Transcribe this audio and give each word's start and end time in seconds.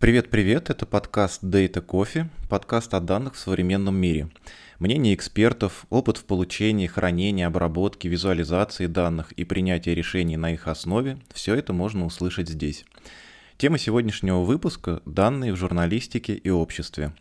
Привет-привет, 0.00 0.70
это 0.70 0.86
подкаст 0.86 1.42
Data 1.42 1.84
Coffee, 1.84 2.28
подкаст 2.48 2.94
о 2.94 3.00
данных 3.00 3.34
в 3.34 3.38
современном 3.40 3.96
мире. 3.96 4.28
Мнение 4.78 5.12
экспертов, 5.12 5.86
опыт 5.90 6.18
в 6.18 6.24
получении, 6.24 6.86
хранении, 6.86 7.42
обработке, 7.42 8.08
визуализации 8.08 8.86
данных 8.86 9.32
и 9.32 9.42
принятии 9.42 9.90
решений 9.90 10.36
на 10.36 10.52
их 10.52 10.68
основе– 10.68 11.18
все 11.34 11.56
это 11.56 11.72
можно 11.72 12.06
услышать 12.06 12.48
здесь. 12.48 12.84
Тема 13.56 13.76
сегодняшнего 13.76 14.42
выпуска– 14.42 15.02
данные 15.04 15.52
в 15.52 15.56
журналистике 15.56 16.34
и 16.34 16.48
обществе. 16.48 17.12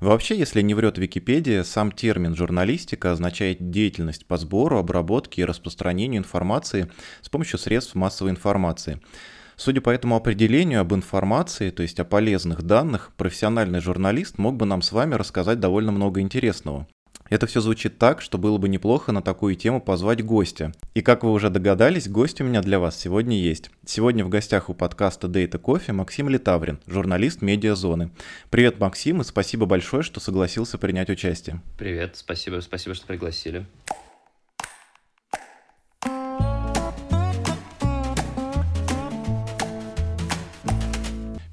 Вообще, 0.00 0.36
если 0.36 0.60
не 0.60 0.74
врет 0.74 0.98
Википедия, 0.98 1.62
сам 1.62 1.92
термин 1.92 2.34
«журналистика» 2.34 3.12
означает 3.12 3.70
деятельность 3.70 4.26
по 4.26 4.38
сбору, 4.38 4.78
обработке 4.78 5.42
и 5.42 5.44
распространению 5.44 6.18
информации 6.18 6.90
с 7.22 7.28
помощью 7.28 7.60
средств 7.60 7.94
массовой 7.94 8.32
информации– 8.32 9.00
Судя 9.56 9.80
по 9.80 9.90
этому 9.90 10.16
определению 10.16 10.80
об 10.80 10.94
информации, 10.94 11.70
то 11.70 11.82
есть 11.82 12.00
о 12.00 12.04
полезных 12.04 12.62
данных, 12.62 13.12
профессиональный 13.16 13.80
журналист 13.80 14.38
мог 14.38 14.56
бы 14.56 14.66
нам 14.66 14.82
с 14.82 14.92
вами 14.92 15.14
рассказать 15.14 15.60
довольно 15.60 15.92
много 15.92 16.20
интересного. 16.20 16.86
Это 17.30 17.46
все 17.46 17.60
звучит 17.60 17.98
так, 17.98 18.20
что 18.20 18.36
было 18.36 18.58
бы 18.58 18.68
неплохо 18.68 19.10
на 19.10 19.22
такую 19.22 19.54
тему 19.54 19.80
позвать 19.80 20.22
гостя. 20.22 20.72
И 20.92 21.00
как 21.00 21.24
вы 21.24 21.32
уже 21.32 21.48
догадались, 21.48 22.06
гость 22.06 22.40
у 22.40 22.44
меня 22.44 22.60
для 22.60 22.78
вас 22.78 22.98
сегодня 22.98 23.38
есть. 23.38 23.70
Сегодня 23.86 24.24
в 24.24 24.28
гостях 24.28 24.68
у 24.68 24.74
подкаста 24.74 25.26
Data 25.26 25.58
Coffee 25.58 25.92
Максим 25.92 26.28
Литаврин, 26.28 26.80
журналист 26.86 27.40
Медиазоны. 27.40 28.10
Привет, 28.50 28.78
Максим, 28.78 29.22
и 29.22 29.24
спасибо 29.24 29.64
большое, 29.64 30.02
что 30.02 30.20
согласился 30.20 30.76
принять 30.76 31.08
участие. 31.08 31.62
Привет, 31.78 32.16
спасибо, 32.16 32.60
спасибо, 32.60 32.94
что 32.94 33.06
пригласили. 33.06 33.64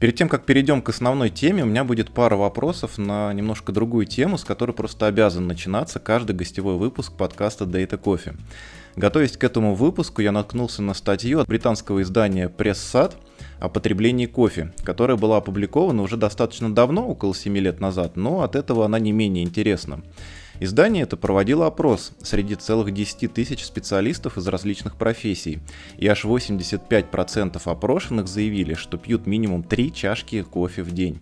Перед 0.02 0.16
тем, 0.16 0.30
как 0.30 0.46
перейдем 0.46 0.82
к 0.82 0.90
основной 0.90 1.30
теме, 1.30 1.62
у 1.62 1.68
меня 1.68 1.84
будет 1.84 2.10
пара 2.10 2.36
вопросов 2.36 2.98
на 2.98 3.32
немножко 3.34 3.72
другую 3.72 4.08
тему, 4.08 4.40
с 4.40 4.44
которой 4.44 4.72
просто 4.72 5.06
обязан 5.06 5.46
начинаться 5.46 6.00
каждый 6.00 6.36
гостевой 6.36 6.78
выпуск 6.78 7.14
подкаста 7.14 7.66
Data 7.66 8.02
Coffee. 8.02 8.36
Готовясь 8.96 9.38
к 9.38 9.44
этому 9.44 9.76
выпуску, 9.76 10.24
я 10.24 10.32
наткнулся 10.32 10.82
на 10.82 10.96
статью 10.96 11.40
от 11.40 11.48
британского 11.48 12.02
издания 12.02 12.50
Пресс-Сад 12.50 13.16
о 13.60 13.70
потреблении 13.70 14.26
кофе, 14.26 14.74
которая 14.84 15.18
была 15.18 15.38
опубликована 15.38 16.02
уже 16.02 16.18
достаточно 16.18 16.74
давно, 16.74 17.08
около 17.08 17.36
7 17.36 17.56
лет 17.60 17.80
назад, 17.80 18.18
но 18.18 18.42
от 18.42 18.56
этого 18.56 18.86
она 18.86 18.98
не 18.98 19.12
менее 19.12 19.44
интересна. 19.44 20.02
Издание 20.62 21.06
это 21.06 21.18
проводило 21.18 21.66
опрос 21.66 22.12
среди 22.22 22.54
целых 22.54 22.94
10 22.94 23.34
тысяч 23.34 23.66
специалистов 23.66 24.38
из 24.38 24.48
различных 24.48 24.96
профессий, 24.96 25.58
и 25.98 26.06
аж 26.06 26.24
85% 26.24 27.60
опрошенных 27.66 28.28
заявили, 28.28 28.76
что 28.76 29.00
пьют 29.00 29.26
минимум 29.26 29.64
3 29.64 29.92
чашки 29.92 30.44
кофе 30.44 30.84
в 30.84 30.92
день. 30.92 31.20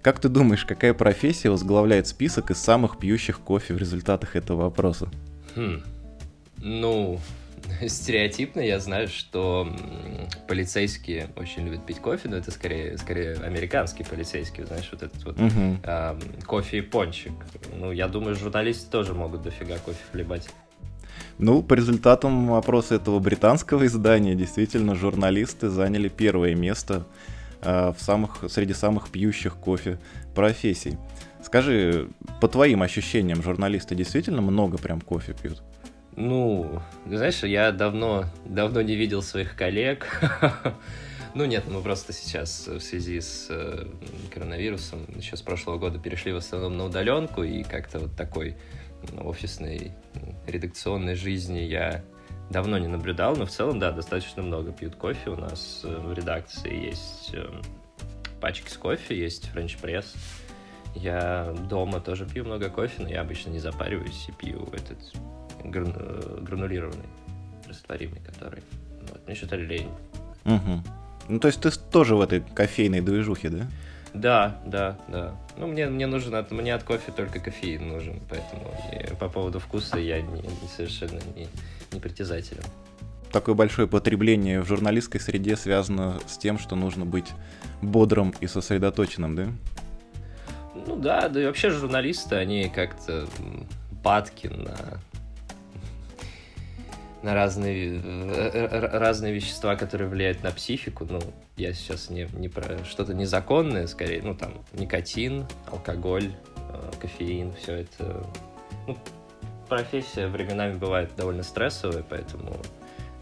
Как 0.00 0.20
ты 0.20 0.28
думаешь, 0.28 0.64
какая 0.64 0.94
профессия 0.94 1.50
возглавляет 1.50 2.06
список 2.06 2.52
из 2.52 2.58
самых 2.58 3.00
пьющих 3.00 3.40
кофе 3.40 3.74
в 3.74 3.78
результатах 3.78 4.36
этого 4.36 4.66
опроса? 4.66 5.08
Хм. 5.56 5.82
Ну, 6.58 7.18
стереотипно 7.86 8.60
я 8.60 8.80
знаю, 8.80 9.08
что 9.08 9.68
полицейские 10.46 11.28
очень 11.36 11.64
любят 11.64 11.86
пить 11.86 11.98
кофе, 11.98 12.28
но 12.28 12.36
это 12.36 12.50
скорее, 12.50 12.96
скорее 12.98 13.34
американские 13.34 14.06
полицейские, 14.06 14.66
знаешь, 14.66 14.88
вот 14.90 15.02
этот 15.02 15.24
вот 15.24 15.36
uh-huh. 15.36 15.78
э, 15.82 16.44
кофе 16.44 16.78
и 16.78 16.80
пончик. 16.80 17.32
Ну, 17.74 17.92
я 17.92 18.08
думаю, 18.08 18.34
журналисты 18.34 18.90
тоже 18.90 19.14
могут 19.14 19.42
дофига 19.42 19.78
кофе 19.78 20.02
хлебать. 20.12 20.48
Ну, 21.38 21.62
по 21.62 21.74
результатам 21.74 22.52
опроса 22.52 22.96
этого 22.96 23.18
британского 23.18 23.86
издания, 23.86 24.34
действительно, 24.34 24.94
журналисты 24.94 25.68
заняли 25.68 26.08
первое 26.08 26.54
место 26.54 27.06
э, 27.62 27.92
в 27.96 28.02
самых, 28.02 28.44
среди 28.48 28.72
самых 28.72 29.10
пьющих 29.10 29.56
кофе 29.56 29.98
профессий. 30.34 30.96
Скажи, 31.42 32.08
по 32.40 32.48
твоим 32.48 32.82
ощущениям, 32.82 33.42
журналисты 33.42 33.94
действительно 33.94 34.42
много 34.42 34.78
прям 34.78 35.00
кофе 35.00 35.34
пьют? 35.40 35.62
Ну, 36.20 36.82
знаешь, 37.06 37.44
я 37.44 37.70
давно, 37.70 38.24
давно 38.44 38.82
не 38.82 38.96
видел 38.96 39.22
своих 39.22 39.56
коллег. 39.56 40.20
Ну 41.34 41.44
нет, 41.44 41.64
мы 41.68 41.82
просто 41.82 42.12
сейчас 42.14 42.66
в 42.66 42.80
связи 42.80 43.20
с 43.20 43.48
э, 43.50 43.86
коронавирусом 44.32 45.06
еще 45.14 45.36
с 45.36 45.42
прошлого 45.42 45.76
года 45.76 45.98
перешли 45.98 46.32
в 46.32 46.38
основном 46.38 46.76
на 46.78 46.86
удаленку, 46.86 47.44
и 47.44 47.62
как-то 47.62 48.00
вот 48.00 48.16
такой 48.16 48.56
офисной 49.20 49.92
редакционной 50.46 51.14
жизни 51.14 51.58
я 51.58 52.02
давно 52.50 52.78
не 52.78 52.88
наблюдал, 52.88 53.36
но 53.36 53.44
в 53.44 53.50
целом, 53.50 53.78
да, 53.78 53.92
достаточно 53.92 54.42
много 54.42 54.72
пьют 54.72 54.96
кофе. 54.96 55.30
У 55.30 55.36
нас 55.36 55.82
э, 55.84 55.96
в 55.96 56.12
редакции 56.14 56.86
есть 56.86 57.30
э, 57.34 57.46
пачки 58.40 58.70
с 58.70 58.76
кофе, 58.78 59.16
есть 59.16 59.50
френч-пресс. 59.50 60.14
Я 60.96 61.54
дома 61.68 62.00
тоже 62.00 62.26
пью 62.26 62.44
много 62.44 62.70
кофе, 62.70 63.02
но 63.02 63.08
я 63.08 63.20
обычно 63.20 63.50
не 63.50 63.60
запариваюсь 63.60 64.28
и 64.28 64.32
пью 64.32 64.66
этот 64.72 64.98
гранулированный, 65.64 67.06
растворимый 67.66 68.20
который. 68.20 68.62
Вот. 69.08 69.26
Мне 69.26 69.36
что-то 69.36 69.56
лень. 69.56 69.90
Угу. 70.44 70.82
Ну, 71.28 71.38
то 71.40 71.48
есть 71.48 71.60
ты 71.60 71.70
тоже 71.70 72.16
в 72.16 72.20
этой 72.20 72.40
кофейной 72.40 73.00
движухе, 73.00 73.50
да? 73.50 73.66
Да, 74.14 74.60
да, 74.64 74.98
да. 75.08 75.34
Ну, 75.56 75.66
мне, 75.66 75.86
мне 75.86 76.06
нужен 76.06 76.34
от, 76.34 76.50
мне 76.50 76.74
от 76.74 76.82
кофе 76.82 77.12
только 77.12 77.40
кофеин 77.40 77.88
нужен, 77.88 78.20
поэтому 78.28 78.72
я, 78.92 79.14
по 79.14 79.28
поводу 79.28 79.60
вкуса 79.60 79.98
я 79.98 80.22
не, 80.22 80.40
не 80.40 80.68
совершенно 80.74 81.20
не, 81.36 81.46
не 81.92 82.00
притязателен. 82.00 82.64
Такое 83.30 83.54
большое 83.54 83.86
потребление 83.86 84.62
в 84.62 84.66
журналистской 84.66 85.20
среде 85.20 85.56
связано 85.56 86.18
с 86.26 86.38
тем, 86.38 86.58
что 86.58 86.74
нужно 86.74 87.04
быть 87.04 87.30
бодрым 87.82 88.32
и 88.40 88.46
сосредоточенным, 88.46 89.36
да? 89.36 89.46
Ну 90.86 90.96
да, 90.96 91.28
да 91.28 91.42
и 91.42 91.46
вообще 91.46 91.70
журналисты, 91.70 92.36
они 92.36 92.70
как-то 92.74 93.26
падки 94.02 94.46
на 94.46 94.76
на 97.22 97.34
разные, 97.34 98.00
э, 98.00 98.98
разные 98.98 99.32
вещества, 99.32 99.76
которые 99.76 100.08
влияют 100.08 100.42
на 100.42 100.50
психику. 100.50 101.06
Ну, 101.08 101.20
я 101.56 101.72
сейчас 101.72 102.10
не, 102.10 102.28
не 102.34 102.48
про 102.48 102.84
что-то 102.84 103.14
незаконное, 103.14 103.86
скорее, 103.86 104.22
ну, 104.22 104.34
там, 104.34 104.64
никотин, 104.72 105.46
алкоголь, 105.70 106.32
э, 106.56 106.90
кофеин, 107.00 107.52
все 107.54 107.76
это. 107.76 108.24
Ну, 108.86 108.96
профессия 109.68 110.28
временами 110.28 110.74
бывает 110.74 111.10
довольно 111.16 111.42
стрессовая, 111.42 112.04
поэтому 112.08 112.56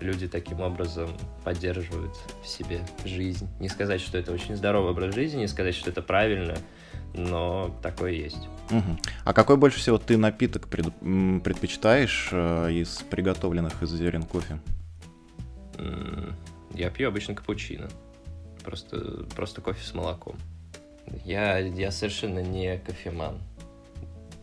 люди 0.01 0.28
таким 0.28 0.61
образом 0.61 1.09
поддерживают 1.45 2.15
в 2.43 2.47
себе 2.47 2.81
жизнь. 3.05 3.49
Не 3.61 3.69
сказать, 3.69 4.01
что 4.01 4.19
это 4.19 4.33
очень 4.33 4.57
здоровый 4.57 4.91
образ 4.91 5.15
жизни, 5.15 5.41
не 5.41 5.49
сказать, 5.49 5.75
что 5.75 5.91
это 5.91 6.03
правильно, 6.03 6.57
но 7.16 7.75
такое 7.82 8.12
есть. 8.12 8.49
Угу. 8.71 8.99
А 9.25 9.32
какой 9.32 9.56
больше 9.56 9.78
всего 9.78 9.99
ты 9.99 10.16
напиток 10.16 10.69
пред, 10.69 10.87
предпочитаешь 11.43 12.28
э, 12.32 12.72
из 12.72 13.03
приготовленных 13.10 13.82
из 13.82 13.91
зерен 13.91 14.22
кофе? 14.25 14.59
Я 16.75 16.91
пью 16.91 17.09
обычно 17.09 17.34
капучино. 17.34 17.88
Просто, 18.65 19.25
просто 19.34 19.60
кофе 19.60 19.84
с 19.84 19.94
молоком. 19.94 20.37
Я, 21.25 21.59
я 21.59 21.91
совершенно 21.91 22.41
не 22.41 22.78
кофеман. 22.78 23.38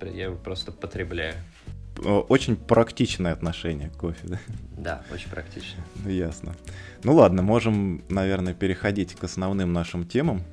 Я 0.02 0.26
его 0.26 0.36
просто 0.36 0.72
потребляю. 0.72 1.36
Очень 2.04 2.56
практичное 2.56 3.34
отношение 3.34 3.90
к 3.90 3.98
кофе, 3.98 4.28
да? 4.28 4.40
Да, 4.78 5.04
очень 5.12 5.30
практично. 5.30 5.84
Ясно. 6.06 6.56
Ну 7.04 7.14
ладно, 7.14 7.42
можем, 7.42 8.04
наверное, 8.10 8.54
переходить 8.54 9.14
к 9.14 9.24
основным 9.24 9.74
нашим 9.74 10.06
темам. 10.08 10.44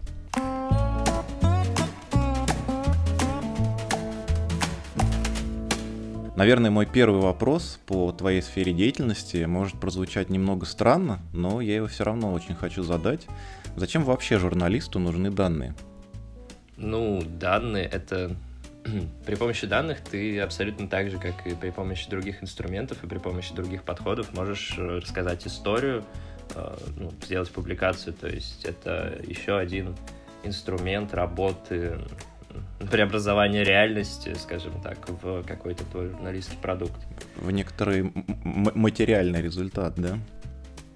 Наверное, 6.41 6.71
мой 6.71 6.87
первый 6.87 7.21
вопрос 7.21 7.78
по 7.84 8.12
твоей 8.12 8.41
сфере 8.41 8.73
деятельности 8.73 9.45
может 9.45 9.78
прозвучать 9.78 10.31
немного 10.31 10.65
странно, 10.65 11.21
но 11.34 11.61
я 11.61 11.75
его 11.77 11.87
все 11.87 12.03
равно 12.03 12.33
очень 12.33 12.55
хочу 12.55 12.83
задать. 12.83 13.27
Зачем 13.77 14.05
вообще 14.05 14.39
журналисту 14.39 14.99
нужны 14.99 15.31
данные? 15.31 15.75
Ну, 16.79 17.23
данные— 17.23 17.85
это... 17.93 18.35
при 19.26 19.35
помощи 19.35 19.67
данных 19.67 20.00
ты 20.00 20.41
абсолютно 20.41 20.88
так 20.88 21.11
же, 21.11 21.19
как 21.19 21.47
и 21.47 21.55
при 21.55 21.69
помощи 21.69 22.09
других 22.09 22.43
инструментов 22.43 23.05
и 23.05 23.06
при 23.06 23.19
помощи 23.19 23.53
других 23.53 23.82
подходов 23.82 24.32
можешь 24.32 24.76
э, 24.79 25.00
рассказать 25.00 25.47
историю, 25.47 26.05
э, 26.55 26.76
ну, 26.97 27.12
сделать 27.23 27.50
публикацию. 27.50 28.14
То 28.14 28.29
есть 28.29 28.64
это 28.64 29.20
еще 29.26 29.59
один 29.59 29.94
инструмент 30.43 31.12
работы 31.12 31.99
преобразование 32.91 33.64
реальности, 33.64 34.35
скажем 34.35 34.81
так, 34.81 34.99
в 35.08 35.43
какой-то 35.44 35.85
твой 35.85 36.08
журналистский 36.08 36.58
продукт. 36.58 37.00
В 37.37 37.50
некоторый 37.50 38.12
материальный 38.44 39.43
результат, 39.43 39.94
да? 39.97 40.19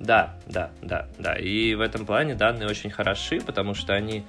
Да, 0.01 0.37
да, 0.47 0.71
да, 0.83 1.09
да. 1.19 1.35
И 1.35 1.75
в 1.75 1.81
этом 1.81 2.05
плане 2.05 2.35
данные 2.35 2.69
очень 2.69 2.91
хороши, 2.91 3.41
потому 3.41 3.75
что 3.75 3.95
они 3.95 4.25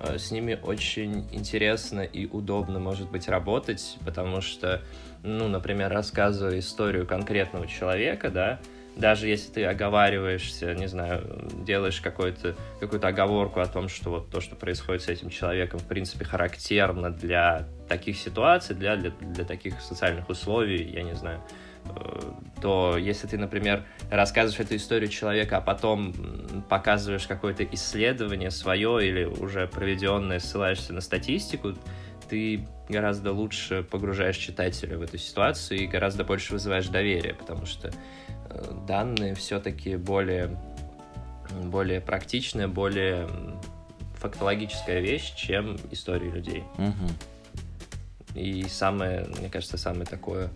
э, 0.00 0.18
с 0.18 0.30
ними 0.30 0.58
очень 0.62 1.28
интересно 1.32 2.00
и 2.00 2.26
удобно, 2.26 2.78
может 2.78 3.10
быть, 3.10 3.28
работать, 3.28 3.98
потому 4.04 4.40
что, 4.40 4.80
ну, 5.22 5.48
например, 5.48 5.90
рассказывая 5.90 6.60
историю 6.60 7.06
конкретного 7.06 7.66
человека, 7.66 8.30
да, 8.30 8.60
даже 8.98 9.28
если 9.28 9.52
ты 9.52 9.64
оговариваешься, 9.64 10.74
не 10.74 10.88
знаю, 10.88 11.48
делаешь 11.64 12.00
какую-то 12.00 12.56
какую 12.80 13.04
оговорку 13.06 13.60
о 13.60 13.66
том, 13.66 13.88
что 13.88 14.10
вот 14.10 14.30
то, 14.30 14.40
что 14.40 14.56
происходит 14.56 15.02
с 15.02 15.08
этим 15.08 15.30
человеком, 15.30 15.78
в 15.78 15.86
принципе, 15.86 16.24
характерно 16.24 17.10
для 17.10 17.68
таких 17.88 18.18
ситуаций, 18.18 18.74
для, 18.74 18.96
для, 18.96 19.10
для 19.10 19.44
таких 19.44 19.80
социальных 19.80 20.28
условий, 20.28 20.82
я 20.82 21.04
не 21.04 21.14
знаю, 21.14 21.40
э, 21.84 22.20
то 22.60 22.96
если 22.98 23.28
ты, 23.28 23.38
например, 23.38 23.84
рассказываешь 24.10 24.66
эту 24.66 24.74
историю 24.74 25.08
человека, 25.08 25.58
а 25.58 25.60
потом 25.60 26.12
показываешь 26.68 27.28
какое-то 27.28 27.64
исследование 27.64 28.50
свое 28.50 29.08
или 29.08 29.24
уже 29.24 29.68
проведенное, 29.68 30.40
ссылаешься 30.40 30.92
на 30.92 31.00
статистику, 31.00 31.74
ты 32.28 32.66
гораздо 32.88 33.32
лучше 33.32 33.82
погружаешь 33.82 34.36
читателя 34.36 34.98
в 34.98 35.02
эту 35.02 35.18
ситуацию 35.18 35.80
и 35.80 35.86
гораздо 35.86 36.24
больше 36.24 36.52
вызываешь 36.52 36.88
доверие, 36.88 37.34
потому 37.34 37.66
что 37.66 37.90
данные 38.86 39.34
все-таки 39.34 39.96
более, 39.96 40.58
более 41.64 42.00
практичная, 42.00 42.68
более 42.68 43.28
фактологическая 44.16 45.00
вещь, 45.00 45.34
чем 45.34 45.76
истории 45.90 46.30
людей. 46.30 46.64
Угу. 46.76 48.38
И 48.40 48.64
самое, 48.68 49.26
мне 49.38 49.48
кажется, 49.48 49.76
самое 49.78 50.06
такое 50.06 50.50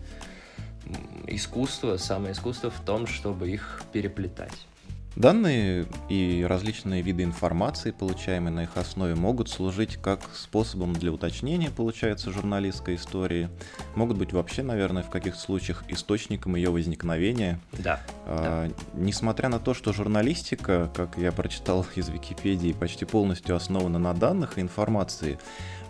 искусство, 1.27 1.97
самое 1.97 2.33
искусство 2.33 2.69
в 2.69 2.79
том, 2.81 3.07
чтобы 3.07 3.49
их 3.49 3.83
переплетать. 3.91 4.67
Данные 5.15 5.85
и 6.09 6.43
различные 6.47 7.03
виды 7.03 7.23
информации, 7.23 7.91
получаемые 7.91 8.51
на 8.51 8.63
их 8.63 8.77
основе, 8.77 9.13
могут 9.13 9.47
служить 9.47 9.97
как 9.97 10.21
способом 10.33 10.93
для 10.93 11.11
уточнения, 11.11 11.69
получается, 11.69 12.31
журналистской 12.31 12.95
истории, 12.95 13.49
могут 13.93 14.17
быть 14.17 14.33
вообще, 14.33 14.63
наверное, 14.63 15.03
в 15.03 15.11
каких-то 15.11 15.39
случаях 15.39 15.83
источником 15.87 16.55
ее 16.55 16.71
возникновения. 16.71 17.59
Да. 17.73 18.01
А, 18.25 18.67
да. 18.67 18.75
Несмотря 18.95 19.49
на 19.49 19.59
то, 19.59 19.75
что 19.75 19.93
журналистика, 19.93 20.89
как 20.95 21.15
я 21.17 21.31
прочитал 21.31 21.85
из 21.95 22.09
Википедии, 22.09 22.73
почти 22.73 23.05
полностью 23.05 23.55
основана 23.55 23.99
на 23.99 24.15
данных 24.15 24.57
и 24.57 24.61
информации, 24.61 25.37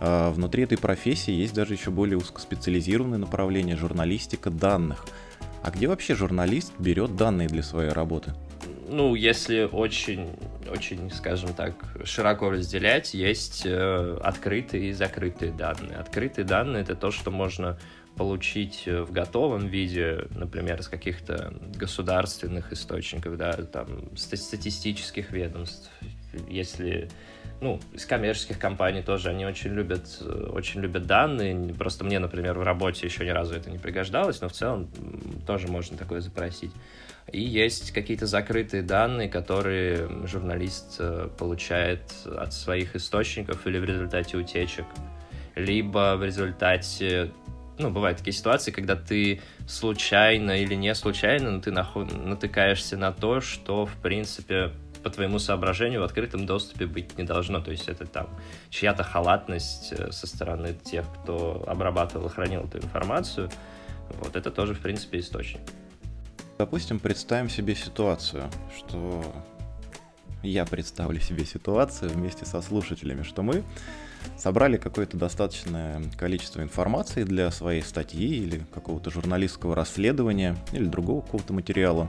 а, 0.00 0.32
внутри 0.32 0.64
этой 0.64 0.76
профессии 0.76 1.32
есть 1.32 1.54
даже 1.54 1.72
еще 1.72 1.90
более 1.90 2.18
узкоспециализированное 2.18 3.18
направление 3.18 3.76
журналистика 3.76 4.50
данных. 4.50 5.06
А 5.62 5.70
где 5.70 5.88
вообще 5.88 6.14
журналист 6.14 6.74
берет 6.78 7.16
данные 7.16 7.48
для 7.48 7.62
своей 7.62 7.90
работы? 7.90 8.34
Ну, 8.88 9.14
если 9.14 9.64
очень, 9.64 10.30
очень, 10.70 11.10
скажем 11.10 11.54
так, 11.54 11.74
широко 12.04 12.50
разделять, 12.50 13.14
есть 13.14 13.62
э, 13.64 14.18
открытые 14.22 14.90
и 14.90 14.92
закрытые 14.92 15.52
данные. 15.52 15.96
Открытые 15.98 16.44
данные— 16.44 16.82
это 16.84 16.94
то, 16.94 17.10
что 17.10 17.30
можно 17.30 17.78
получить 18.16 18.86
в 18.86 19.10
готовом 19.10 19.66
виде, 19.66 20.26
например, 20.30 20.80
из 20.80 20.88
каких-то 20.88 21.52
государственных 21.74 22.72
источников, 22.72 23.36
да, 23.36 23.52
там, 23.52 24.16
статистических 24.16 25.32
ведомств. 25.32 25.90
Если 26.48 27.08
ну, 27.60 27.80
из 27.92 28.04
коммерческих 28.04 28.58
компаний 28.58 29.02
тоже, 29.02 29.30
они 29.30 29.46
очень 29.46 29.72
любят, 29.72 30.22
очень 30.50 30.80
любят 30.80 31.06
данные. 31.06 31.74
Просто 31.74 32.04
мне, 32.04 32.18
например, 32.18 32.58
в 32.58 32.62
работе 32.62 33.06
еще 33.06 33.24
ни 33.24 33.30
разу 33.30 33.54
это 33.54 33.70
не 33.70 33.78
пригождалось, 33.78 34.40
но 34.40 34.48
в 34.48 34.52
целом 34.52 34.88
тоже 35.46 35.68
можно 35.68 35.96
такое 35.96 36.20
запросить. 36.20 36.72
И 37.32 37.40
есть 37.40 37.92
какие-то 37.92 38.26
закрытые 38.26 38.82
данные, 38.82 39.28
которые 39.28 40.08
журналист 40.26 40.96
э, 40.98 41.28
получает 41.38 42.02
от 42.26 42.52
своих 42.52 42.94
источников 42.94 43.66
или 43.66 43.78
в 43.78 43.84
результате 43.84 44.36
утечек, 44.36 44.84
либо 45.56 46.16
в 46.16 46.24
результате 46.24 47.32
ну, 47.78 47.90
бывают 47.90 48.18
такие 48.18 48.34
ситуации, 48.34 48.70
когда 48.70 48.94
ты 48.94 49.40
случайно 49.66 50.62
или 50.62 50.74
не 50.74 50.94
случайно, 50.94 51.50
но 51.50 51.60
ты 51.60 51.72
наход... 51.72 52.12
натыкаешься 52.12 52.96
на 52.96 53.12
то, 53.12 53.40
что, 53.40 53.86
в 53.86 53.96
принципе, 53.96 54.70
по 55.02 55.10
твоему 55.10 55.38
соображению 55.38 56.00
в 56.00 56.04
открытом 56.04 56.46
доступе 56.46 56.86
быть 56.86 57.16
не 57.18 57.24
должно. 57.24 57.60
То 57.60 57.70
есть 57.70 57.88
это 57.88 58.06
там 58.06 58.28
чья-то 58.70 59.02
халатность 59.02 59.92
э, 59.92 60.12
со 60.12 60.26
стороны 60.26 60.74
тех, 60.84 61.04
кто 61.22 61.64
обрабатывал 61.66 62.28
и 62.28 62.30
хранил 62.30 62.64
эту 62.64 62.78
информацию. 62.78 63.50
Вот 64.20 64.36
это 64.36 64.50
тоже, 64.50 64.74
в 64.74 64.80
принципе, 64.80 65.18
источник. 65.18 65.60
Допустим, 66.58 67.00
представим 67.00 67.48
себе 67.48 67.74
ситуацию, 67.74 68.48
что 68.76 69.24
я 70.42 70.64
представлю 70.64 71.20
себе 71.20 71.44
ситуацию 71.44 72.10
вместе 72.10 72.44
со 72.44 72.62
слушателями, 72.62 73.22
что 73.22 73.42
мы 73.42 73.64
собрали 74.36 74.76
какое-то 74.76 75.16
достаточное 75.16 76.02
количество 76.16 76.62
информации 76.62 77.24
для 77.24 77.50
своей 77.50 77.82
статьи 77.82 78.36
или 78.36 78.62
какого-то 78.72 79.10
журналистского 79.10 79.74
расследования 79.74 80.56
или 80.72 80.84
другого 80.84 81.22
какого-то 81.22 81.52
материала. 81.52 82.08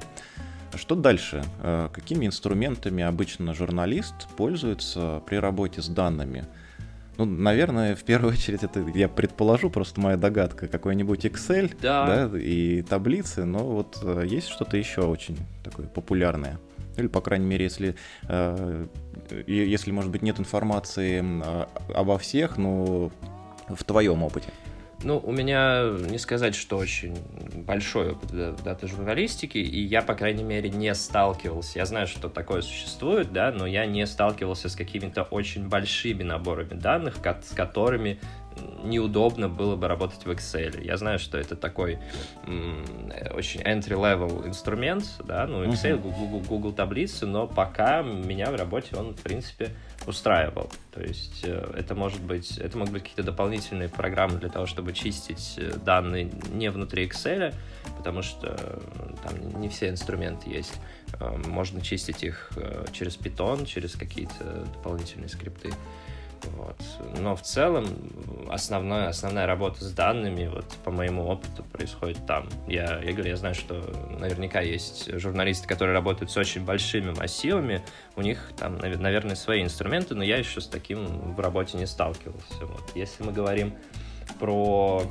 Что 0.75 0.95
дальше? 0.95 1.43
Э, 1.61 1.89
какими 1.91 2.25
инструментами 2.25 3.03
обычно 3.03 3.53
журналист 3.53 4.27
пользуется 4.35 5.23
при 5.25 5.37
работе 5.37 5.81
с 5.81 5.87
данными? 5.87 6.45
Ну, 7.17 7.25
наверное, 7.25 7.95
в 7.95 8.03
первую 8.03 8.33
очередь 8.33 8.63
это 8.63 8.79
я 8.93 9.07
предположу, 9.07 9.69
просто 9.69 10.01
моя 10.01 10.17
догадка, 10.17 10.67
какой-нибудь 10.67 11.25
Excel 11.25 11.73
да. 11.81 12.27
Да, 12.27 12.37
и 12.37 12.81
таблицы, 12.81 13.45
но 13.45 13.59
вот 13.59 13.99
э, 14.03 14.23
есть 14.25 14.49
что-то 14.49 14.77
еще 14.77 15.01
очень 15.01 15.37
такое 15.63 15.87
популярное. 15.87 16.59
Или, 16.97 17.07
по 17.07 17.21
крайней 17.21 17.45
мере, 17.45 17.65
если, 17.65 17.95
э, 18.27 18.87
если, 19.47 19.91
может 19.91 20.11
быть, 20.11 20.21
нет 20.21 20.39
информации 20.39 21.23
э, 21.23 21.65
обо 21.93 22.17
всех, 22.17 22.57
но 22.57 23.11
в 23.67 23.83
твоем 23.83 24.23
опыте. 24.23 24.49
Ну, 25.03 25.19
у 25.19 25.31
меня 25.31 25.91
не 26.09 26.17
сказать, 26.17 26.55
что 26.55 26.77
очень 26.77 27.15
большой 27.53 28.13
опыт 28.13 28.31
дата-журналистики, 28.63 29.57
и 29.57 29.81
я, 29.81 30.01
по 30.01 30.15
крайней 30.15 30.43
мере, 30.43 30.69
не 30.69 30.93
сталкивался. 30.95 31.77
Я 31.79 31.85
знаю, 31.85 32.07
что 32.07 32.27
такое 32.27 32.61
существует, 32.61 33.31
да, 33.31 33.51
но 33.51 33.67
я 33.67 33.85
не 33.85 34.07
сталкивался 34.07 34.67
с 34.67 34.75
какими-то 34.75 35.23
очень 35.23 35.67
большими 35.67 36.23
наборами 36.23 36.73
данных, 36.73 37.17
с 37.17 37.53
которыми 37.53 38.19
неудобно 38.83 39.49
было 39.49 39.75
бы 39.75 39.87
работать 39.87 40.25
в 40.25 40.31
Excel. 40.31 40.83
Я 40.83 40.97
знаю, 40.97 41.19
что 41.19 41.37
это 41.37 41.55
такой 41.55 41.99
очень 43.33 43.61
entry-level 43.61 44.47
инструмент, 44.47 45.05
да, 45.23 45.45
ну, 45.45 45.65
Excel, 45.65 45.97
Google, 45.97 46.39
Google 46.39 46.71
таблицы, 46.71 47.25
но 47.25 47.47
пока 47.47 48.01
меня 48.01 48.49
в 48.49 48.55
работе 48.55 48.95
он, 48.95 49.13
в 49.13 49.21
принципе, 49.21 49.71
устраивал. 50.07 50.69
То 50.91 51.01
есть 51.01 51.41
э, 51.43 51.73
это 51.77 51.95
может 51.95 52.21
быть, 52.21 52.57
это 52.57 52.77
могут 52.77 52.93
быть 52.93 53.03
какие-то 53.03 53.23
дополнительные 53.23 53.89
программы 53.89 54.39
для 54.39 54.49
того, 54.49 54.65
чтобы 54.65 54.93
чистить 54.93 55.55
э, 55.57 55.77
данные 55.77 56.31
не 56.51 56.69
внутри 56.69 57.07
Excel, 57.07 57.53
потому 57.97 58.21
что 58.21 58.55
э, 58.57 59.15
там 59.23 59.61
не 59.61 59.69
все 59.69 59.89
инструменты 59.89 60.49
есть. 60.49 60.73
Можно 61.45 61.81
чистить 61.81 62.23
их 62.23 62.51
через 62.91 63.15
Python, 63.17 63.65
через 63.65 63.95
какие-то 63.95 64.65
дополнительные 64.73 65.29
скрипты. 65.29 65.71
Вот. 66.57 66.77
Но 67.19 67.35
в 67.35 67.41
целом 67.41 67.87
основная, 68.49 69.09
основная 69.09 69.45
работа 69.45 69.83
с 69.83 69.91
данными, 69.91 70.47
вот 70.47 70.65
по 70.83 70.91
моему 70.91 71.25
опыту, 71.25 71.63
происходит 71.63 72.25
там. 72.25 72.47
Я, 72.67 72.99
я 72.99 73.11
говорю, 73.13 73.29
я 73.29 73.35
знаю, 73.35 73.55
что 73.55 73.75
наверняка 74.19 74.61
есть 74.61 75.17
журналисты, 75.19 75.67
которые 75.67 75.93
работают 75.93 76.31
с 76.31 76.37
очень 76.37 76.63
большими 76.63 77.11
массивами, 77.11 77.83
у 78.15 78.21
них 78.21 78.51
там, 78.57 78.77
наверное, 78.77 79.35
свои 79.35 79.63
инструменты, 79.63 80.15
но 80.15 80.23
я 80.23 80.37
еще 80.37 80.61
с 80.61 80.67
таким 80.67 81.33
в 81.33 81.39
работе 81.39 81.77
не 81.77 81.87
сталкивался. 81.87 82.65
Вот. 82.65 82.91
Если 82.95 83.23
мы 83.23 83.31
говорим 83.31 83.73
про 84.39 85.03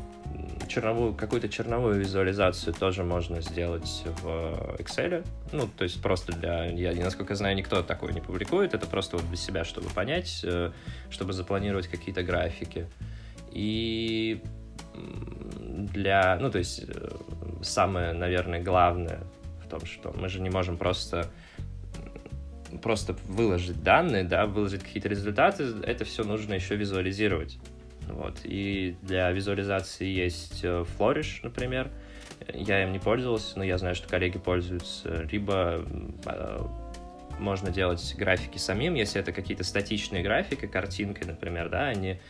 черновую, 0.68 1.14
какую-то 1.14 1.48
черновую 1.48 2.00
визуализацию 2.00 2.74
тоже 2.74 3.04
можно 3.04 3.40
сделать 3.40 4.04
в 4.22 4.76
Excel. 4.78 5.26
Ну, 5.52 5.68
то 5.68 5.84
есть 5.84 6.02
просто 6.02 6.32
для... 6.32 6.66
Я, 6.66 6.94
насколько 7.04 7.34
знаю, 7.34 7.56
никто 7.56 7.82
такое 7.82 8.12
не 8.12 8.20
публикует. 8.20 8.74
Это 8.74 8.86
просто 8.86 9.16
вот 9.16 9.26
для 9.28 9.36
себя, 9.36 9.64
чтобы 9.64 9.90
понять, 9.90 10.40
э, 10.44 10.72
чтобы 11.10 11.32
запланировать 11.32 11.88
какие-то 11.88 12.22
графики. 12.22 12.86
И 13.50 14.42
для... 14.94 16.38
Ну, 16.40 16.50
то 16.50 16.58
есть 16.58 16.84
э, 16.86 17.10
самое, 17.62 18.12
наверное, 18.12 18.62
главное 18.62 19.20
в 19.64 19.68
том, 19.68 19.84
что 19.86 20.12
мы 20.16 20.28
же 20.28 20.40
не 20.40 20.50
можем 20.50 20.76
просто 20.76 21.30
просто 22.82 23.14
выложить 23.28 23.84
данные, 23.84 24.24
да, 24.24 24.46
выложить 24.46 24.82
какие-то 24.82 25.08
результаты, 25.08 25.64
это 25.84 26.04
все 26.04 26.24
нужно 26.24 26.54
еще 26.54 26.74
визуализировать. 26.74 27.58
Вот. 28.08 28.40
И 28.44 28.96
для 29.02 29.30
визуализации 29.30 30.06
есть 30.06 30.64
э, 30.64 30.84
Flourish, 30.98 31.40
например. 31.42 31.90
Я 32.52 32.82
им 32.82 32.92
не 32.92 32.98
пользовался, 32.98 33.58
но 33.58 33.64
я 33.64 33.78
знаю, 33.78 33.94
что 33.94 34.08
коллеги 34.08 34.38
пользуются. 34.38 35.22
Либо 35.30 35.84
э, 36.26 36.60
можно 37.38 37.70
делать 37.70 38.14
графики 38.16 38.58
самим, 38.58 38.94
если 38.94 39.20
это 39.20 39.32
какие-то 39.32 39.64
статичные 39.64 40.22
графики, 40.22 40.66
картинкой, 40.66 41.26
например, 41.26 41.68
да, 41.68 41.86
они 41.86 42.20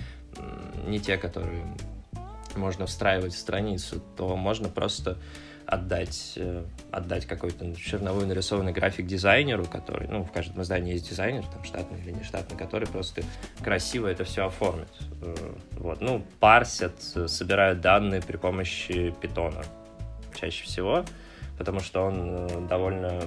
не 0.87 1.01
те, 1.01 1.17
которые 1.17 1.65
можно 2.57 2.87
встраивать 2.87 3.35
в 3.35 3.39
страницу, 3.39 4.03
то 4.17 4.37
можно 4.37 4.69
просто 4.69 5.19
отдать, 5.67 6.35
э, 6.37 6.65
отдать 6.91 7.27
какой-то 7.27 7.75
черновой 7.77 8.27
нарисованный 8.27 8.73
график 8.73 9.07
дизайнеру, 9.07 9.65
который, 9.65 10.09
ну, 10.09 10.25
в 10.25 10.33
каждом 10.33 10.63
издании 10.63 10.95
есть 10.95 11.09
дизайнер, 11.09 11.45
там, 11.47 11.65
штатный 11.65 12.01
или 12.01 12.13
не 12.13 12.23
штатный, 12.23 12.57
который 12.57 12.89
просто 12.89 13.23
красиво 13.63 14.07
это 14.07 14.25
все 14.25 14.47
оформит. 14.47 14.89
Э, 15.23 15.35
вот, 15.73 16.01
ну, 16.01 16.25
парсят, 16.41 17.01
собирают 17.01 17.81
данные 17.81 18.23
при 18.23 18.37
помощи 18.37 19.15
питона 19.21 19.63
чаще 20.39 20.65
всего, 20.65 21.05
потому 21.59 21.81
что 21.81 22.03
он 22.03 22.67
довольно 22.67 23.23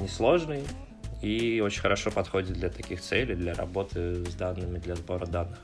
несложный 0.00 0.62
и 1.22 1.60
очень 1.60 1.80
хорошо 1.80 2.10
подходит 2.10 2.52
для 2.52 2.70
таких 2.70 3.00
целей, 3.00 3.34
для 3.34 3.54
работы 3.54 4.24
с 4.24 4.34
данными, 4.34 4.78
для 4.78 4.94
сбора 4.94 5.26
данных. 5.26 5.58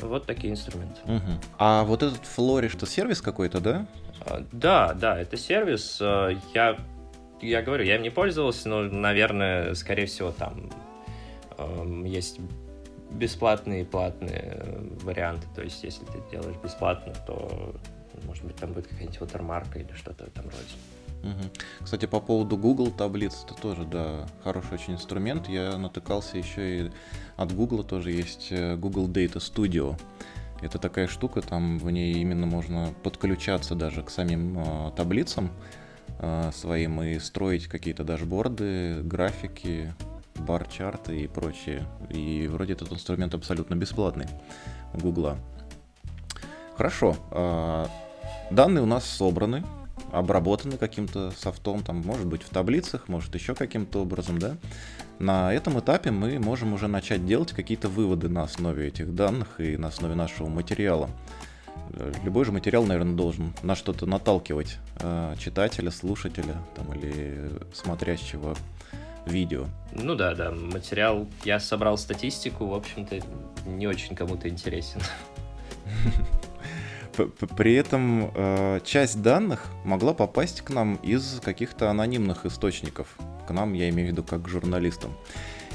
Вот 0.00 0.26
такие 0.26 0.52
инструменты. 0.52 1.00
Угу. 1.04 1.40
А 1.58 1.82
вот 1.82 2.04
этот 2.04 2.20
Flourish, 2.22 2.76
это 2.76 2.86
сервис 2.86 3.20
какой-то, 3.20 3.60
да? 3.60 3.86
А, 4.20 4.44
да, 4.52 4.94
да, 4.94 5.18
это 5.18 5.36
сервис. 5.36 5.98
А, 6.00 6.30
я, 6.54 6.78
я 7.40 7.62
говорю, 7.62 7.84
я 7.84 7.96
им 7.96 8.02
не 8.02 8.10
пользовался, 8.10 8.68
но, 8.68 8.82
наверное, 8.82 9.74
скорее 9.74 10.06
всего, 10.06 10.32
там 10.32 10.70
есть 12.04 12.38
бесплатные 13.10 13.82
и 13.82 13.84
платные 13.84 14.62
варианты. 15.02 15.46
То 15.54 15.62
есть, 15.62 15.82
если 15.82 16.04
ты 16.04 16.20
делаешь 16.30 16.56
бесплатно, 16.62 17.12
то, 17.26 17.74
может 18.24 18.44
быть, 18.44 18.56
там 18.56 18.72
будет 18.72 18.86
какая-нибудь 18.86 19.18
watermark 19.18 19.78
или 19.78 19.92
что-то 19.94 20.24
в 20.24 20.28
этом 20.28 20.44
роде. 20.44 20.74
Кстати, 21.82 22.06
по 22.06 22.20
поводу 22.20 22.56
Google 22.56 22.90
таблиц, 22.90 23.44
это 23.44 23.60
тоже, 23.60 23.84
да, 23.84 24.26
хороший 24.44 24.74
очень 24.74 24.94
инструмент. 24.94 25.48
Я 25.48 25.76
натыкался 25.76 26.38
еще 26.38 26.86
и 26.86 26.90
от 27.36 27.52
Google 27.52 27.82
тоже 27.84 28.12
есть 28.12 28.48
э, 28.50 28.76
Google 28.76 29.08
Data 29.08 29.38
Studio. 29.38 29.98
Это 30.60 30.78
такая 30.78 31.06
штука, 31.06 31.40
там 31.40 31.78
в 31.78 31.90
ней 31.90 32.14
именно 32.14 32.46
можно 32.46 32.92
подключаться 33.02 33.74
даже 33.74 34.02
к 34.02 34.10
самим 34.10 34.58
э, 34.58 34.92
таблицам 34.96 35.50
э, 36.18 36.50
своим 36.52 37.00
и 37.02 37.18
строить 37.20 37.68
какие-то 37.68 38.02
дашборды, 38.02 39.00
графики, 39.02 39.94
бар-чарты 40.34 41.20
и 41.20 41.28
прочее. 41.28 41.86
И 42.10 42.48
вроде 42.50 42.72
этот 42.72 42.92
инструмент 42.92 43.34
абсолютно 43.34 43.76
бесплатный 43.76 44.26
у 44.94 44.98
Гугла. 44.98 45.38
Хорошо. 46.76 47.16
Э, 47.30 47.86
данные 48.50 48.82
у 48.82 48.86
нас 48.86 49.04
собраны, 49.04 49.64
обработаны 50.10 50.76
каким-то 50.76 51.30
софтом, 51.30 51.84
там, 51.84 52.02
может 52.04 52.26
быть, 52.26 52.42
в 52.42 52.48
таблицах, 52.48 53.08
может, 53.08 53.34
еще 53.34 53.54
каким-то 53.54 54.02
образом, 54.02 54.38
да. 54.38 54.56
На 55.18 55.52
этом 55.52 55.78
этапе 55.80 56.10
мы 56.10 56.38
можем 56.38 56.72
уже 56.72 56.86
начать 56.86 57.26
делать 57.26 57.52
какие-то 57.52 57.88
выводы 57.88 58.28
на 58.28 58.42
основе 58.42 58.86
этих 58.86 59.14
данных 59.14 59.60
и 59.60 59.76
на 59.76 59.88
основе 59.88 60.14
нашего 60.14 60.48
материала. 60.48 61.10
Любой 62.22 62.44
же 62.44 62.52
материал, 62.52 62.84
наверное, 62.84 63.16
должен 63.16 63.52
на 63.62 63.74
что-то 63.74 64.06
наталкивать 64.06 64.78
э, 65.00 65.34
читателя, 65.38 65.90
слушателя 65.90 66.56
там, 66.76 66.92
или 66.92 67.50
смотрящего 67.72 68.56
видео. 69.26 69.66
Ну 69.92 70.14
да, 70.14 70.34
да, 70.34 70.52
материал, 70.52 71.26
я 71.44 71.58
собрал 71.58 71.98
статистику, 71.98 72.66
в 72.66 72.74
общем-то, 72.74 73.20
не 73.66 73.86
очень 73.86 74.14
кому-то 74.14 74.48
интересен. 74.48 75.00
При 77.26 77.74
этом 77.74 78.30
э, 78.34 78.80
часть 78.84 79.22
данных 79.22 79.66
могла 79.84 80.14
попасть 80.14 80.62
к 80.62 80.70
нам 80.70 80.96
из 80.96 81.40
каких-то 81.40 81.90
анонимных 81.90 82.46
источников. 82.46 83.16
К 83.46 83.52
нам, 83.52 83.72
я 83.74 83.88
имею 83.90 84.08
в 84.08 84.12
виду, 84.12 84.22
как 84.22 84.42
к 84.42 84.48
журналистам. 84.48 85.12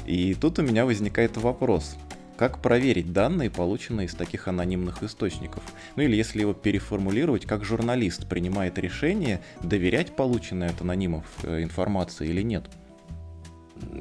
И 0.06 0.34
тут 0.34 0.58
у 0.58 0.62
меня 0.62 0.84
возникает 0.84 1.36
вопрос. 1.36 1.96
Как 2.36 2.60
проверить 2.60 3.12
данные, 3.12 3.48
полученные 3.48 4.06
из 4.06 4.14
таких 4.14 4.48
анонимных 4.48 5.02
источников? 5.04 5.62
Ну 5.94 6.02
или 6.02 6.16
если 6.16 6.40
его 6.40 6.52
переформулировать, 6.52 7.46
как 7.46 7.64
журналист 7.64 8.28
принимает 8.28 8.76
решение, 8.78 9.40
доверять 9.62 10.16
полученной 10.16 10.68
от 10.68 10.80
анонимов 10.80 11.24
э, 11.44 11.62
информации 11.62 12.28
или 12.28 12.42
нет? 12.42 12.64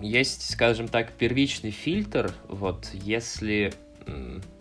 Есть, 0.02 0.50
скажем 0.50 0.88
так, 0.88 1.12
первичный 1.14 1.72
фильтр. 1.72 2.34
Вот 2.48 2.90
если 2.94 3.74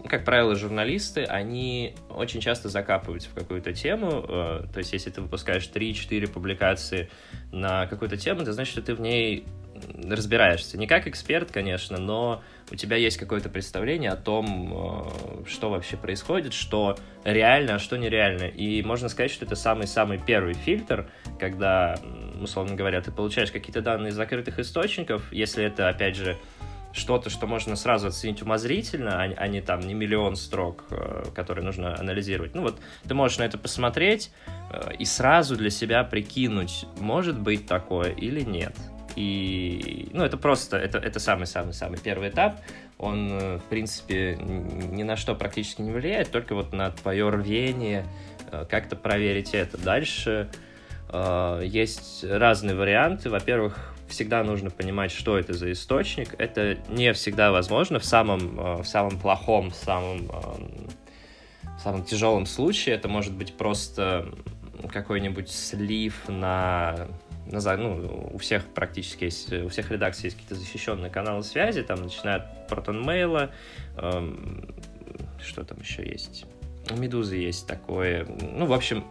как 0.08 0.24
правило, 0.24 0.54
журналисты, 0.54 1.24
они 1.24 1.94
очень 2.10 2.40
часто 2.40 2.68
закапываются 2.68 3.30
в 3.30 3.34
какую-то 3.34 3.72
тему. 3.72 4.24
Э, 4.28 4.64
то 4.72 4.78
есть, 4.78 4.92
если 4.92 5.10
ты 5.10 5.20
выпускаешь 5.20 5.68
3-4 5.72 6.28
публикации 6.28 7.08
на 7.50 7.86
какую-то 7.86 8.16
тему, 8.16 8.42
это 8.42 8.52
значит, 8.52 8.72
что 8.72 8.82
ты 8.82 8.94
в 8.94 9.00
ней 9.00 9.46
разбираешься. 10.08 10.78
Не 10.78 10.86
как 10.86 11.06
эксперт, 11.06 11.50
конечно, 11.50 11.98
но 11.98 12.42
у 12.70 12.76
тебя 12.76 12.96
есть 12.96 13.16
какое-то 13.16 13.48
представление 13.48 14.10
о 14.10 14.16
том, 14.16 14.72
э, 15.44 15.48
что 15.48 15.70
вообще 15.70 15.96
происходит, 15.96 16.52
что 16.52 16.96
реально, 17.24 17.76
а 17.76 17.78
что 17.78 17.96
нереально. 17.96 18.44
И 18.44 18.82
можно 18.82 19.08
сказать, 19.08 19.30
что 19.30 19.44
это 19.44 19.56
самый-самый 19.56 20.18
первый 20.18 20.54
фильтр, 20.54 21.08
когда, 21.38 21.98
условно 22.40 22.74
говоря, 22.74 23.00
ты 23.00 23.10
получаешь 23.10 23.50
какие-то 23.50 23.82
данные 23.82 24.10
из 24.10 24.14
закрытых 24.14 24.58
источников, 24.58 25.32
если 25.32 25.64
это, 25.64 25.88
опять 25.88 26.16
же, 26.16 26.36
что-то, 26.92 27.30
что 27.30 27.46
можно 27.46 27.76
сразу 27.76 28.08
оценить 28.08 28.42
умозрительно, 28.42 29.22
а, 29.22 29.34
а 29.36 29.48
не 29.48 29.60
там 29.60 29.80
не 29.80 29.94
миллион 29.94 30.36
строк, 30.36 30.84
э, 30.90 31.24
которые 31.34 31.64
нужно 31.64 31.98
анализировать. 31.98 32.54
Ну 32.54 32.62
вот 32.62 32.78
ты 33.06 33.14
можешь 33.14 33.38
на 33.38 33.44
это 33.44 33.58
посмотреть 33.58 34.30
э, 34.70 34.94
и 34.98 35.04
сразу 35.04 35.56
для 35.56 35.70
себя 35.70 36.04
прикинуть, 36.04 36.86
может 37.00 37.38
быть 37.38 37.66
такое 37.66 38.12
или 38.12 38.42
нет. 38.42 38.74
И, 39.14 40.08
ну, 40.14 40.24
это 40.24 40.38
просто, 40.38 40.78
это, 40.78 40.96
это 40.96 41.18
самый-самый-самый 41.18 41.98
первый 41.98 42.30
этап. 42.30 42.60
Он, 42.98 43.28
э, 43.32 43.58
в 43.58 43.64
принципе, 43.64 44.36
ни 44.36 45.02
на 45.02 45.16
что 45.16 45.34
практически 45.34 45.82
не 45.82 45.92
влияет, 45.92 46.30
только 46.30 46.54
вот 46.54 46.72
на 46.72 46.90
твое 46.90 47.28
рвение 47.28 48.06
как-то 48.68 48.96
проверить 48.96 49.54
это. 49.54 49.78
Дальше 49.78 50.50
есть 51.62 52.22
разные 52.22 52.74
варианты. 52.74 53.30
Во-первых, 53.30 53.91
всегда 54.12 54.44
нужно 54.44 54.70
понимать, 54.70 55.10
что 55.10 55.38
это 55.38 55.52
за 55.52 55.72
источник. 55.72 56.34
Это 56.38 56.78
не 56.88 57.12
всегда 57.12 57.50
возможно 57.50 57.98
в 57.98 58.04
самом, 58.04 58.60
э, 58.60 58.82
в 58.82 58.84
самом 58.84 59.18
плохом, 59.18 59.70
в 59.70 59.74
самом, 59.74 60.30
э, 60.30 61.68
в 61.78 61.80
самом 61.82 62.04
тяжелом 62.04 62.46
случае. 62.46 62.94
Это 62.94 63.08
может 63.08 63.32
быть 63.32 63.54
просто 63.54 64.28
какой-нибудь 64.92 65.50
слив 65.50 66.28
на 66.28 67.08
на, 67.46 67.76
ну, 67.76 68.30
у 68.32 68.38
всех 68.38 68.64
практически 68.66 69.24
есть, 69.24 69.52
у 69.52 69.68
всех 69.68 69.90
редакций 69.90 70.26
есть 70.26 70.36
какие-то 70.36 70.54
защищенные 70.54 71.10
каналы 71.10 71.42
связи, 71.42 71.82
там, 71.82 72.00
начиная 72.02 72.36
от 72.36 72.68
протон-мейла, 72.68 73.50
эм, 73.96 74.72
что 75.42 75.64
там 75.64 75.80
еще 75.80 76.08
есть? 76.08 76.46
У 76.90 76.94
Медузы 76.94 77.36
есть 77.36 77.66
такое. 77.66 78.26
Ну, 78.40 78.66
в 78.66 78.72
общем, 78.72 79.04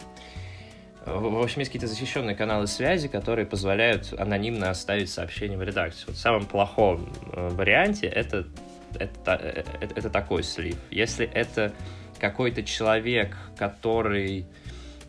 в 1.05 1.41
общем, 1.41 1.59
есть 1.59 1.71
какие-то 1.71 1.87
защищенные 1.87 2.35
каналы 2.35 2.67
связи, 2.67 3.07
которые 3.07 3.45
позволяют 3.45 4.13
анонимно 4.17 4.69
оставить 4.69 5.09
сообщение 5.09 5.57
в 5.57 5.63
редакцию. 5.63 6.07
Вот 6.07 6.15
в 6.15 6.19
самом 6.19 6.45
плохом 6.45 7.11
э, 7.33 7.49
варианте 7.49 8.07
это, 8.07 8.47
это, 8.99 9.33
это, 9.33 9.87
это 9.95 10.09
такой 10.09 10.43
слив. 10.43 10.77
Если 10.91 11.25
это 11.25 11.73
какой-то 12.19 12.61
человек, 12.63 13.35
который 13.57 14.45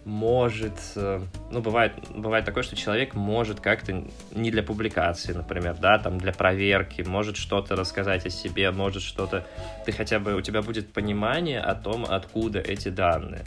может... 0.06 0.72
Э, 0.96 1.20
ну, 1.50 1.60
бывает, 1.60 1.92
бывает 2.14 2.46
такое, 2.46 2.62
что 2.62 2.74
человек 2.74 3.14
может 3.14 3.60
как-то 3.60 4.04
не 4.32 4.50
для 4.50 4.62
публикации, 4.62 5.34
например, 5.34 5.76
да, 5.78 5.98
там 5.98 6.16
для 6.16 6.32
проверки, 6.32 7.02
может 7.02 7.36
что-то 7.36 7.76
рассказать 7.76 8.24
о 8.24 8.30
себе, 8.30 8.70
может 8.70 9.02
что-то... 9.02 9.46
Ты 9.84 9.92
хотя 9.92 10.18
бы... 10.18 10.34
У 10.34 10.40
тебя 10.40 10.62
будет 10.62 10.92
понимание 10.92 11.60
о 11.60 11.74
том, 11.74 12.06
откуда 12.08 12.60
эти 12.60 12.88
данные. 12.88 13.44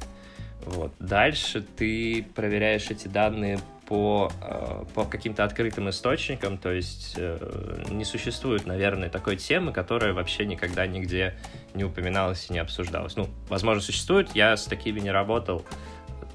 Вот. 0.63 0.93
Дальше 0.99 1.61
ты 1.61 2.25
проверяешь 2.33 2.89
эти 2.89 3.07
данные 3.07 3.59
по, 3.87 4.31
э, 4.41 4.83
по 4.93 5.05
каким-то 5.05 5.43
открытым 5.43 5.89
источникам, 5.89 6.57
то 6.57 6.71
есть 6.71 7.13
э, 7.17 7.83
не 7.91 8.03
существует, 8.03 8.65
наверное, 8.65 9.09
такой 9.09 9.37
темы, 9.37 9.71
которая 9.71 10.13
вообще 10.13 10.45
никогда 10.45 10.87
нигде 10.87 11.35
не 11.73 11.83
упоминалась 11.83 12.47
и 12.49 12.53
не 12.53 12.59
обсуждалась. 12.59 13.15
Ну, 13.15 13.29
возможно, 13.47 13.81
существует, 13.81 14.35
я 14.35 14.57
с 14.57 14.65
такими 14.65 14.99
не 14.99 15.11
работал. 15.11 15.63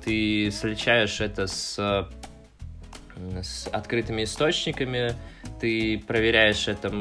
Ты 0.05 0.51
сличаешь 0.51 1.21
это 1.21 1.47
с, 1.47 2.09
с 3.43 3.69
открытыми 3.69 4.25
источниками, 4.25 5.15
ты 5.61 5.99
проверяешь 5.99 6.69
это, 6.69 6.93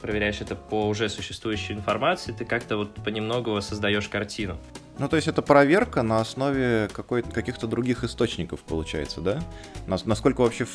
проверяешь 0.00 0.40
это 0.40 0.56
по 0.56 0.88
уже 0.88 1.08
существующей 1.08 1.74
информации, 1.74 2.32
ты 2.32 2.44
как-то 2.44 2.76
вот 2.76 2.94
понемногу 2.96 3.60
создаешь 3.62 4.08
картину. 4.08 4.58
Ну, 4.98 5.08
то 5.08 5.16
есть 5.16 5.28
это 5.28 5.42
проверка 5.42 6.02
на 6.02 6.20
основе 6.20 6.88
каких-то 6.92 7.66
других 7.66 8.04
источников, 8.04 8.60
получается, 8.60 9.20
да? 9.20 9.42
Насколько 9.86 10.42
вообще 10.42 10.66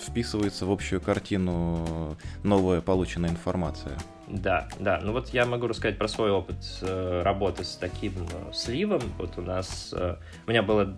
вписывается 0.00 0.66
в 0.66 0.70
общую 0.70 1.00
картину 1.00 2.16
новая 2.42 2.80
полученная 2.80 3.30
информация? 3.30 3.98
Да, 4.28 4.68
да. 4.80 5.00
Ну 5.02 5.12
вот 5.12 5.28
я 5.30 5.46
могу 5.46 5.66
рассказать 5.66 5.98
про 5.98 6.08
свой 6.08 6.30
опыт 6.30 6.56
э, 6.82 7.22
работы 7.22 7.64
с 7.64 7.76
таким 7.76 8.12
э, 8.14 8.52
сливом. 8.52 9.02
Вот 9.18 9.38
у 9.38 9.42
нас, 9.42 9.94
э, 9.96 10.16
у 10.46 10.50
меня 10.50 10.62
было 10.62 10.96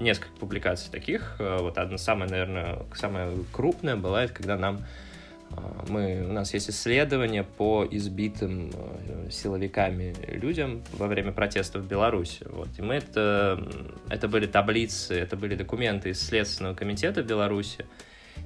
несколько 0.00 0.34
публикаций 0.40 0.90
таких. 0.90 1.36
Вот 1.38 1.78
одна 1.78 1.98
самая, 1.98 2.28
наверное, 2.28 2.78
самая 2.94 3.32
крупная 3.52 3.96
была, 3.96 4.24
это 4.24 4.34
когда 4.34 4.56
нам 4.56 4.84
мы, 5.88 6.26
у 6.28 6.32
нас 6.32 6.54
есть 6.54 6.70
исследования 6.70 7.44
по 7.44 7.86
избитым 7.90 8.70
э, 8.72 9.30
силовиками 9.30 10.14
людям 10.28 10.82
во 10.92 11.06
время 11.06 11.32
протестов 11.32 11.82
в 11.82 11.86
Беларуси. 11.86 12.44
Вот. 12.50 12.68
И 12.78 12.82
мы 12.82 12.94
это, 12.94 13.62
это 14.08 14.28
были 14.28 14.46
таблицы, 14.46 15.14
это 15.14 15.36
были 15.36 15.54
документы 15.54 16.10
из 16.10 16.22
Следственного 16.22 16.74
комитета 16.74 17.22
в 17.22 17.26
Беларуси, 17.26 17.86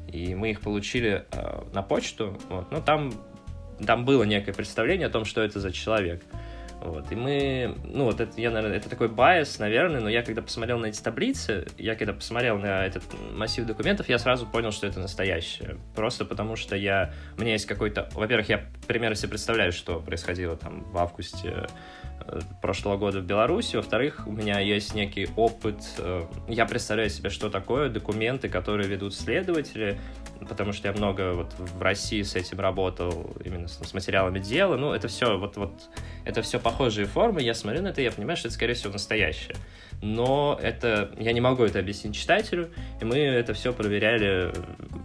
и 0.09 0.35
мы 0.35 0.50
их 0.50 0.61
получили 0.61 1.25
э, 1.31 1.62
на 1.73 1.83
почту. 1.83 2.38
Вот. 2.49 2.71
Ну, 2.71 2.83
там, 2.83 3.12
там 3.85 4.05
было 4.05 4.25
некое 4.25 4.53
представление 4.53 5.07
о 5.07 5.11
том, 5.11 5.25
что 5.25 5.43
это 5.43 5.61
за 5.61 5.73
человек. 5.73 6.23
Вот, 6.81 7.11
и 7.11 7.17
мы, 7.17 7.75
ну, 7.85 8.05
вот 8.05 8.21
это, 8.21 8.41
я, 8.41 8.51
наверное, 8.51 8.79
это 8.79 8.89
такой 8.89 9.09
байс, 9.09 9.59
наверное, 9.59 10.01
но 10.01 10.09
я 10.09 10.23
когда 10.23 10.43
посмотрел 10.43 10.79
на 10.79 10.87
эти 10.87 11.03
таблицы, 11.03 11.67
я 11.77 11.97
когда 11.97 12.13
посмотрел 12.13 12.59
на 12.59 12.87
этот 12.87 13.03
массив 13.33 13.67
документов, 13.67 14.09
я 14.09 14.19
сразу 14.19 14.47
понял, 14.47 14.71
что 14.71 14.87
это 14.87 15.01
настоящее. 15.01 15.77
Просто 15.97 16.25
потому 16.25 16.55
что 16.55 16.77
я, 16.77 17.13
у 17.37 17.41
меня 17.41 17.53
есть 17.53 17.67
какой-то, 17.67 18.09
во-первых, 18.13 18.49
я 18.49 18.65
примерно 18.87 19.17
себе 19.17 19.31
представляю, 19.31 19.73
что 19.73 19.99
происходило 20.01 20.57
там 20.57 20.85
в 20.85 20.99
августе 20.99 21.67
э, 22.21 22.41
прошлого 22.63 22.97
года 22.97 23.21
в 23.21 23.25
Беларуси. 23.25 23.75
Во-вторых, 23.75 24.23
у 24.27 24.33
меня 24.33 24.61
есть 24.61 24.95
некий 24.95 25.29
опыт. 25.35 25.81
Э, 25.99 26.27
я 26.47 26.65
представляю 26.65 27.11
себе, 27.11 27.31
что 27.31 27.51
такое 27.51 27.89
документы, 27.89 28.49
которые 28.49 28.89
ведут 28.89 29.15
следователи, 29.15 29.99
потому 30.47 30.73
что 30.73 30.88
я 30.88 30.95
много 30.95 31.33
вот 31.33 31.54
в 31.59 31.80
России 31.80 32.23
с 32.23 32.35
этим 32.35 32.61
работал, 32.61 33.37
именно 33.45 33.68
с, 33.68 33.78
с 33.78 33.95
материалами 33.95 34.38
дела. 34.38 34.76
Ну, 34.76 34.92
это 34.92 35.09
все 35.09 35.38
вот, 35.38 35.57
вот, 35.57 35.73
это 36.25 36.42
все 36.42 36.59
похожие 36.59 37.07
формы. 37.07 37.42
Я 37.42 37.54
смотрю 37.54 37.83
на 37.83 37.88
это, 37.88 38.02
я 38.02 38.12
понимаю, 38.12 38.37
что 38.37 38.49
это, 38.49 38.54
скорее 38.54 38.75
всего, 38.75 38.92
настоящее. 38.92 39.57
Но 40.00 40.59
это, 40.62 41.11
я 41.18 41.33
не 41.33 41.40
могу 41.40 41.64
это 41.64 41.80
объяснить 41.80 42.14
читателю, 42.14 42.71
и 43.00 43.04
мы 43.04 43.18
это 43.18 43.52
все 43.54 43.73
проверяли 43.73 44.52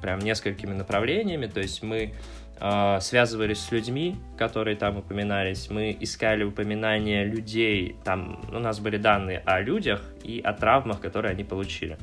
прям 0.02 0.20
несколькими 0.20 0.74
направлениями. 0.74 1.48
То 1.48 1.62
есть 1.62 1.82
мы 1.82 2.14
э, 2.60 3.00
связывались 3.02 3.60
с 3.60 3.72
людьми, 3.72 4.16
которые 4.38 4.76
там 4.76 4.98
упоминались, 4.98 5.70
мы 5.70 5.98
искали 6.00 6.44
упоминания 6.44 7.26
людей, 7.26 7.96
там 8.04 8.42
у 8.52 8.60
нас 8.60 8.80
были 8.80 8.98
данные 8.98 9.40
о 9.46 9.62
людях 9.62 10.02
и 10.24 10.40
о 10.40 10.54
травмах, 10.54 11.02
которые 11.02 11.32
они 11.32 11.44
получили. 11.44 11.98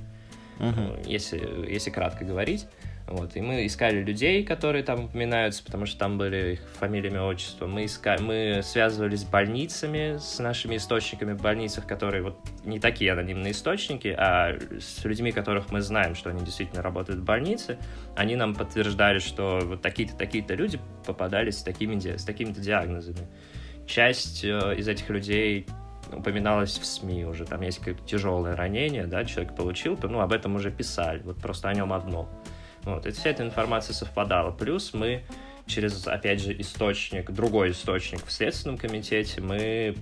Uh-huh. 0.58 1.08
Если, 1.08 1.70
если 1.70 1.90
кратко 1.90 2.24
говорить. 2.24 2.66
Вот, 3.10 3.34
и 3.34 3.40
мы 3.40 3.66
искали 3.66 4.04
людей, 4.04 4.44
которые 4.44 4.84
там 4.84 5.06
упоминаются, 5.06 5.64
потому 5.64 5.84
что 5.84 5.98
там 5.98 6.16
были 6.16 6.52
их 6.52 6.60
фамилиями, 6.78 7.18
отчества. 7.18 7.66
Мы, 7.66 7.86
искали, 7.86 8.22
мы 8.22 8.60
связывались 8.62 9.22
с 9.22 9.24
больницами, 9.24 10.16
с 10.16 10.38
нашими 10.38 10.76
источниками 10.76 11.32
в 11.32 11.42
больницах, 11.42 11.88
которые 11.88 12.22
вот 12.22 12.38
не 12.64 12.78
такие 12.78 13.10
анонимные 13.10 13.50
источники, 13.50 14.14
а 14.16 14.56
с 14.78 15.04
людьми, 15.04 15.32
которых 15.32 15.72
мы 15.72 15.80
знаем, 15.80 16.14
что 16.14 16.30
они 16.30 16.44
действительно 16.44 16.82
работают 16.82 17.18
в 17.18 17.24
больнице. 17.24 17.78
Они 18.14 18.36
нам 18.36 18.54
подтверждали, 18.54 19.18
что 19.18 19.58
вот 19.64 19.82
такие-то, 19.82 20.16
такие-то 20.16 20.54
люди 20.54 20.78
попадались 21.04 21.58
с 21.58 21.62
такими, 21.64 21.98
с 21.98 22.24
такими-то 22.24 22.60
диагнозами. 22.60 23.26
Часть 23.88 24.44
э, 24.44 24.76
из 24.76 24.86
этих 24.86 25.10
людей 25.10 25.66
упоминалось 26.12 26.78
в 26.78 26.84
СМИ 26.84 27.24
уже, 27.24 27.44
там 27.44 27.62
есть 27.62 27.78
какое-то 27.78 28.04
тяжелое 28.04 28.56
ранение, 28.56 29.06
да, 29.06 29.24
человек 29.24 29.54
получил, 29.54 29.98
ну, 30.02 30.20
об 30.20 30.32
этом 30.32 30.54
уже 30.54 30.70
писали, 30.70 31.20
вот 31.22 31.38
просто 31.38 31.68
о 31.68 31.74
нем 31.74 31.92
одно. 31.92 32.28
Вот, 32.84 33.06
и 33.06 33.10
вся 33.10 33.30
эта 33.30 33.42
информация 33.42 33.94
совпадала. 33.94 34.50
Плюс 34.50 34.94
мы 34.94 35.22
через, 35.66 36.06
опять 36.06 36.40
же, 36.40 36.58
источник, 36.60 37.30
другой 37.30 37.70
источник 37.70 38.24
в 38.24 38.32
Следственном 38.32 38.78
комитете, 38.78 39.40
мы 39.40 39.96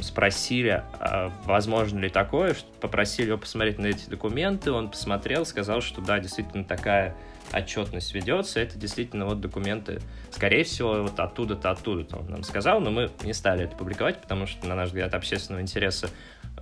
спросили, 0.00 0.84
а 1.00 1.32
возможно 1.44 1.98
ли 1.98 2.08
такое, 2.08 2.54
попросили 2.80 3.28
его 3.28 3.38
посмотреть 3.38 3.78
на 3.78 3.86
эти 3.86 4.08
документы, 4.08 4.70
он 4.70 4.90
посмотрел, 4.90 5.44
сказал, 5.44 5.80
что 5.80 6.00
да, 6.00 6.20
действительно 6.20 6.64
такая 6.64 7.16
отчетность 7.52 8.14
ведется, 8.14 8.60
это 8.60 8.78
действительно 8.78 9.26
вот 9.26 9.40
документы, 9.40 10.00
скорее 10.30 10.64
всего, 10.64 11.02
вот 11.02 11.18
оттуда-то, 11.18 11.70
оттуда-то 11.70 12.18
он 12.18 12.26
нам 12.30 12.42
сказал, 12.44 12.80
но 12.80 12.90
мы 12.90 13.10
не 13.24 13.32
стали 13.32 13.64
это 13.64 13.76
публиковать, 13.76 14.20
потому 14.20 14.46
что, 14.46 14.66
на 14.66 14.74
наш 14.74 14.88
взгляд, 14.88 15.14
общественного 15.14 15.62
интереса 15.62 16.08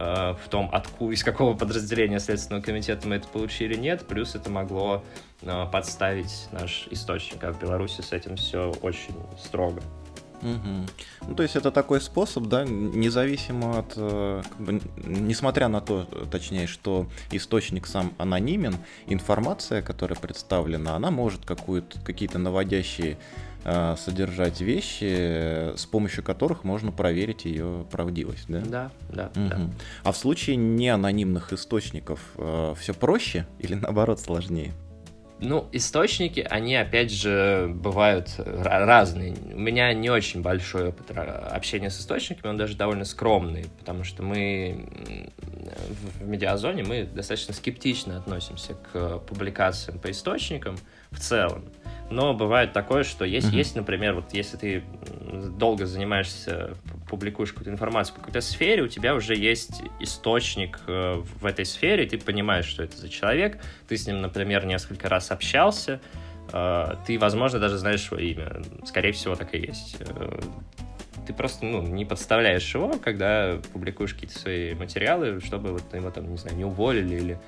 в 0.01 0.49
том, 0.49 0.71
откуда, 0.73 1.13
из 1.13 1.23
какого 1.23 1.55
подразделения 1.55 2.21
Следственного 2.21 2.63
комитета 2.63 3.07
мы 3.07 3.17
это 3.17 3.29
получили, 3.29 3.75
нет, 3.75 4.07
плюс 4.07 4.35
это 4.35 4.49
могло 4.51 5.05
э, 5.43 5.67
подставить 5.71 6.49
наш 6.53 6.87
источник, 6.91 7.45
а 7.45 7.53
в 7.53 7.61
Беларуси 7.61 8.01
с 8.01 8.13
этим 8.13 8.37
все 8.37 8.73
очень 8.81 9.15
строго. 9.39 9.83
Угу. 10.43 11.29
Ну, 11.29 11.35
то 11.35 11.43
есть 11.43 11.55
это 11.57 11.71
такой 11.71 12.01
способ, 12.01 12.45
да, 12.45 12.65
независимо 12.65 13.81
от, 13.81 13.93
э, 13.97 14.43
как 14.49 14.61
бы, 14.61 14.81
несмотря 14.97 15.69
на 15.69 15.83
то, 15.83 16.07
точнее, 16.31 16.67
что 16.67 17.07
источник 17.31 17.87
сам 17.87 18.15
анонимен, 18.17 18.77
информация, 19.07 19.83
которая 19.83 20.19
представлена, 20.19 20.97
она 20.97 21.11
может 21.11 21.45
какую-то, 21.45 22.01
какие-то 22.01 22.39
наводящие 22.39 23.19
э, 23.65 23.97
содержать 23.99 24.61
вещи, 24.61 25.77
с 25.77 25.87
помощью 25.87 26.23
которых 26.23 26.65
можно 26.65 26.93
проверить 26.93 27.45
ее 27.45 27.87
правдивость, 27.91 28.47
да? 28.49 28.61
Да, 28.61 28.91
да, 29.13 29.31
угу. 29.35 29.49
да. 29.49 29.61
А 30.05 30.13
в 30.13 30.17
случае 30.17 30.57
неанонимных 30.57 31.53
источников 31.53 32.21
э, 32.37 32.75
все 32.79 32.95
проще 32.95 33.47
или 33.59 33.75
наоборот 33.75 34.21
сложнее? 34.21 34.73
Ну, 35.43 35.67
источники, 35.73 36.47
они, 36.51 36.77
опять 36.77 37.11
же, 37.11 37.73
бывают 37.75 38.29
разные. 38.37 39.35
У 39.55 39.59
меня 39.59 39.95
не 39.95 40.11
очень 40.11 40.43
большой 40.43 40.89
опыт 40.89 41.17
общения 41.17 41.89
с 41.89 41.99
источниками, 41.99 42.51
он 42.51 42.59
даже 42.59 42.77
довольно 42.77 43.07
скромный, 43.07 43.65
потому 43.79 44.05
что 44.05 44.23
мы 44.23 44.87
в 46.21 46.27
медиазоне 46.27 46.85
мы 46.85 47.05
достаточно 47.05 47.55
скептично 47.55 48.19
относимся 48.19 48.75
к 48.75 49.19
публикациям 49.21 49.99
по 49.99 50.11
источникам 50.11 50.77
в 51.11 51.19
целом 51.19 51.65
но 52.11 52.35
бывает 52.35 52.73
такое, 52.73 53.05
что 53.05 53.25
есть, 53.25 53.49
uh-huh. 53.53 53.57
есть, 53.57 53.77
например, 53.77 54.15
вот 54.15 54.33
если 54.33 54.57
ты 54.57 54.83
долго 55.57 55.87
занимаешься, 55.87 56.75
публикуешь 57.09 57.51
какую-то 57.51 57.71
информацию 57.71 58.15
в 58.15 58.19
какой-то 58.19 58.41
сфере, 58.41 58.83
у 58.83 58.89
тебя 58.89 59.15
уже 59.15 59.37
есть 59.37 59.83
источник 60.01 60.81
э, 60.89 61.23
в 61.41 61.47
этой 61.47 61.65
сфере, 61.65 62.07
ты 62.07 62.19
понимаешь, 62.19 62.67
что 62.67 62.83
это 62.83 62.97
за 62.97 63.09
человек, 63.09 63.59
ты 63.89 63.97
с 63.97 64.07
ним, 64.07 64.21
например, 64.21 64.67
несколько 64.67 65.09
раз 65.09 65.31
общался, 65.31 66.01
э, 66.53 66.95
ты, 67.07 67.17
возможно, 67.19 67.61
даже 67.61 67.79
знаешь 67.79 68.11
его 68.11 68.21
имя, 68.21 68.63
скорее 68.85 69.13
всего, 69.13 69.37
так 69.37 69.55
и 69.55 69.59
есть. 69.59 69.97
Э, 70.01 70.41
ты 71.29 71.33
просто 71.33 71.65
ну, 71.65 71.83
не 71.83 72.05
подставляешь 72.05 72.75
его, 72.75 72.93
когда 72.95 73.61
публикуешь 73.73 74.15
какие-то 74.15 74.37
свои 74.37 74.75
материалы, 74.75 75.41
чтобы 75.41 75.71
вот 75.71 75.95
его 75.95 76.11
там, 76.11 76.29
не 76.29 76.39
знаю, 76.39 76.57
не 76.57 76.65
уволили 76.65 77.15
или 77.15 77.39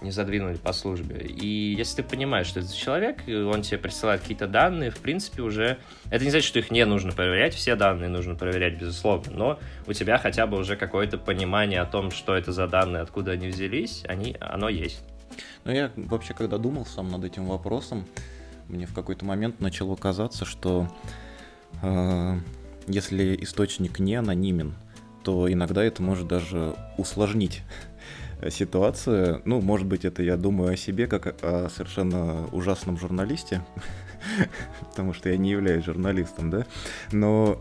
не 0.00 0.10
задвинули 0.10 0.56
по 0.56 0.72
службе. 0.72 1.16
И 1.26 1.74
если 1.74 2.02
ты 2.02 2.02
понимаешь, 2.02 2.46
что 2.46 2.60
это 2.60 2.68
за 2.68 2.76
человек, 2.76 3.22
он 3.26 3.62
тебе 3.62 3.78
присылает 3.78 4.20
какие-то 4.20 4.46
данные, 4.46 4.90
в 4.90 4.98
принципе, 4.98 5.42
уже... 5.42 5.78
Это 6.10 6.24
не 6.24 6.30
значит, 6.30 6.46
что 6.46 6.58
их 6.58 6.70
не 6.70 6.84
нужно 6.84 7.12
проверять, 7.12 7.54
все 7.54 7.76
данные 7.76 8.08
нужно 8.08 8.34
проверять, 8.34 8.78
безусловно, 8.78 9.32
но 9.32 9.58
у 9.86 9.92
тебя 9.92 10.18
хотя 10.18 10.46
бы 10.46 10.58
уже 10.58 10.76
какое-то 10.76 11.18
понимание 11.18 11.80
о 11.80 11.86
том, 11.86 12.10
что 12.10 12.34
это 12.34 12.52
за 12.52 12.66
данные, 12.66 13.02
откуда 13.02 13.32
они 13.32 13.48
взялись, 13.48 14.04
они, 14.06 14.36
оно 14.40 14.68
есть. 14.68 15.02
Ну, 15.64 15.72
я 15.72 15.90
вообще, 15.96 16.34
когда 16.34 16.58
думал 16.58 16.86
сам 16.86 17.08
над 17.08 17.24
этим 17.24 17.46
вопросом, 17.46 18.06
мне 18.68 18.86
в 18.86 18.94
какой-то 18.94 19.24
момент 19.24 19.60
начало 19.60 19.96
казаться, 19.96 20.44
что 20.44 20.88
э, 21.82 22.38
если 22.86 23.36
источник 23.42 23.98
не 23.98 24.14
анонимен, 24.14 24.74
то 25.22 25.50
иногда 25.50 25.82
это 25.82 26.02
может 26.02 26.28
даже 26.28 26.74
усложнить 26.98 27.62
ситуация. 28.50 29.40
Ну, 29.44 29.60
может 29.60 29.86
быть, 29.86 30.04
это 30.04 30.22
я 30.22 30.36
думаю 30.36 30.72
о 30.72 30.76
себе 30.76 31.06
как 31.06 31.36
о 31.42 31.68
совершенно 31.68 32.46
ужасном 32.52 32.98
журналисте, 32.98 33.62
потому 34.80 35.12
что 35.12 35.28
я 35.28 35.36
не 35.36 35.50
являюсь 35.50 35.84
журналистом, 35.84 36.50
да. 36.50 36.66
Но 37.12 37.60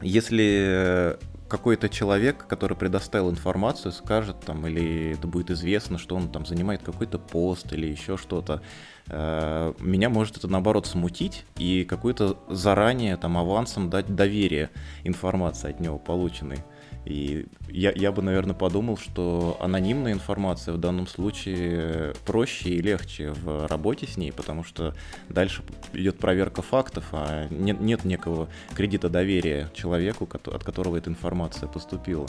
если 0.00 1.16
какой-то 1.48 1.88
человек, 1.88 2.46
который 2.48 2.76
предоставил 2.76 3.30
информацию, 3.30 3.92
скажет 3.92 4.40
там, 4.40 4.66
или 4.66 5.12
это 5.12 5.28
будет 5.28 5.50
известно, 5.50 5.98
что 5.98 6.16
он 6.16 6.28
там 6.28 6.46
занимает 6.46 6.82
какой-то 6.82 7.18
пост 7.18 7.72
или 7.72 7.86
еще 7.86 8.16
что-то, 8.16 8.60
э, 9.08 9.72
меня 9.78 10.08
может 10.08 10.36
это 10.36 10.48
наоборот 10.48 10.86
смутить 10.86 11.44
и 11.56 11.84
какой-то 11.84 12.38
заранее 12.48 13.16
там 13.16 13.38
авансом 13.38 13.90
дать 13.90 14.14
доверие 14.14 14.70
информации 15.04 15.70
от 15.70 15.80
него 15.80 15.98
полученной. 15.98 16.58
И 17.04 17.46
я, 17.68 17.92
я 17.94 18.12
бы, 18.12 18.22
наверное, 18.22 18.54
подумал, 18.54 18.96
что 18.96 19.58
анонимная 19.60 20.12
информация 20.12 20.72
в 20.72 20.78
данном 20.78 21.06
случае 21.06 22.14
проще 22.24 22.70
и 22.70 22.80
легче 22.80 23.32
в 23.32 23.66
работе 23.66 24.06
с 24.06 24.16
ней, 24.16 24.32
потому 24.32 24.64
что 24.64 24.94
дальше 25.28 25.62
идет 25.92 26.18
проверка 26.18 26.62
фактов, 26.62 27.04
а 27.12 27.46
нет, 27.50 27.80
нет 27.80 28.04
некого 28.04 28.48
кредита 28.74 29.10
доверия 29.10 29.70
человеку, 29.74 30.28
от 30.32 30.64
которого 30.64 30.96
эта 30.96 31.10
информация 31.10 31.68
поступила. 31.68 32.28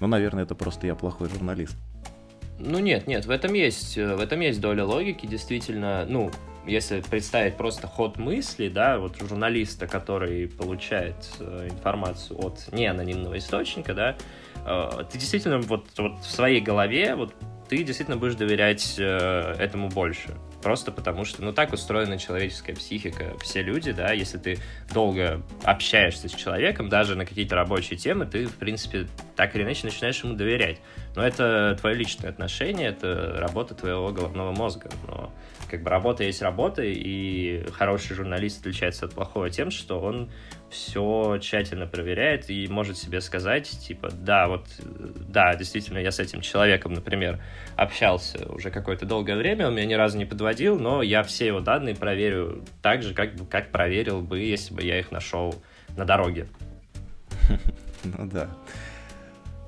Ну, 0.00 0.06
наверное, 0.06 0.44
это 0.44 0.54
просто 0.54 0.86
я 0.86 0.94
плохой 0.94 1.30
журналист. 1.30 1.76
Ну 2.58 2.78
нет, 2.78 3.06
нет, 3.06 3.26
в 3.26 3.30
этом 3.30 3.52
есть, 3.52 3.96
в 3.96 4.20
этом 4.20 4.40
есть 4.40 4.60
доля 4.60 4.84
логики, 4.84 5.26
действительно, 5.26 6.06
ну, 6.08 6.30
если 6.66 7.00
представить 7.00 7.56
просто 7.56 7.86
ход 7.86 8.18
мысли, 8.18 8.68
да, 8.68 8.98
вот 8.98 9.16
журналиста, 9.18 9.86
который 9.86 10.48
получает 10.48 11.14
э, 11.38 11.68
информацию 11.70 12.38
от 12.44 12.72
неанонимного 12.72 13.38
источника, 13.38 13.94
да, 13.94 14.16
э, 14.64 15.04
ты 15.10 15.18
действительно 15.18 15.58
вот, 15.58 15.86
вот 15.96 16.18
в 16.20 16.30
своей 16.30 16.60
голове, 16.60 17.14
вот 17.14 17.34
ты 17.68 17.82
действительно 17.82 18.16
будешь 18.16 18.34
доверять 18.34 18.96
э, 18.98 19.54
этому 19.58 19.88
больше. 19.88 20.36
Просто 20.62 20.90
потому 20.90 21.24
что, 21.24 21.42
ну, 21.42 21.52
так 21.52 21.72
устроена 21.72 22.18
человеческая 22.18 22.74
психика. 22.74 23.36
Все 23.40 23.62
люди, 23.62 23.92
да, 23.92 24.12
если 24.12 24.38
ты 24.38 24.58
долго 24.92 25.42
общаешься 25.62 26.28
с 26.28 26.32
человеком, 26.32 26.88
даже 26.88 27.14
на 27.14 27.24
какие-то 27.24 27.54
рабочие 27.54 27.98
темы, 27.98 28.26
ты, 28.26 28.46
в 28.46 28.56
принципе, 28.56 29.06
так 29.36 29.54
или 29.54 29.62
иначе 29.62 29.86
начинаешь 29.86 30.22
ему 30.24 30.34
доверять. 30.34 30.80
Но 31.14 31.24
это 31.24 31.76
твое 31.80 31.94
личное 31.94 32.30
отношение, 32.30 32.88
это 32.88 33.36
работа 33.38 33.74
твоего 33.74 34.10
головного 34.10 34.52
мозга. 34.52 34.90
Но 35.06 35.32
как 35.68 35.82
бы 35.82 35.90
работа 35.90 36.24
есть 36.24 36.42
работа, 36.42 36.82
и 36.84 37.64
хороший 37.72 38.14
журналист 38.14 38.60
отличается 38.60 39.06
от 39.06 39.14
плохого 39.14 39.50
тем, 39.50 39.70
что 39.70 40.00
он 40.00 40.30
все 40.70 41.38
тщательно 41.40 41.86
проверяет 41.86 42.50
и 42.50 42.66
может 42.68 42.98
себе 42.98 43.20
сказать, 43.20 43.68
типа, 43.68 44.10
да, 44.10 44.48
вот, 44.48 44.66
да, 44.78 45.54
действительно, 45.54 45.98
я 45.98 46.10
с 46.10 46.18
этим 46.18 46.40
человеком, 46.40 46.92
например, 46.92 47.40
общался 47.76 48.46
уже 48.52 48.70
какое-то 48.70 49.06
долгое 49.06 49.36
время, 49.36 49.68
он 49.68 49.74
меня 49.74 49.86
ни 49.86 49.94
разу 49.94 50.18
не 50.18 50.24
подводил, 50.24 50.78
но 50.78 51.02
я 51.02 51.22
все 51.22 51.46
его 51.46 51.60
данные 51.60 51.94
проверю 51.94 52.64
так 52.82 53.02
же, 53.02 53.14
как, 53.14 53.30
как 53.48 53.70
проверил 53.70 54.20
бы, 54.20 54.40
если 54.40 54.74
бы 54.74 54.82
я 54.82 54.98
их 54.98 55.12
нашел 55.12 55.54
на 55.96 56.04
дороге. 56.04 56.46
Ну 58.04 58.30
да. 58.30 58.48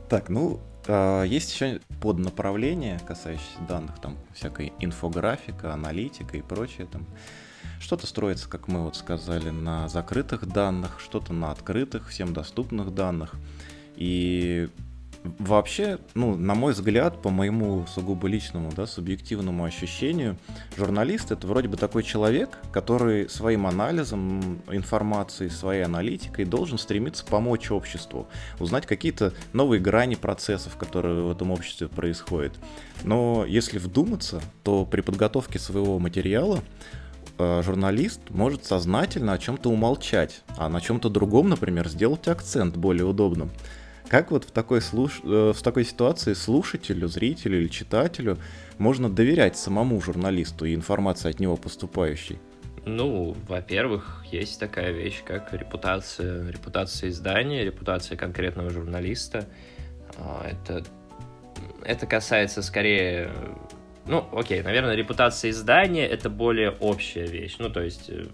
Так, 0.09 0.29
ну, 0.29 0.61
есть 0.89 1.53
еще 1.53 1.81
поднаправления, 2.01 2.99
касающиеся 3.01 3.61
данных, 3.69 4.01
там 4.01 4.17
всякая 4.35 4.73
инфографика, 4.81 5.75
аналитика 5.75 6.37
и 6.37 6.43
прочее. 6.43 6.87
Там 6.91 7.07
что-то 7.81 8.07
строится, 8.07 8.49
как 8.49 8.69
мы 8.69 8.83
вот 8.83 8.97
сказали, 8.97 9.51
на 9.51 9.89
закрытых 9.89 10.47
данных, 10.47 11.01
что-то 11.01 11.33
на 11.33 11.51
открытых, 11.51 12.09
всем 12.09 12.33
доступных 12.33 12.95
данных. 12.95 13.35
И 13.97 14.69
Вообще, 15.25 15.99
ну, 16.15 16.37
на 16.37 16.55
мой 16.55 16.73
взгляд, 16.73 17.21
по 17.21 17.31
моему 17.31 17.87
сугубо 17.87 18.29
личному, 18.29 18.71
да, 18.75 18.87
субъективному 18.87 19.65
ощущению, 19.65 20.39
журналист 20.77 21.33
это 21.33 21.47
вроде 21.47 21.69
бы 21.69 21.77
такой 21.77 22.03
человек, 22.05 22.59
который 22.73 23.29
своим 23.29 23.67
анализом 23.67 24.63
информации, 24.71 25.49
своей 25.49 25.83
аналитикой 25.83 26.45
должен 26.45 26.79
стремиться 26.79 27.25
помочь 27.25 27.71
обществу, 27.71 28.29
узнать 28.61 28.87
какие-то 28.87 29.33
новые 29.53 29.81
грани 29.81 30.15
процессов, 30.15 30.77
которые 30.77 31.23
в 31.23 31.31
этом 31.33 31.51
обществе 31.51 31.89
происходят. 31.89 32.53
Но 33.03 33.45
если 33.47 33.79
вдуматься, 33.79 34.41
то 34.63 34.87
при 34.87 35.01
подготовке 35.01 35.59
своего 35.59 35.99
материала 35.99 36.61
э, 37.39 37.63
журналист 37.65 38.21
может 38.31 38.65
сознательно 38.65 39.33
о 39.33 39.39
чем-то 39.39 39.69
умолчать, 39.69 40.43
а 40.57 40.69
на 40.69 40.81
чем-то 40.81 41.09
другом, 41.09 41.49
например, 41.49 41.89
сделать 41.89 42.29
акцент 42.29 42.77
более 42.77 43.05
удобным. 43.05 43.51
Как 44.09 44.31
вот 44.31 44.45
в 44.45 44.51
такой, 44.51 44.81
слуш... 44.81 45.21
Э, 45.23 45.53
в 45.55 45.63
такой 45.63 45.85
ситуации 45.85 46.33
слушателю, 46.33 47.09
зрителю 47.09 47.61
или 47.61 47.69
читателю 47.69 48.39
можно 48.79 49.11
доверять 49.11 49.57
самому 49.57 50.01
журналисту 50.01 50.65
и 50.65 50.75
информации 50.75 51.31
от 51.31 51.41
него 51.41 51.57
поступающей? 51.57 52.39
Ну, 52.87 53.37
во-первых, 53.47 54.25
есть 54.33 54.59
такая 54.59 54.93
вещь, 54.93 55.23
как 55.25 55.53
репутация, 55.53 56.51
репутация 56.51 57.11
издания, 57.11 57.65
репутация 57.65 58.17
конкретного 58.17 58.71
журналиста. 58.71 59.47
А, 60.17 60.49
это, 60.49 60.85
это 61.85 62.07
касается 62.07 62.63
скорее 62.63 63.31
ну, 64.09 64.27
окей, 64.33 64.63
наверное, 64.63 64.95
репутация 64.95 65.51
издания— 65.51 66.07
это 66.09 66.31
более 66.31 66.71
общая 66.71 67.27
вещь. 67.27 67.57
Ну, 67.59 67.71
то 67.71 67.81
есть, 67.81 68.09
э, 68.09 68.25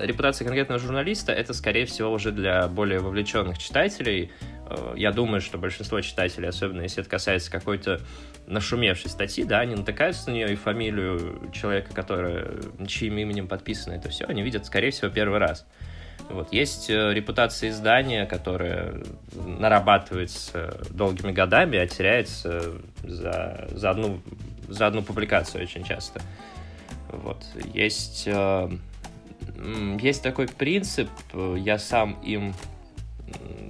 репутация 0.00 0.44
конкретного 0.44 0.80
журналиста— 0.80 1.32
это, 1.32 1.54
скорее 1.54 1.86
всего, 1.86 2.10
уже 2.10 2.32
для 2.32 2.66
более 2.68 2.98
вовлеченных 2.98 3.58
читателей. 3.58 4.32
Э, 4.68 4.94
я 4.96 5.12
думаю, 5.12 5.40
что 5.40 5.56
большинство 5.56 6.00
читателей, 6.00 6.48
особенно 6.48 6.82
если 6.82 7.00
это 7.00 7.08
касается 7.08 7.50
какой-то 7.50 8.00
нашумевшей 8.46 9.10
статьи, 9.10 9.44
да, 9.44 9.60
они 9.60 9.74
натыкаются 9.74 10.30
на 10.30 10.34
нее 10.34 10.52
и 10.52 10.56
фамилию 10.56 11.50
человека, 11.52 11.94
который, 11.94 12.86
чьим 12.86 13.16
именем 13.16 13.48
подписано 13.48 13.94
это 13.94 14.08
все, 14.10 14.24
они 14.26 14.42
видят, 14.42 14.66
скорее 14.66 14.90
всего, 14.90 15.10
первый 15.10 15.38
раз. 15.38 15.66
Вот. 16.28 16.52
Есть 16.52 16.88
э, 16.90 17.12
репутация 17.12 17.70
издания, 17.70 18.26
которая 18.26 19.02
нарабатывается 19.34 20.80
долгими 20.90 21.32
годами, 21.32 21.78
а 21.78 21.86
теряется 21.86 22.72
за, 23.02 23.68
за, 23.70 23.90
одну, 23.90 24.20
за 24.68 24.86
одну 24.86 25.02
публикацию 25.02 25.62
очень 25.62 25.84
часто. 25.84 26.20
Вот. 27.08 27.44
Есть, 27.72 28.24
э, 28.26 28.70
есть 30.00 30.22
такой 30.22 30.48
принцип, 30.48 31.08
я 31.56 31.78
сам 31.78 32.14
им 32.22 32.54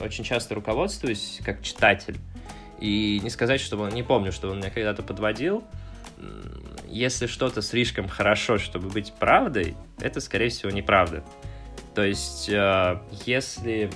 очень 0.00 0.24
часто 0.24 0.54
руководствуюсь 0.54 1.40
как 1.44 1.62
читатель. 1.62 2.18
И 2.80 3.20
не 3.22 3.30
сказать, 3.30 3.60
что 3.60 3.76
он 3.78 3.90
не 3.90 4.02
помню, 4.02 4.32
что 4.32 4.50
он 4.50 4.58
меня 4.58 4.70
когда-то 4.70 5.02
подводил. 5.02 5.64
Если 6.88 7.26
что-то 7.26 7.62
слишком 7.62 8.08
хорошо, 8.08 8.58
чтобы 8.58 8.88
быть 8.88 9.12
правдой, 9.14 9.74
это, 10.00 10.20
скорее 10.20 10.48
всего, 10.48 10.70
неправда. 10.70 11.24
То 11.94 12.02
есть, 12.04 12.48
э, 12.48 13.00
если 13.24 13.90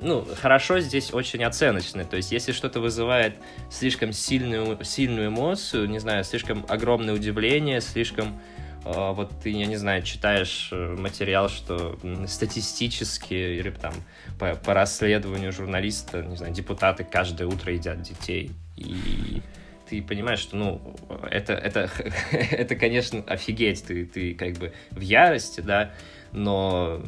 ну, 0.00 0.26
хорошо 0.40 0.80
здесь 0.80 1.12
очень 1.12 1.42
оценочно. 1.44 2.04
То 2.04 2.16
есть, 2.16 2.32
если 2.32 2.52
что-то 2.52 2.80
вызывает 2.80 3.36
слишком 3.70 4.12
сильную, 4.12 4.82
сильную 4.84 5.28
эмоцию, 5.28 5.88
не 5.88 5.98
знаю, 5.98 6.24
слишком 6.24 6.64
огромное 6.68 7.14
удивление, 7.14 7.80
слишком 7.80 8.40
э, 8.84 9.12
вот 9.12 9.32
ты, 9.42 9.50
я 9.50 9.66
не 9.66 9.76
знаю, 9.76 10.02
читаешь 10.02 10.68
э, 10.72 10.96
материал, 10.98 11.48
что 11.48 11.98
статистически 12.26 13.34
или 13.34 13.70
там 13.70 13.94
по, 14.38 14.54
по 14.54 14.74
расследованию 14.74 15.52
журналиста, 15.52 16.22
не 16.22 16.36
знаю, 16.36 16.52
депутаты 16.52 17.04
каждое 17.04 17.46
утро 17.48 17.72
едят 17.72 18.02
детей. 18.02 18.52
И 18.76 19.40
ты 19.88 20.02
понимаешь, 20.02 20.40
что, 20.40 20.56
ну, 20.56 20.96
это, 21.30 21.54
это, 21.54 21.90
это 22.32 22.76
конечно, 22.76 23.22
офигеть, 23.26 23.84
ты, 23.86 24.04
ты 24.04 24.34
как 24.34 24.54
бы 24.54 24.72
в 24.90 25.00
ярости, 25.00 25.60
да, 25.60 25.92
но 26.32 27.02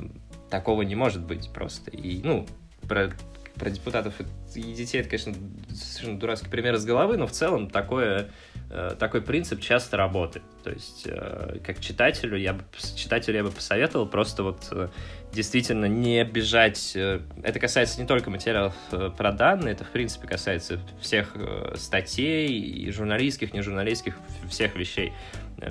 такого 0.48 0.82
не 0.82 0.94
может 0.94 1.24
быть 1.24 1.50
просто. 1.52 1.90
И, 1.90 2.22
ну, 2.22 2.46
про, 2.88 3.10
про 3.56 3.70
депутатов 3.70 4.14
и 4.54 4.62
детей, 4.62 5.00
это, 5.00 5.10
конечно, 5.10 5.34
совершенно 5.70 6.18
дурацкий 6.18 6.48
пример 6.48 6.74
из 6.74 6.84
головы, 6.84 7.16
но 7.16 7.26
в 7.26 7.32
целом 7.32 7.70
такое, 7.70 8.30
э, 8.70 8.96
такой 8.98 9.22
принцип 9.22 9.60
часто 9.60 9.96
работает. 9.96 10.44
То 10.64 10.70
есть, 10.70 11.06
э, 11.06 11.58
как 11.64 11.80
читателю, 11.80 12.36
я 12.36 12.54
бы, 12.54 12.64
читателю 12.96 13.36
я 13.36 13.44
бы 13.44 13.50
посоветовал 13.50 14.06
просто 14.06 14.42
вот 14.42 14.68
э, 14.72 14.88
действительно 15.32 15.86
не 15.86 16.24
бежать. 16.24 16.96
Это 16.96 17.60
касается 17.60 18.00
не 18.00 18.06
только 18.06 18.30
материалов 18.30 18.74
про 19.16 19.32
данные, 19.32 19.72
это, 19.72 19.84
в 19.84 19.90
принципе, 19.90 20.26
касается 20.26 20.80
всех 21.00 21.36
статей, 21.76 22.48
и 22.48 22.90
журналистских, 22.90 23.52
не 23.52 23.62
журналистских, 23.62 24.16
всех 24.48 24.76
вещей. 24.76 25.12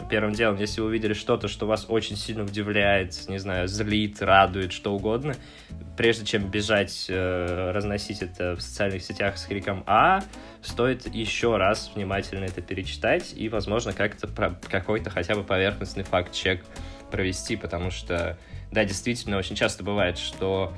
Первым 0.10 0.34
делом, 0.34 0.58
если 0.58 0.82
вы 0.82 0.88
увидели 0.88 1.13
что-то, 1.13 1.48
что 1.48 1.65
вас 1.65 1.86
очень 1.88 2.17
сильно 2.17 2.43
удивляет, 2.43 3.17
не 3.30 3.38
знаю, 3.38 3.70
злит, 3.70 4.22
радует, 4.22 4.74
что 4.74 4.93
угодно, 4.93 5.34
прежде 5.96 6.26
чем 6.26 6.52
бежать, 6.52 7.06
э, 7.08 7.72
разносить 7.72 8.22
это 8.22 8.58
в 8.58 8.62
социальных 8.62 9.02
сетях 9.02 9.38
с 9.38 9.46
криком 9.46 9.86
«А», 9.88 10.22
стоит 10.62 11.08
еще 11.15 11.56
раз 11.56 11.89
внимательно 11.96 12.43
это 12.43 12.62
перечитать 12.62 13.34
и, 13.34 13.48
возможно, 13.48 13.93
как-то 13.93 14.28
какой-то 14.70 15.10
хотя 15.10 15.36
бы 15.36 15.43
поверхностный 15.43 16.04
факт-чек 16.04 16.65
провести, 17.10 17.56
потому 17.56 17.89
что, 17.89 18.38
да, 18.71 18.86
действительно, 18.86 19.38
очень 19.38 19.56
часто 19.56 19.84
бывает, 19.84 20.17
что 20.17 20.73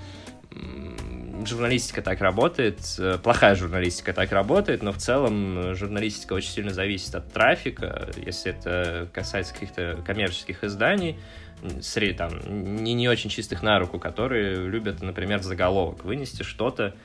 журналистика 1.46 2.02
так 2.02 2.22
работает, 2.22 2.80
э, 2.98 3.18
плохая 3.22 3.56
журналистика 3.56 4.14
так 4.14 4.32
работает, 4.32 4.84
но 4.84 4.92
в 4.92 4.98
целом 4.98 5.76
журналистика 5.76 6.34
очень 6.34 6.50
сильно 6.50 6.74
зависит 6.74 7.16
от 7.16 7.32
трафика. 7.32 8.10
Если 8.18 8.52
это 8.52 9.10
касается 9.14 9.54
каких-то 9.54 10.02
коммерческих 10.06 10.64
изданий, 10.64 11.18
среди, 11.82 12.14
там, 12.14 12.32
не, 12.84 12.94
не 12.94 13.10
очень 13.10 13.30
чистых 13.30 13.64
на 13.64 13.80
руку, 13.80 14.00
которые 14.00 14.68
любят, 14.68 15.02
например, 15.02 15.42
заголовок, 15.42 16.04
вынести 16.04 16.44
что-то, 16.44 16.96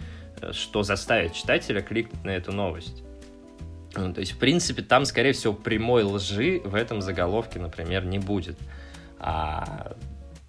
э, 0.40 0.52
что 0.52 0.82
заставит 0.82 1.34
читателя 1.34 1.80
кликнуть 1.80 2.24
на 2.24 2.30
эту 2.30 2.52
новость. 2.52 3.02
Ну, 3.96 4.12
то 4.12 4.20
есть, 4.20 4.32
в 4.32 4.38
принципе, 4.38 4.82
там, 4.82 5.04
скорее 5.04 5.32
всего, 5.32 5.52
прямой 5.52 6.02
лжи 6.02 6.60
в 6.64 6.74
этом 6.74 7.00
заголовке, 7.00 7.60
например, 7.60 8.04
не 8.04 8.18
будет. 8.18 8.58
А 9.18 9.96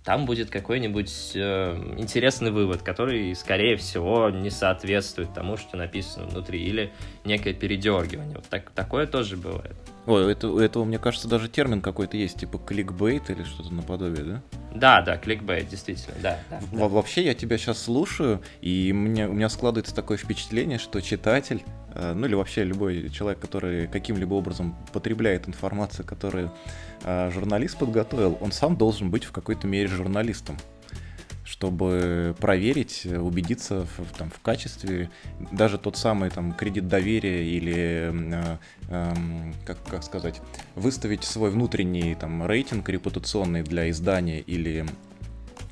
там 0.06 0.28
будет 0.28 0.52
какой-нибудь 0.52 1.32
э, 1.34 1.94
интересный 1.98 2.52
вывод, 2.52 2.84
который, 2.84 3.34
скорее 3.36 3.76
всего, 3.76 4.30
не 4.30 4.52
соответствует 4.52 5.34
тому, 5.34 5.58
что 5.58 5.78
написано 5.78 6.28
внутри, 6.28 6.63
или 6.63 6.94
некое 7.26 7.54
передергивание. 7.54 8.36
Вот 8.36 8.48
так, 8.48 8.70
такое 8.70 9.08
тоже 9.08 9.36
бывает. 9.36 9.76
Ой, 10.06 10.32
это, 10.32 10.50
у 10.50 10.60
этого, 10.60 10.84
мне 10.84 11.00
кажется, 11.00 11.28
даже 11.28 11.50
термин 11.50 11.82
какой-то 11.82 12.15
есть, 12.15 12.39
типа 12.39 12.60
кликбейт 12.60 13.32
или 13.32 13.44
что-то 13.44 13.74
наподобие, 13.74 14.24
да? 14.24 14.41
Да, 14.76 15.02
да, 15.02 15.18
кликбейт, 15.18 15.70
действительно, 15.70 16.15
да. 16.22 16.39
да, 16.52 16.60
да. 16.72 16.88
Вообще, 16.88 17.26
я 17.26 17.34
тебя 17.34 17.58
сейчас 17.58 17.82
слушаю, 17.82 18.41
и 18.62 18.94
мне, 18.94 19.28
у 19.28 19.34
меня 19.34 19.50
складывается 19.50 19.96
такое 19.96 20.18
впечатление, 20.18 20.78
что 20.78 21.02
читатель, 21.02 21.63
э, 21.96 22.13
ну 22.13 22.28
или 22.28 22.36
вообще 22.36 22.63
любой 22.63 23.10
человек, 23.10 23.39
который 23.39 23.88
каким-либо 23.88 24.36
образом 24.36 24.76
потребляет 24.94 25.48
информацию, 25.48 26.06
которую 26.06 26.48
э, 26.48 26.94
журналист 27.32 27.78
подготовил, 27.78 28.38
он 28.41 28.52
сам 28.52 28.76
должен 28.78 29.10
быть 29.10 29.24
в 29.26 29.32
какой-то 29.32 29.68
мере 29.68 29.88
журналистом 29.88 30.58
чтобы 31.46 32.36
проверить, 32.39 33.06
убедиться 33.06 33.86
в, 33.86 34.18
там, 34.18 34.32
в 34.32 34.39
качестве, 34.41 35.12
даже 35.52 35.78
тот 35.78 35.96
самый 35.96 36.32
там, 36.32 36.54
кредит 36.54 36.88
доверия 36.88 37.48
или, 37.48 38.12
э, 38.12 38.58
э, 38.89 39.13
как, 39.63 39.78
как 39.84 40.04
сказать, 40.04 40.41
выставить 40.74 41.24
свой 41.24 41.52
внутренний 41.52 42.15
там, 42.15 42.46
рейтинг 42.46 42.89
репутационный 42.89 43.62
для 43.62 43.89
издания 43.91 44.39
или 44.39 44.86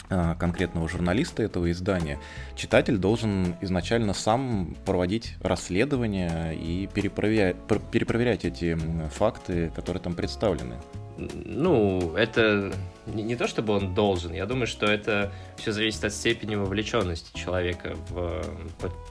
а, 0.10 0.36
конкретного 0.36 0.88
журналиста 0.88 1.42
этого 1.42 1.72
издания, 1.72 2.20
читатель 2.56 2.98
должен 2.98 3.56
изначально 3.62 4.14
сам 4.14 4.76
проводить 4.86 5.36
расследование 5.42 6.56
и 6.56 6.88
перепроверять, 6.94 7.56
перепроверять 7.92 8.46
эти 8.46 8.78
факты, 9.10 9.72
которые 9.76 10.04
там 10.04 10.14
представлены. 10.14 10.76
Ну, 11.18 12.16
это 12.16 12.74
не, 13.06 13.24
не 13.24 13.36
то, 13.36 13.48
чтобы 13.48 13.74
он 13.74 13.94
должен. 13.94 14.34
Я 14.34 14.46
думаю, 14.46 14.68
что 14.68 14.86
это 14.86 15.32
все 15.58 15.72
зависит 15.72 16.04
от 16.04 16.14
степени 16.14 16.56
вовлеченности 16.56 17.38
человека 17.38 17.96
в 18.10 18.44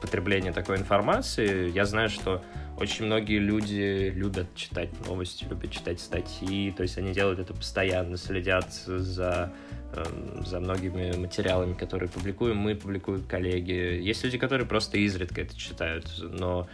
потребление 0.01 0.51
такой 0.51 0.77
информации. 0.77 1.71
Я 1.71 1.85
знаю, 1.85 2.09
что 2.09 2.43
очень 2.77 3.05
многие 3.05 3.39
люди 3.39 4.11
любят 4.13 4.53
читать 4.55 4.89
новости, 5.07 5.45
любят 5.49 5.71
читать 5.71 5.99
статьи, 5.99 6.71
то 6.71 6.83
есть 6.83 6.97
они 6.97 7.13
делают 7.13 7.39
это 7.39 7.53
постоянно, 7.53 8.17
следят 8.17 8.73
за 8.73 9.53
Эм, 9.95 10.43
за 10.43 10.59
многими 10.59 11.15
материалами, 11.15 11.73
которые 11.73 12.09
публикуем 12.09 12.57
мы, 12.57 12.73
публикуют 12.73 13.27
коллеги. 13.27 13.99
Есть 14.01 14.23
люди, 14.23 14.39
которые 14.39 14.65
просто 14.65 14.97
изредка 14.97 15.41
это 15.41 15.55
читают, 15.55 16.07
но 16.19 16.67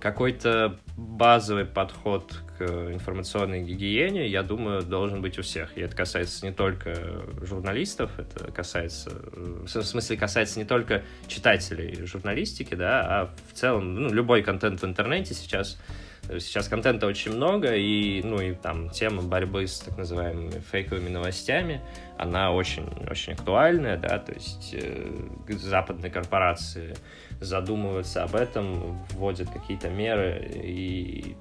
какой-то 0.00 0.78
базовый 0.96 1.64
подход 1.64 2.40
к 2.58 2.62
информационной 2.62 3.62
гигиене, 3.62 4.28
я 4.28 4.42
думаю, 4.42 4.82
должен 4.82 5.20
быть 5.20 5.38
у 5.38 5.42
всех. 5.42 5.76
И 5.76 5.80
это 5.80 5.96
касается 5.96 6.46
не 6.46 6.52
только 6.52 7.22
журналистов, 7.42 8.10
это 8.18 8.50
касается, 8.52 9.10
в 9.32 9.68
смысле, 9.68 10.16
касается 10.16 10.58
не 10.58 10.64
только 10.64 11.02
читателей 11.26 12.06
журналистики, 12.06 12.74
да, 12.74 13.00
а 13.02 13.34
в 13.50 13.54
целом, 13.54 13.94
ну, 13.94 14.12
любой 14.12 14.42
контент 14.42 14.82
в 14.82 14.84
интернете 14.84 15.34
сейчас 15.34 15.80
Сейчас 16.28 16.68
контента 16.68 17.06
очень 17.06 17.32
много, 17.32 17.74
и, 17.74 18.22
ну, 18.22 18.40
и 18.40 18.54
там 18.54 18.88
тема 18.88 19.22
борьбы 19.22 19.66
с 19.66 19.80
так 19.80 19.98
называемыми 19.98 20.58
фейковыми 20.72 21.10
новостями, 21.10 21.82
она 22.16 22.52
очень, 22.52 22.88
очень 23.10 23.34
актуальная, 23.34 23.98
да, 23.98 24.18
то 24.18 24.32
есть 24.32 24.74
э, 24.74 25.10
западные 25.48 26.10
корпорации 26.10 26.94
задумываются 27.40 28.22
об 28.22 28.36
этом, 28.36 28.98
вводят 29.10 29.50
какие-то 29.50 29.90
меры, 29.90 30.50
и 30.54 31.36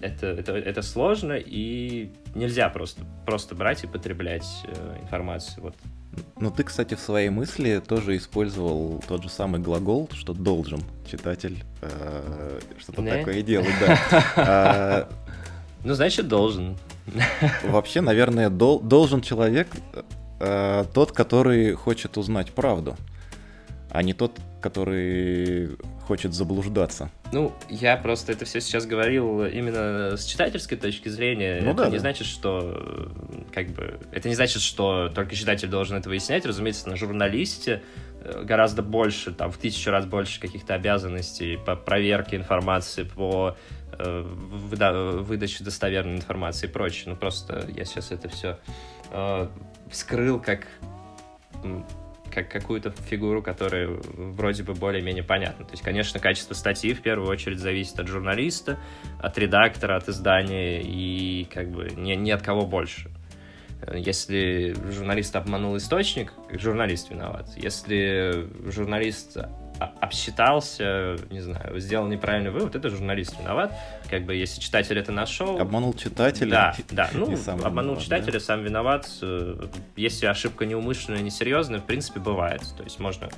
это, 0.00 0.26
это, 0.26 0.52
это 0.52 0.82
сложно, 0.82 1.32
и 1.34 2.12
нельзя 2.34 2.68
просто, 2.68 3.04
просто 3.24 3.54
брать 3.54 3.84
и 3.84 3.86
потреблять 3.86 4.46
э, 4.64 4.98
информацию. 5.00 5.62
Вот 5.62 5.76
ну, 6.38 6.50
ты, 6.50 6.62
кстати, 6.64 6.94
в 6.94 7.00
своей 7.00 7.28
мысли 7.28 7.82
тоже 7.86 8.16
использовал 8.16 9.02
тот 9.06 9.22
же 9.22 9.28
самый 9.28 9.60
глагол, 9.60 10.08
что 10.12 10.32
должен 10.32 10.80
читатель 11.10 11.62
э, 11.82 12.60
что-то 12.78 13.02
такое 13.02 13.42
делать, 13.42 13.74
да. 13.80 13.98
А, 14.36 15.08
ну, 15.84 15.94
значит, 15.94 16.28
должен. 16.28 16.76
Вообще, 17.64 18.00
наверное, 18.00 18.50
дол- 18.50 18.80
должен 18.80 19.20
человек 19.20 19.68
э, 20.40 20.84
тот, 20.92 21.12
который 21.12 21.74
хочет 21.74 22.16
узнать 22.16 22.52
правду, 22.52 22.96
а 23.90 24.02
не 24.02 24.14
тот, 24.14 24.38
который 24.60 25.76
хочет 26.06 26.34
заблуждаться. 26.34 27.10
Ну, 27.32 27.52
я 27.68 27.96
просто 27.96 28.32
это 28.32 28.44
все 28.44 28.60
сейчас 28.60 28.86
говорил 28.86 29.44
именно 29.44 30.16
с 30.16 30.24
читательской 30.24 30.78
точки 30.78 31.08
зрения. 31.08 31.60
Ну, 31.62 31.70
это 31.70 31.84
да, 31.84 31.86
не 31.86 31.94
да. 31.94 32.00
значит, 32.00 32.26
что 32.26 33.10
как 33.52 33.68
бы 33.68 33.98
это 34.12 34.28
не 34.28 34.34
значит, 34.34 34.62
что 34.62 35.08
только 35.08 35.34
читатель 35.34 35.68
должен 35.68 35.96
это 35.96 36.08
выяснять. 36.08 36.46
Разумеется, 36.46 36.88
на 36.88 36.96
журналисте 36.96 37.82
э, 38.20 38.42
гораздо 38.44 38.82
больше, 38.82 39.32
там, 39.32 39.50
в 39.50 39.56
тысячу 39.56 39.90
раз 39.90 40.06
больше 40.06 40.40
каких-то 40.40 40.74
обязанностей 40.74 41.56
по 41.56 41.76
проверке 41.76 42.36
информации, 42.36 43.04
по 43.04 43.56
э, 43.98 44.20
выдаче 44.22 45.64
достоверной 45.64 46.16
информации 46.16 46.66
и 46.66 46.70
прочее. 46.70 47.04
Ну, 47.08 47.16
просто 47.16 47.66
я 47.74 47.84
сейчас 47.84 48.12
это 48.12 48.28
все 48.28 48.58
э, 49.10 49.48
вскрыл 49.90 50.40
как 50.40 50.66
как 52.34 52.50
какую-то 52.50 52.90
фигуру, 52.90 53.42
которая 53.42 53.88
вроде 53.88 54.62
бы 54.62 54.74
более-менее 54.74 55.22
понятна. 55.22 55.64
То 55.64 55.72
есть, 55.72 55.82
конечно, 55.82 56.18
качество 56.20 56.54
статьи 56.54 56.92
в 56.92 57.00
первую 57.00 57.30
очередь 57.30 57.58
зависит 57.58 57.98
от 58.00 58.08
журналиста, 58.08 58.78
от 59.20 59.38
редактора, 59.38 59.96
от 59.96 60.08
издания 60.08 60.82
и 60.82 61.44
как 61.44 61.70
бы 61.70 61.90
ни, 61.96 62.14
ни 62.14 62.30
от 62.30 62.42
кого 62.42 62.66
больше. 62.66 63.10
Если 63.92 64.74
журналист 64.90 65.36
обманул 65.36 65.76
источник, 65.76 66.32
журналист 66.50 67.10
виноват. 67.10 67.50
Если 67.56 68.48
журналист 68.70 69.36
обсчитался, 69.78 71.16
не 71.30 71.40
знаю, 71.40 71.78
сделал 71.80 72.06
неправильный 72.06 72.50
вывод, 72.50 72.76
это 72.76 72.90
журналист 72.90 73.38
виноват. 73.38 73.74
Как 74.08 74.24
бы, 74.24 74.34
если 74.34 74.60
читатель 74.60 74.98
это 74.98 75.12
нашел... 75.12 75.58
Обманул 75.58 75.94
читателя. 75.94 76.50
Да, 76.50 76.76
да. 76.90 77.10
Ну, 77.14 77.36
сам 77.36 77.60
обманул 77.64 77.94
виноват, 77.94 78.04
читателя, 78.04 78.32
да? 78.34 78.40
сам 78.40 78.62
виноват. 78.62 79.08
Если 79.96 80.26
ошибка 80.26 80.66
неумышленная, 80.66 81.22
несерьезная, 81.22 81.80
в 81.80 81.84
принципе, 81.84 82.20
бывает. 82.20 82.62
То 82.76 82.84
есть 82.84 82.98
можно 82.98 83.28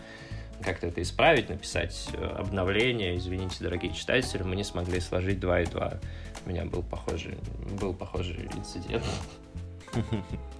как-то 0.63 0.87
это 0.87 1.03
исправить, 1.03 1.49
написать 1.49 2.09
обновление. 2.37 3.17
Извините, 3.17 3.57
дорогие 3.61 3.93
читатели, 3.93 4.43
мы 4.43 4.57
не 4.57 4.65
смогли 4.65 5.01
сложить 5.01 5.41
2 5.41 5.61
и 5.61 5.67
2. 5.67 5.93
У 6.45 6.49
меня 6.49 6.65
был 6.65 6.83
похожий, 6.83 7.39
был 7.81 7.95
похожий 7.95 8.49
инцидент. 8.57 9.05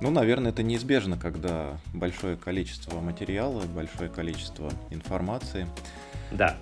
Ну, 0.00 0.10
наверное, 0.10 0.50
это 0.50 0.62
неизбежно, 0.62 1.16
когда 1.16 1.78
большое 1.92 2.36
количество 2.36 3.00
материала, 3.00 3.62
большое 3.62 4.10
количество 4.10 4.70
информации. 4.90 5.66
Да. 6.32 6.56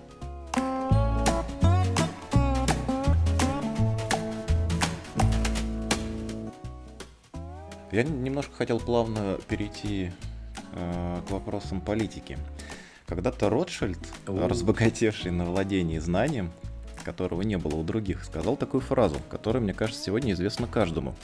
Я 7.90 8.04
немножко 8.04 8.54
хотел 8.54 8.80
плавно 8.80 9.38
перейти 9.48 10.12
э, 10.72 11.20
к 11.26 11.30
вопросам 11.30 11.80
политики. 11.82 12.38
Когда-то 13.06 13.50
Ротшильд, 13.50 13.98
разбогатевший 14.26 15.30
на 15.30 15.44
владении 15.44 15.98
знанием, 15.98 16.50
которого 17.02 17.42
не 17.42 17.58
было 17.58 17.74
у 17.74 17.82
других, 17.82 18.24
сказал 18.24 18.56
такую 18.56 18.80
фразу, 18.80 19.16
которая, 19.28 19.62
мне 19.62 19.74
кажется, 19.74 20.02
сегодня 20.02 20.32
известна 20.32 20.66
каждому. 20.66 21.14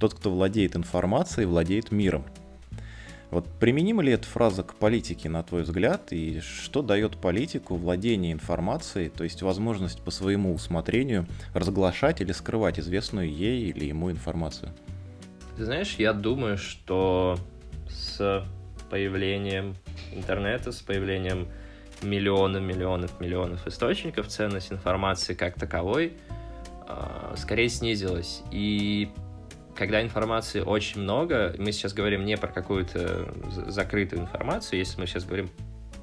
Тот, 0.00 0.14
кто 0.14 0.30
владеет 0.30 0.76
информацией, 0.76 1.46
владеет 1.46 1.90
миром. 1.90 2.24
Вот 3.30 3.48
применима 3.58 4.02
ли 4.02 4.12
эта 4.12 4.26
фраза 4.28 4.62
к 4.62 4.74
политике, 4.74 5.28
на 5.28 5.42
твой 5.42 5.62
взгляд, 5.62 6.12
и 6.12 6.40
что 6.40 6.82
дает 6.82 7.16
политику 7.16 7.74
владение 7.74 8.32
информацией, 8.32 9.08
то 9.08 9.24
есть 9.24 9.42
возможность 9.42 10.00
по 10.02 10.12
своему 10.12 10.54
усмотрению 10.54 11.26
разглашать 11.52 12.20
или 12.20 12.30
скрывать 12.30 12.78
известную 12.78 13.28
ей 13.28 13.70
или 13.70 13.86
ему 13.86 14.10
информацию? 14.10 14.70
Ты 15.56 15.64
знаешь, 15.64 15.96
я 15.98 16.12
думаю, 16.12 16.58
что 16.58 17.36
с 17.88 18.44
появлением 18.88 19.74
интернета, 20.12 20.70
с 20.70 20.80
появлением 20.80 21.48
миллионов, 22.04 22.62
миллионов, 22.62 23.20
миллионов 23.20 23.66
источников, 23.66 24.28
ценность 24.28 24.72
информации 24.72 25.34
как 25.34 25.54
таковой 25.54 26.14
а, 26.86 27.34
скорее 27.36 27.68
снизилась. 27.68 28.42
И 28.50 29.10
когда 29.74 30.02
информации 30.02 30.60
очень 30.60 31.00
много, 31.00 31.54
мы 31.58 31.72
сейчас 31.72 31.92
говорим 31.92 32.24
не 32.24 32.36
про 32.36 32.48
какую-то 32.48 33.32
закрытую 33.68 34.22
информацию, 34.22 34.78
если 34.78 35.00
мы 35.00 35.06
сейчас 35.06 35.24
говорим 35.24 35.50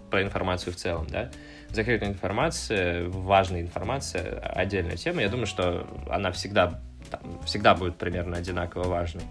про 0.10 0.22
информацию 0.22 0.74
в 0.74 0.76
целом, 0.76 1.08
да, 1.10 1.32
закрытая 1.70 2.10
информация, 2.10 3.08
важная 3.08 3.62
информация, 3.62 4.40
отдельная 4.40 4.98
тема, 4.98 5.22
я 5.22 5.30
думаю, 5.30 5.48
что 5.48 5.88
она 6.10 6.32
всегда, 6.32 6.82
там, 7.10 7.22
всегда 7.46 7.76
будет 7.76 7.96
примерно 7.96 8.38
одинаково 8.38 8.84
важной. 8.84 9.24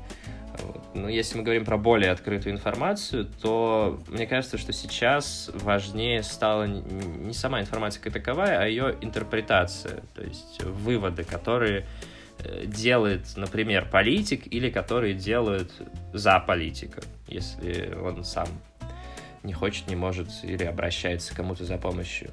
Но 0.94 1.08
если 1.08 1.38
мы 1.38 1.44
говорим 1.44 1.64
про 1.64 1.78
более 1.78 2.10
открытую 2.10 2.54
информацию, 2.54 3.26
то 3.40 4.00
мне 4.08 4.26
кажется, 4.26 4.58
что 4.58 4.72
сейчас 4.72 5.50
важнее 5.54 6.22
стала 6.22 6.64
не 6.64 7.32
сама 7.32 7.60
информация 7.60 8.02
как 8.02 8.12
таковая, 8.12 8.60
а 8.60 8.66
ее 8.66 8.96
интерпретация, 9.00 10.02
то 10.14 10.22
есть 10.22 10.62
выводы, 10.62 11.24
которые 11.24 11.86
Э, 12.44 12.64
делает, 12.66 13.36
например, 13.36 13.88
политик 13.90 14.46
или 14.52 14.70
которые 14.70 15.14
делают 15.14 15.72
за 16.12 16.38
политика, 16.40 17.02
если 17.26 17.94
он 17.94 18.24
сам 18.24 18.48
не 19.42 19.52
хочет, 19.52 19.88
не 19.88 19.96
может 19.96 20.28
или 20.42 20.64
обращается 20.64 21.34
к 21.34 21.36
кому-то 21.36 21.64
за 21.64 21.76
помощью. 21.76 22.30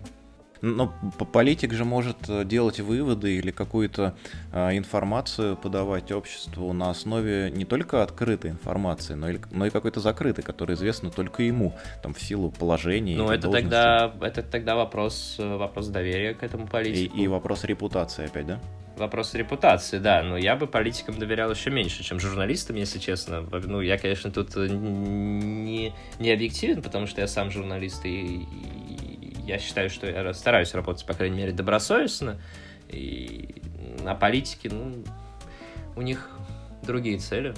Но 0.61 0.93
политик 1.33 1.73
же 1.73 1.85
может 1.85 2.17
э, 2.29 2.45
делать 2.45 2.79
выводы 2.79 3.35
или 3.35 3.51
какую-то 3.51 4.15
э, 4.51 4.77
информацию 4.77 5.55
подавать 5.55 6.11
обществу 6.11 6.71
на 6.73 6.89
основе 6.89 7.51
не 7.51 7.65
только 7.65 8.03
открытой 8.03 8.51
информации, 8.51 9.13
но 9.13 9.29
и, 9.29 9.39
но 9.51 9.65
и 9.65 9.69
какой-то 9.69 9.99
закрытой, 9.99 10.41
которая 10.41 10.77
известна 10.77 11.09
только 11.09 11.43
ему, 11.43 11.73
там 12.01 12.13
в 12.13 12.21
силу 12.21 12.51
положения. 12.51 13.17
Ну 13.17 13.29
это 13.29 13.49
тогда 13.49 14.13
это 14.21 14.43
тогда 14.43 14.75
вопрос 14.75 15.35
э, 15.39 15.55
вопрос 15.55 15.87
доверия 15.87 16.33
к 16.33 16.43
этому 16.43 16.67
политику. 16.67 17.17
И, 17.17 17.23
и 17.23 17.27
вопрос 17.27 17.63
репутации 17.63 18.25
опять, 18.25 18.47
да? 18.47 18.59
вопрос 18.97 19.33
репутации, 19.33 19.99
да, 19.99 20.23
но 20.23 20.37
я 20.37 20.55
бы 20.55 20.67
политикам 20.67 21.17
доверял 21.17 21.51
еще 21.51 21.69
меньше, 21.69 22.03
чем 22.03 22.19
журналистам, 22.19 22.75
если 22.75 22.99
честно. 22.99 23.41
Ну, 23.41 23.81
я, 23.81 23.97
конечно, 23.97 24.31
тут 24.31 24.55
э, 24.55 24.67
не, 24.67 25.93
не 26.19 26.31
объективен, 26.31 26.81
потому 26.81 27.07
что 27.07 27.21
я 27.21 27.27
сам 27.27 27.51
журналист, 27.51 28.05
и 28.05 28.47
я 29.47 29.59
считаю, 29.59 29.89
что 29.89 30.07
я 30.07 30.33
стараюсь 30.33 30.73
работать, 30.73 31.05
по 31.05 31.13
крайней 31.13 31.37
мере, 31.37 31.53
добросовестно. 31.53 32.39
И 32.89 33.61
на 34.03 34.13
политике, 34.13 34.69
ну, 34.69 35.03
у 35.95 36.01
них 36.01 36.29
другие 36.83 37.17
цели. 37.17 37.53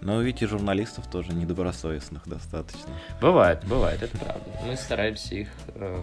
Но 0.00 0.20
ведь 0.20 0.42
и 0.42 0.46
журналистов 0.46 1.10
тоже 1.10 1.32
недобросовестных 1.32 2.28
достаточно. 2.28 2.90
Бывает, 3.20 3.64
бывает, 3.66 4.02
это 4.02 4.16
правда. 4.18 4.44
Мы 4.64 4.76
стараемся 4.76 5.34
их... 5.34 5.48
Э, 5.74 6.02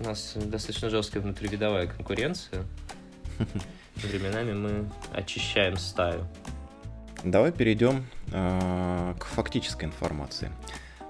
у 0.00 0.04
нас 0.04 0.34
достаточно 0.34 0.90
жесткая 0.90 1.22
внутривидовая 1.22 1.86
конкуренция. 1.86 2.64
Временами 3.96 4.52
мы 4.52 4.90
очищаем 5.12 5.76
стаю. 5.76 6.26
Давай 7.22 7.52
перейдем 7.52 8.06
э, 8.32 9.14
к 9.18 9.24
фактической 9.24 9.84
информации. 9.84 10.50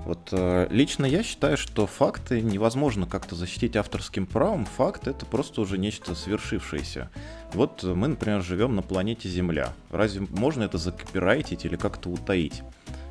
Вот 0.07 0.31
э, 0.33 0.67
лично 0.71 1.05
я 1.05 1.23
считаю, 1.23 1.57
что 1.57 1.87
факты 1.87 2.41
невозможно 2.41 3.07
как-то 3.07 3.35
защитить 3.37 3.77
авторским 3.77 4.27
правом. 4.27 4.65
Факт 4.65 5.07
это 5.07 5.27
просто 5.27 5.61
уже 5.61 5.79
нечто 5.79 6.15
свершившееся. 6.15 7.11
Вот 7.53 7.83
мы, 7.83 8.09
например, 8.09 8.43
живем 8.43 8.75
на 8.75 8.83
планете 8.83 9.29
Земля. 9.29 9.73
Разве 9.91 10.27
можно 10.31 10.65
это 10.65 10.79
закопирайтить 10.79 11.65
или 11.65 11.77
как-то 11.77 12.09
утаить? 12.09 12.63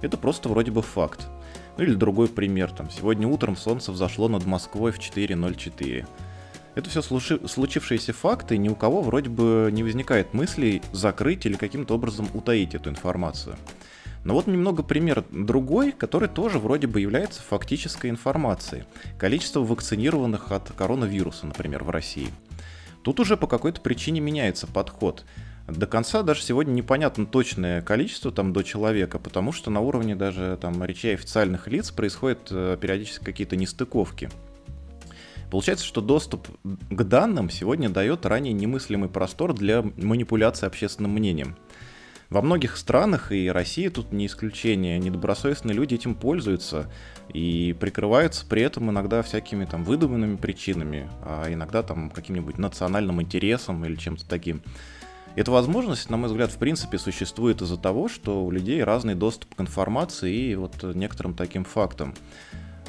Это 0.02 0.17
просто 0.17 0.49
вроде 0.49 0.71
бы 0.71 0.82
факт. 0.82 1.28
Ну 1.78 1.84
или 1.84 1.93
другой 1.93 2.28
пример. 2.28 2.71
Там, 2.71 2.89
сегодня 2.89 3.28
утром 3.28 3.56
солнце 3.56 3.91
взошло 3.91 4.28
над 4.28 4.45
Москвой 4.45 4.91
в 4.91 4.99
4.04. 4.99 6.06
Это 6.75 6.89
все 6.89 7.02
случившиеся 7.02 8.13
факты, 8.13 8.58
ни 8.58 8.69
у 8.69 8.75
кого 8.75 9.02
вроде 9.02 9.30
бы 9.30 9.69
не 9.71 9.84
возникает 9.84 10.34
мыслей 10.34 10.82
закрыть 10.91 11.45
или 11.45 11.56
каким-то 11.56 11.95
образом 11.95 12.28
утаить 12.34 12.75
эту 12.75 12.89
информацию. 12.89 13.58
Но 14.24 14.34
вот 14.34 14.48
немного 14.48 14.84
пример 14.84 15.24
другой, 15.32 15.92
который 15.92 16.28
тоже 16.28 16.60
вроде 16.60 16.88
бы 16.88 17.00
является 17.00 17.42
фактической 17.42 18.10
информацией. 18.10 18.84
Количество 19.18 19.62
вакцинированных 19.62 20.52
от 20.52 20.72
коронавируса, 20.72 21.46
например, 21.48 21.84
в 21.84 21.90
России. 21.90 22.30
Тут 23.04 23.20
уже 23.20 23.38
по 23.38 23.48
какой-то 23.48 23.80
причине 23.82 24.20
меняется 24.20 24.68
подход. 24.68 25.26
До 25.68 25.86
конца 25.86 26.24
даже 26.24 26.42
сегодня 26.42 26.72
непонятно 26.72 27.26
точное 27.26 27.82
количество 27.82 28.32
там 28.32 28.54
до 28.54 28.64
человека, 28.64 29.20
потому 29.20 29.52
что 29.52 29.70
на 29.70 29.80
уровне 29.80 30.16
даже 30.16 30.58
там 30.60 30.84
речей 30.84 31.14
официальных 31.14 31.68
лиц 31.68 31.92
происходят 31.92 32.48
э, 32.52 32.78
периодически 32.80 33.24
какие-то 33.24 33.56
нестыковки. 33.56 34.30
Получается, 35.52 35.86
что 35.86 36.02
доступ 36.02 36.48
к 36.64 37.04
данным 37.04 37.50
сегодня 37.50 37.90
дает 37.90 38.26
ранее 38.26 38.54
немыслимый 38.54 39.10
простор 39.10 39.54
для 39.54 39.82
манипуляции 39.82 40.68
общественным 40.68 41.12
мнением. 41.12 41.56
Во 42.30 42.44
многих 42.44 42.78
странах, 42.78 43.32
и 43.32 43.50
Россия 43.50 43.89
тут 43.89 44.12
не 44.12 44.28
исключение, 44.28 45.00
недобросовестные 45.00 45.76
люди 45.76 45.96
этим 45.96 46.13
пользуются 46.13 46.88
и 47.34 47.76
прикрываются 47.80 48.46
при 48.46 48.62
этом 48.62 48.92
иногда 48.92 49.24
всякими 49.24 49.65
там 49.65 49.84
выдуманными 49.84 50.36
причинами, 50.36 51.10
а 51.24 51.52
иногда 51.52 51.82
там 51.82 52.12
каким-нибудь 52.12 52.60
национальным 52.60 53.20
интересом 53.20 53.84
или 53.84 53.96
чем-то 53.96 54.30
таким. 54.30 54.62
Эта 55.36 55.50
возможность, 55.50 56.12
на 56.12 56.18
мой 56.18 56.28
взгляд, 56.28 56.52
в 56.52 56.58
принципе 56.58 57.00
существует 57.00 57.63
из-за 57.63 57.78
того, 57.78 58.08
что 58.08 58.46
у 58.46 58.52
людей 58.52 58.84
разный 58.84 59.15
доступ 59.15 59.56
к 59.56 59.62
информации 59.62 60.52
и 60.52 60.56
вот 60.56 60.84
некоторым 60.84 61.34
таким 61.34 61.63
фактам. 61.63 62.13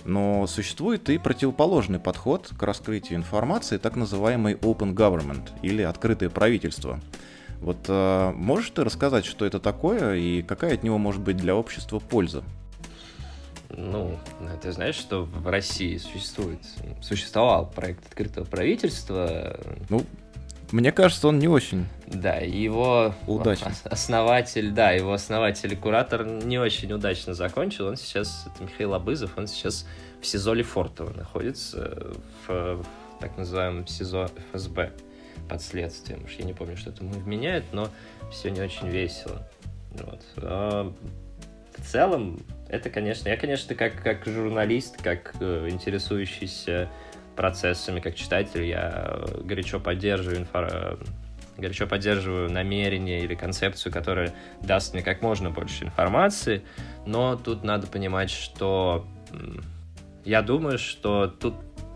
Но 0.05 0.47
существует 0.49 1.09
и 1.09 1.17
противоположный 1.17 1.99
подход 1.99 2.51
к 2.59 2.63
раскрытию 2.63 3.19
информации, 3.19 3.79
так 3.79 3.97
называемый 3.97 4.55
open 4.55 4.95
government 4.95 5.49
или 5.63 5.81
открытое 5.81 6.29
правительство– 6.29 7.01
вот 7.61 7.79
э, 7.89 8.33
можешь 8.35 8.71
ты 8.71 8.85
рассказать, 8.85 9.27
что 9.27 9.45
это 9.45 9.61
такое 9.61 10.15
и 10.15 10.43
какая 10.43 10.75
от 10.75 10.83
него 10.83 10.99
может 10.99 11.21
быть 11.21 11.37
для 11.37 11.55
общества 11.55 11.99
польза? 11.99 12.43
Ну, 13.69 14.19
ты 14.63 14.73
знаешь, 14.73 14.97
что 14.97 15.25
в 15.25 15.47
России 15.47 15.97
существует, 15.99 16.59
существовал 17.01 17.67
проект 17.67 18.07
открытого 18.07 18.45
правительства. 18.45 19.61
Ну, 19.89 20.05
мне 20.73 20.91
кажется, 20.91 21.29
он 21.29 21.39
не 21.39 21.49
очень. 21.49 21.87
Да, 22.07 22.37
его 22.37 23.15
удачно. 23.27 23.73
основатель, 23.85 24.71
да, 24.71 24.91
его 24.91 25.13
основатель 25.13 25.73
и 25.73 25.77
куратор 25.77 26.25
не 26.25 26.59
очень 26.59 26.93
удачно 26.93 27.35
закончил. 27.35 27.87
Он 27.87 27.97
сейчас, 27.97 28.47
это 28.47 28.65
Михаил 28.65 28.95
Абызов, 28.95 29.37
он 29.37 29.47
сейчас 29.47 29.87
в 30.21 30.27
СИЗО 30.27 30.55
Лефортово 30.55 31.13
находится, 31.13 32.13
в, 32.47 32.83
в 32.83 32.87
так 33.21 33.37
называемом 33.37 33.87
СИЗО 33.87 34.31
ФСБ 34.53 34.93
под 35.51 35.61
следствием. 35.63 36.25
Уж 36.25 36.35
я 36.35 36.45
не 36.45 36.53
помню, 36.53 36.77
что 36.77 36.91
это 36.91 37.03
ему 37.03 37.13
вменяет, 37.15 37.65
но 37.73 37.89
все 38.31 38.51
не 38.51 38.61
очень 38.61 38.89
весело. 38.89 39.51
Вот. 39.91 40.23
А 40.37 40.93
в 41.77 41.85
целом, 41.85 42.41
это, 42.69 42.89
конечно, 42.89 43.29
я, 43.29 43.37
конечно, 43.37 43.75
как, 43.75 44.01
как 44.01 44.25
журналист, 44.27 45.03
как 45.03 45.35
э, 45.41 45.69
интересующийся 45.69 46.89
процессами, 47.35 47.99
как 47.99 48.15
читатель, 48.15 48.63
я 48.65 49.25
горячо 49.43 49.81
поддерживаю 49.81 50.41
инфо 50.41 50.99
горячо 51.57 51.87
поддерживаю 51.87 52.51
намерение 52.51 53.21
или 53.21 53.35
концепцию, 53.35 53.93
которая 53.93 54.33
даст 54.63 54.95
мне 54.95 55.03
как 55.03 55.21
можно 55.21 55.51
больше 55.51 55.85
информации, 55.85 56.63
но 57.05 57.37
тут 57.37 57.65
надо 57.65 57.87
понимать, 57.87 58.31
что 58.31 59.07
я 60.25 60.41
думаю, 60.43 60.79
что 60.79 61.27
тут 61.27 61.55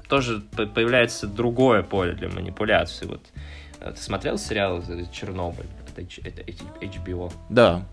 тоже 0.09 0.41
появляется 0.41 1.27
другое 1.27 1.83
поле 1.83 2.13
для 2.13 2.29
манипуляции. 2.29 3.07
Вот 3.07 3.27
э, 3.81 3.93
ты 3.93 4.01
смотрел 4.01 4.39
сериал 4.39 4.83
Чернобыль? 5.13 5.67
Это, 5.97 6.03
это 6.29 6.43
HBO. 6.43 7.33
Да. 7.49 7.87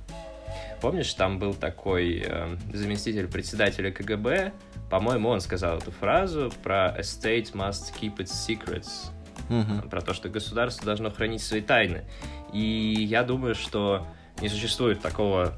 Помнишь, 0.82 1.13
там 1.13 1.38
был 1.39 1.54
такой 1.54 2.24
э, 2.26 2.58
заместитель 2.74 3.28
председателя 3.28 3.91
КГБ, 3.91 4.52
по-моему, 4.89 5.30
он 5.30 5.39
сказал 5.39 5.78
эту 5.78 5.91
фразу 5.91 6.52
про 6.63 6.89
«A 6.89 7.00
state 7.00 7.54
must 7.54 7.93
keep 8.00 8.17
its 8.17 8.32
secrets», 8.32 9.10
угу. 9.50 9.88
про 9.88 10.02
то, 10.02 10.13
что 10.13 10.28
государство 10.28 10.86
должно 10.86 11.10
хранить 11.10 11.41
свои 11.41 11.62
тайны. 11.62 12.04
И 12.52 12.60
я 12.60 13.24
думаю, 13.24 13.56
что 13.56 14.06
не 14.41 14.50
существует 14.50 15.02
такого 15.02 15.54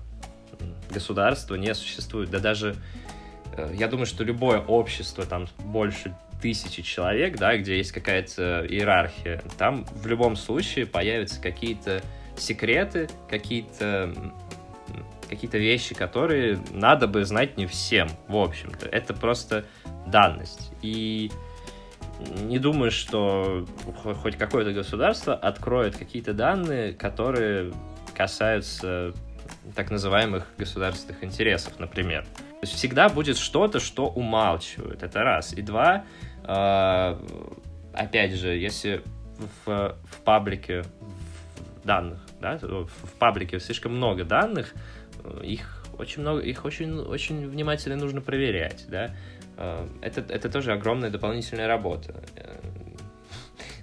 государства, 0.91 1.55
не 1.55 1.73
существует, 1.73 2.29
да 2.29 2.39
даже 2.39 2.75
э, 3.57 3.73
я 3.73 3.87
думаю, 3.87 4.05
что 4.05 4.23
любое 4.23 4.59
общество, 4.59 5.25
там 5.25 5.47
больше 5.57 6.15
тысячи 6.43 6.82
человек, 6.82 7.38
да, 7.38 7.56
где 7.56 7.77
есть 7.77 7.93
какая-то 7.93 8.65
иерархия, 8.67 9.41
там 9.58 9.86
в 9.86 10.06
любом 10.08 10.36
случае 10.36 10.86
появятся 10.86 11.41
какие-то 11.41 12.01
секреты, 12.36 13.10
какие-то 13.29 14.13
какие-то 15.29 15.58
вещи, 15.58 15.95
которые 15.95 16.60
надо 16.71 17.08
бы 17.08 17.23
знать 17.23 17.58
не 17.58 17.65
всем, 17.65 18.10
в 18.27 18.36
общем-то. 18.36 18.88
Это 18.88 19.13
просто 19.13 19.63
данность. 20.06 20.71
И 20.82 21.32
не 22.41 22.60
думаю, 22.60 22.91
что 22.91 23.65
хоть 24.21 24.38
какое-то 24.38 24.73
государство 24.73 25.34
откроет 25.34 25.95
какие-то 25.97 26.34
данные, 26.34 26.93
которые 26.93 27.73
касаются 28.13 29.13
так 29.75 29.89
называемых 29.89 30.45
государственных 30.58 31.23
интересов, 31.23 31.79
например. 31.79 32.25
То 32.25 32.67
есть 32.67 32.73
всегда 32.73 33.10
будет 33.10 33.38
что-то, 33.38 33.79
что 33.79 34.08
умалчивают. 34.08 35.03
Это 35.03 35.23
раз. 35.23 35.53
И 35.53 35.62
два, 35.62 36.03
опять 36.43 38.34
же, 38.34 38.56
если 38.56 39.01
в, 39.65 39.97
в 40.03 40.21
паблике 40.23 40.84
данных, 41.84 42.19
да, 42.41 42.58
в 42.58 43.13
паблике 43.19 43.60
слишком 43.60 43.95
много 43.95 44.23
данных, 44.23 44.73
их 45.41 45.84
очень 45.97 46.21
много, 46.21 46.41
их 46.41 46.65
очень, 46.65 46.93
очень 46.99 47.47
внимательно 47.47 47.95
нужно 47.95 48.21
проверять, 48.21 48.86
да. 48.88 49.15
А, 49.58 49.88
это, 50.01 50.21
это 50.21 50.49
тоже 50.49 50.73
огромная 50.73 51.10
дополнительная 51.10 51.67
работа. 51.67 52.23
Э, 52.36 52.58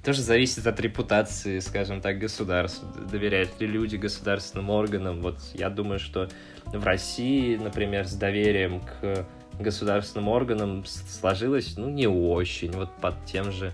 тоже 0.05 0.23
зависит 0.23 0.67
от 0.67 0.81
репутации, 0.81 1.59
скажем 1.61 2.01
так, 2.01 2.19
государства. 2.19 2.89
Доверяют 3.11 3.61
ли 3.61 3.67
люди 3.67 3.97
государственным 3.97 4.71
органам? 4.71 5.21
Вот 5.21 5.39
я 5.55 5.71
думаю, 5.71 5.99
что 5.99 6.29
в 6.67 6.85
России, 6.85 7.57
например, 7.57 8.07
с 8.07 8.15
доверием 8.15 8.81
к 8.81 9.27
государственным 9.63 10.29
органам 10.29 10.85
сложилось, 10.87 11.77
ну, 11.77 11.89
не 11.89 12.07
очень. 12.07 12.73
Вот 12.73 12.91
под 13.01 13.25
тем 13.25 13.53
же 13.53 13.73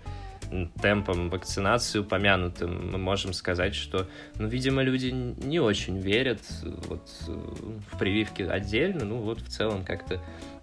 темпом 0.81 1.29
вакцинации 1.29 1.99
упомянутым 1.99 2.93
мы 2.93 2.99
можем 2.99 3.33
сказать, 3.33 3.75
что, 3.75 4.07
ну, 4.37 4.47
видимо, 4.47 4.83
люди 4.83 5.09
не 5.09 5.59
очень 5.61 5.99
верят 5.99 6.41
вот 6.89 7.09
в 7.29 7.99
прививки 7.99 8.43
отдельно, 8.43 9.05
ну, 9.05 9.17
вот 9.19 9.41
в 9.41 9.49
целом 9.49 9.85
как-то 9.85 10.21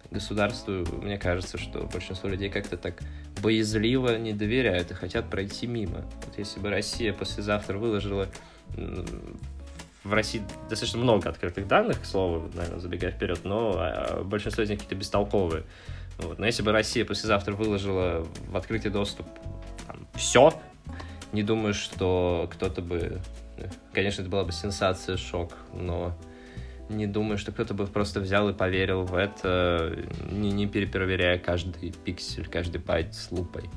государству, 0.09 0.85
мне 1.01 1.17
кажется, 1.17 1.57
что 1.57 1.89
большинство 1.91 2.29
людей 2.29 2.49
как-то 2.49 2.77
так 2.77 3.01
боязливо 3.41 4.17
не 4.17 4.31
доверяют 4.31 4.91
и 4.91 4.93
хотят 4.93 5.29
пройти 5.29 5.67
мимо. 5.67 6.05
Вот 6.25 6.37
если 6.37 6.59
бы 6.59 6.69
Россия 6.69 7.13
послезавтра 7.13 7.77
выложила 7.77 8.29
в 10.03 10.13
России 10.13 10.43
достаточно 10.69 10.99
много 10.99 11.29
открытых 11.29 11.67
данных, 11.67 12.01
к 12.01 12.05
слову, 12.05 12.49
наверное, 12.53 12.79
забегая 12.79 13.11
вперед, 13.11 13.39
но 13.43 13.73
а, 13.77 14.23
большинство 14.23 14.63
из 14.63 14.69
них 14.69 14.79
какие-то 14.79 14.95
бестолковые. 14.95 15.63
Вот. 16.17 16.39
Но 16.39 16.45
если 16.45 16.61
бы 16.61 16.71
Россия 16.71 17.05
послезавтра 17.05 17.53
выложила 17.53 18.25
в 18.47 18.57
открытый 18.57 18.91
доступ 18.91 19.25
там, 19.87 20.07
все, 20.15 20.53
не 21.31 21.43
думаю, 21.43 21.73
что 21.73 22.49
кто-то 22.53 22.81
бы... 22.81 23.21
Конечно, 23.93 24.21
это 24.21 24.29
была 24.29 24.43
бы 24.43 24.51
сенсация, 24.51 25.15
шок, 25.17 25.53
но 25.73 26.15
не 26.89 27.07
думаю, 27.07 27.37
что 27.37 27.51
кто-то 27.51 27.73
бы 27.73 27.87
просто 27.87 28.19
взял 28.19 28.49
и 28.49 28.53
поверил 28.53 29.03
в 29.03 29.15
это, 29.15 29.97
не, 30.29 30.51
не 30.51 30.67
перепроверяя 30.67 31.37
каждый 31.37 31.91
пиксель, 31.91 32.47
каждый 32.47 32.79
байт 32.79 33.13
с 33.13 33.31
лупой. 33.31 33.69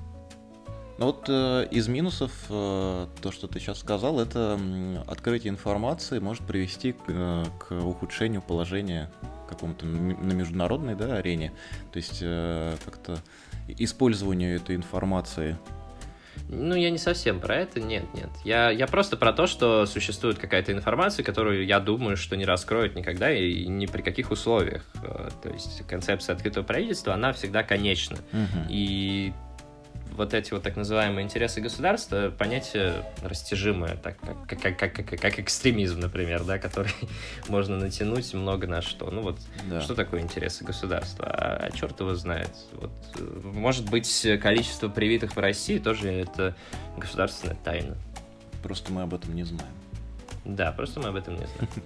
Ну 0.99 1.07
вот 1.07 1.27
э, 1.29 1.69
из 1.71 1.89
минусов 1.89 2.33
э, 2.49 3.07
то, 3.21 3.31
что 3.31 3.49
ты 3.49 3.61
сейчас 3.61 3.81
сказал, 3.81 4.19
это 4.19 4.59
открытие 5.07 5.51
информации 5.51 6.19
может 6.21 6.47
привести 6.47 6.93
к, 6.93 7.05
э, 7.09 7.45
к 7.59 7.73
ухудшению 7.73 8.41
положения 8.41 9.11
какому-то 9.49 9.85
на 9.85 10.33
международной 10.33 10.95
да, 10.95 11.17
арене. 11.17 11.53
То 11.93 11.99
есть 11.99 12.21
э, 12.23 12.77
как-то 12.85 13.19
использованию 13.69 14.57
этой 14.57 14.75
информации 14.75 15.59
ну, 16.49 16.75
я 16.75 16.91
не 16.91 16.99
совсем 16.99 17.41
про 17.41 17.57
это, 17.57 17.81
нет, 17.81 18.05
нет. 18.15 18.29
Я, 18.45 18.71
я 18.71 18.87
просто 18.87 19.17
про 19.17 19.33
то, 19.33 19.47
что 19.47 19.85
существует 19.87 20.39
какая-то 20.39 20.73
информация, 20.73 21.25
которую 21.25 21.67
я 21.67 21.81
думаю, 21.81 22.17
что 22.17 22.37
не 22.37 22.45
раскроют 22.45 22.95
никогда 22.95 23.33
и 23.33 23.67
ни 23.67 23.87
при 23.87 24.03
каких 24.03 24.31
условиях. 24.31 24.85
Э, 25.03 25.31
то 25.43 25.49
есть 25.49 25.85
концепция 25.89 26.37
открытого 26.37 26.63
правительства, 26.63 27.15
она 27.15 27.33
всегда 27.33 27.63
конечна. 27.63 28.19
Угу. 28.33 28.67
И 28.69 29.33
вот 30.13 30.35
эти 30.35 30.53
вот 30.53 30.63
так 30.63 30.77
называемые 30.77 31.25
интересы 31.25 31.61
государства 31.61 32.31
понятие 32.31 33.05
растяжимое, 33.23 33.97
так 33.97 34.17
как, 34.47 34.61
как, 34.61 34.79
как, 34.79 34.93
как, 34.95 35.21
как 35.21 35.39
экстремизм, 35.39 36.01
например, 36.01 36.45
да, 36.45 36.59
который 36.59 36.93
можно 37.49 37.77
натянуть 37.77 38.33
много 38.35 38.67
на 38.67 38.83
что. 38.83 39.11
Ну 39.11 39.23
вот, 39.23 39.39
да. 39.69 39.81
что 39.81 39.95
такое 39.95 40.21
интересы 40.21 40.65
государства? 40.65 41.27
А, 41.27 41.67
а 41.67 41.71
черт 41.71 41.99
его 42.01 42.15
знает. 42.15 42.51
Вот, 42.73 42.93
э, 43.19 43.41
может 43.43 43.91
быть, 43.91 44.27
количество 44.43 44.89
привитых 44.89 45.37
в 45.37 45.39
России 45.39 45.79
тоже 45.79 46.11
это 46.11 46.55
государственная 46.97 47.57
тайна. 47.57 47.97
Просто 48.63 48.93
мы 48.93 49.03
об 49.03 49.15
этом 49.15 49.35
не 49.35 49.45
знаем. 49.45 49.73
Да, 50.45 50.73
просто 50.73 51.01
мы 51.01 51.09
об 51.09 51.17
этом 51.17 51.35
не 51.35 51.47
знаем. 51.47 51.71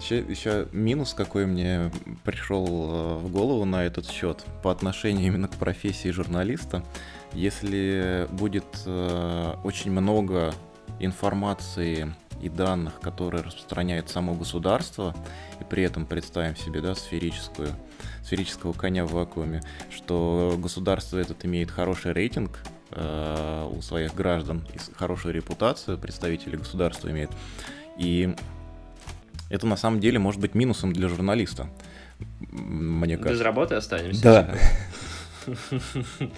Еще, 0.00 0.20
еще 0.20 0.68
минус, 0.72 1.12
какой 1.12 1.44
мне 1.44 1.90
пришел 2.24 2.66
э, 2.66 3.14
в 3.18 3.30
голову 3.30 3.66
на 3.66 3.84
этот 3.84 4.10
счет 4.10 4.42
по 4.62 4.72
отношению 4.72 5.26
именно 5.26 5.48
к 5.48 5.56
профессии 5.56 6.08
журналиста. 6.08 6.82
Если 7.34 8.26
будет 8.30 8.66
э, 8.86 9.54
очень 9.64 9.90
много 9.90 10.54
информации 11.00 12.14
и 12.42 12.48
данных, 12.48 13.00
которые 13.00 13.42
распространяет 13.42 14.10
само 14.10 14.34
государство, 14.34 15.14
и 15.60 15.64
при 15.64 15.84
этом 15.84 16.06
представим 16.06 16.56
себе 16.56 16.80
да, 16.80 16.94
сферическую, 16.94 17.68
сферического 18.22 18.72
коня 18.72 19.06
в 19.06 19.12
вакууме, 19.12 19.62
что 19.90 20.56
государство 20.58 21.18
этот 21.18 21.44
имеет 21.44 21.70
хороший 21.70 22.12
рейтинг 22.12 22.58
э, 22.90 23.70
у 23.72 23.80
своих 23.80 24.14
граждан 24.14 24.66
и 24.74 24.78
хорошую 24.94 25.34
репутацию 25.34 25.98
представители 25.98 26.56
государства 26.56 27.10
имеют. 27.10 27.30
И 27.96 28.34
это 29.48 29.66
на 29.66 29.76
самом 29.76 30.00
деле 30.00 30.18
может 30.18 30.40
быть 30.40 30.54
минусом 30.54 30.92
для 30.92 31.08
журналиста. 31.08 31.68
Мне 32.50 33.16
кажется. 33.16 33.34
Без 33.34 33.40
работы 33.40 33.74
останемся. 33.76 34.22
Да. 34.22 34.54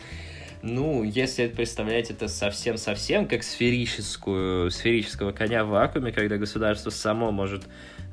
Ну, 0.66 1.02
если 1.02 1.46
представлять 1.48 2.10
это 2.10 2.26
совсем-совсем 2.26 3.28
как 3.28 3.42
сферическую, 3.42 4.70
сферического 4.70 5.30
коня 5.30 5.62
в 5.62 5.68
вакууме, 5.68 6.10
когда 6.10 6.38
государство 6.38 6.88
само 6.88 7.30
может 7.32 7.64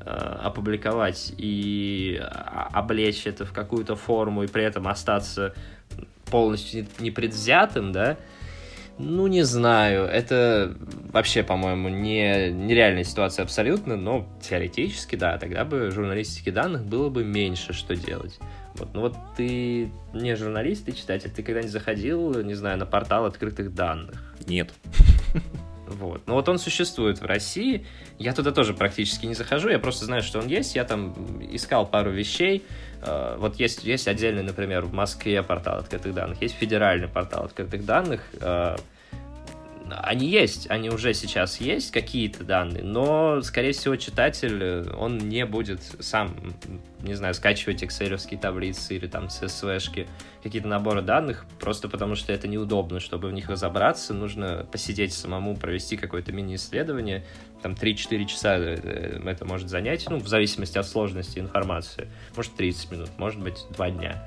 э, 0.01 0.09
опубликовать 0.09 1.33
и 1.37 2.21
облечь 2.73 3.25
это 3.25 3.45
в 3.45 3.53
какую-то 3.53 3.95
форму 3.95 4.43
и 4.43 4.47
при 4.47 4.65
этом 4.65 4.89
остаться 4.89 5.55
полностью 6.29 6.87
непредвзятым, 6.99 7.93
да, 7.93 8.17
ну, 8.97 9.27
не 9.27 9.43
знаю. 9.43 10.03
Это 10.03 10.75
вообще, 11.13 11.43
по-моему, 11.43 11.87
не, 11.87 12.51
нереальная 12.51 13.05
ситуация 13.05 13.43
абсолютно, 13.43 13.95
но 13.95 14.27
теоретически, 14.41 15.15
да, 15.15 15.37
тогда 15.37 15.63
бы 15.63 15.89
журналистики 15.89 16.49
данных 16.49 16.83
было 16.83 17.07
бы 17.07 17.23
меньше 17.23 17.71
что 17.71 17.95
делать. 17.95 18.37
Вот. 18.75 18.93
Ну 18.93 19.01
вот 19.01 19.15
ты 19.35 19.91
не 20.13 20.35
журналист, 20.35 20.85
ты 20.85 20.91
читатель, 20.91 21.29
ты 21.29 21.43
когда-нибудь 21.43 21.71
заходил, 21.71 22.41
не 22.41 22.53
знаю, 22.53 22.77
на 22.77 22.85
портал 22.85 23.25
открытых 23.25 23.73
данных? 23.73 24.33
Нет. 24.47 24.73
Вот. 25.87 26.25
Но 26.25 26.35
вот 26.35 26.47
он 26.47 26.57
существует 26.57 27.19
в 27.19 27.25
России. 27.25 27.85
Я 28.17 28.33
туда 28.33 28.51
тоже 28.51 28.73
практически 28.73 29.25
не 29.25 29.33
захожу. 29.33 29.67
Я 29.67 29.77
просто 29.77 30.05
знаю, 30.05 30.23
что 30.23 30.39
он 30.39 30.47
есть. 30.47 30.73
Я 30.73 30.85
там 30.85 31.13
искал 31.53 31.85
пару 31.85 32.11
вещей. 32.11 32.63
Э, 33.01 33.35
вот 33.37 33.59
есть, 33.59 33.83
есть 33.83 34.07
отдельный, 34.07 34.43
например, 34.43 34.85
в 34.85 34.93
Москве 34.93 35.43
портал 35.43 35.79
открытых 35.79 36.13
данных, 36.13 36.41
есть 36.41 36.55
федеральный 36.55 37.07
портал 37.07 37.45
открытых 37.45 37.85
данных. 37.85 38.21
Э, 39.91 39.99
они 40.03 40.27
есть, 40.27 40.69
они 40.69 40.89
уже 40.89 41.13
сейчас 41.13 41.59
есть, 41.59 41.91
какие-то 41.91 42.43
данные, 42.43 42.83
но, 42.83 43.41
скорее 43.41 43.73
всего, 43.73 43.95
читатель, 43.95 44.61
э, 44.61 44.93
он 44.95 45.17
не 45.17 45.45
будет 45.45 45.81
сам, 45.99 46.35
не 47.01 47.13
знаю, 47.13 47.33
скачивать 47.33 47.83
экселевские 47.83 48.39
таблицы 48.39 48.95
или 48.95 49.07
там 49.07 49.25
CSV-шки, 49.25 50.07
какие-то 50.43 50.67
наборы 50.67 51.01
данных, 51.01 51.45
просто 51.59 51.89
потому 51.89 52.15
что 52.15 52.33
это 52.33 52.47
неудобно, 52.47 52.99
чтобы 52.99 53.29
в 53.29 53.33
них 53.33 53.49
разобраться, 53.49 54.13
нужно 54.13 54.65
посидеть 54.71 55.13
самому, 55.13 55.55
провести 55.55 55.97
какое-то 55.97 56.31
мини-исследование, 56.31 57.25
там 57.61 57.73
3-4 57.73 58.25
часа 58.25 58.57
э, 58.57 59.21
это 59.25 59.45
может 59.45 59.69
занять, 59.69 60.05
ну, 60.09 60.17
в 60.17 60.27
зависимости 60.27 60.77
от 60.77 60.87
сложности 60.87 61.39
информации, 61.39 62.07
может 62.35 62.55
30 62.55 62.91
минут, 62.91 63.09
может 63.17 63.41
быть 63.41 63.65
2 63.71 63.91
дня 63.91 64.23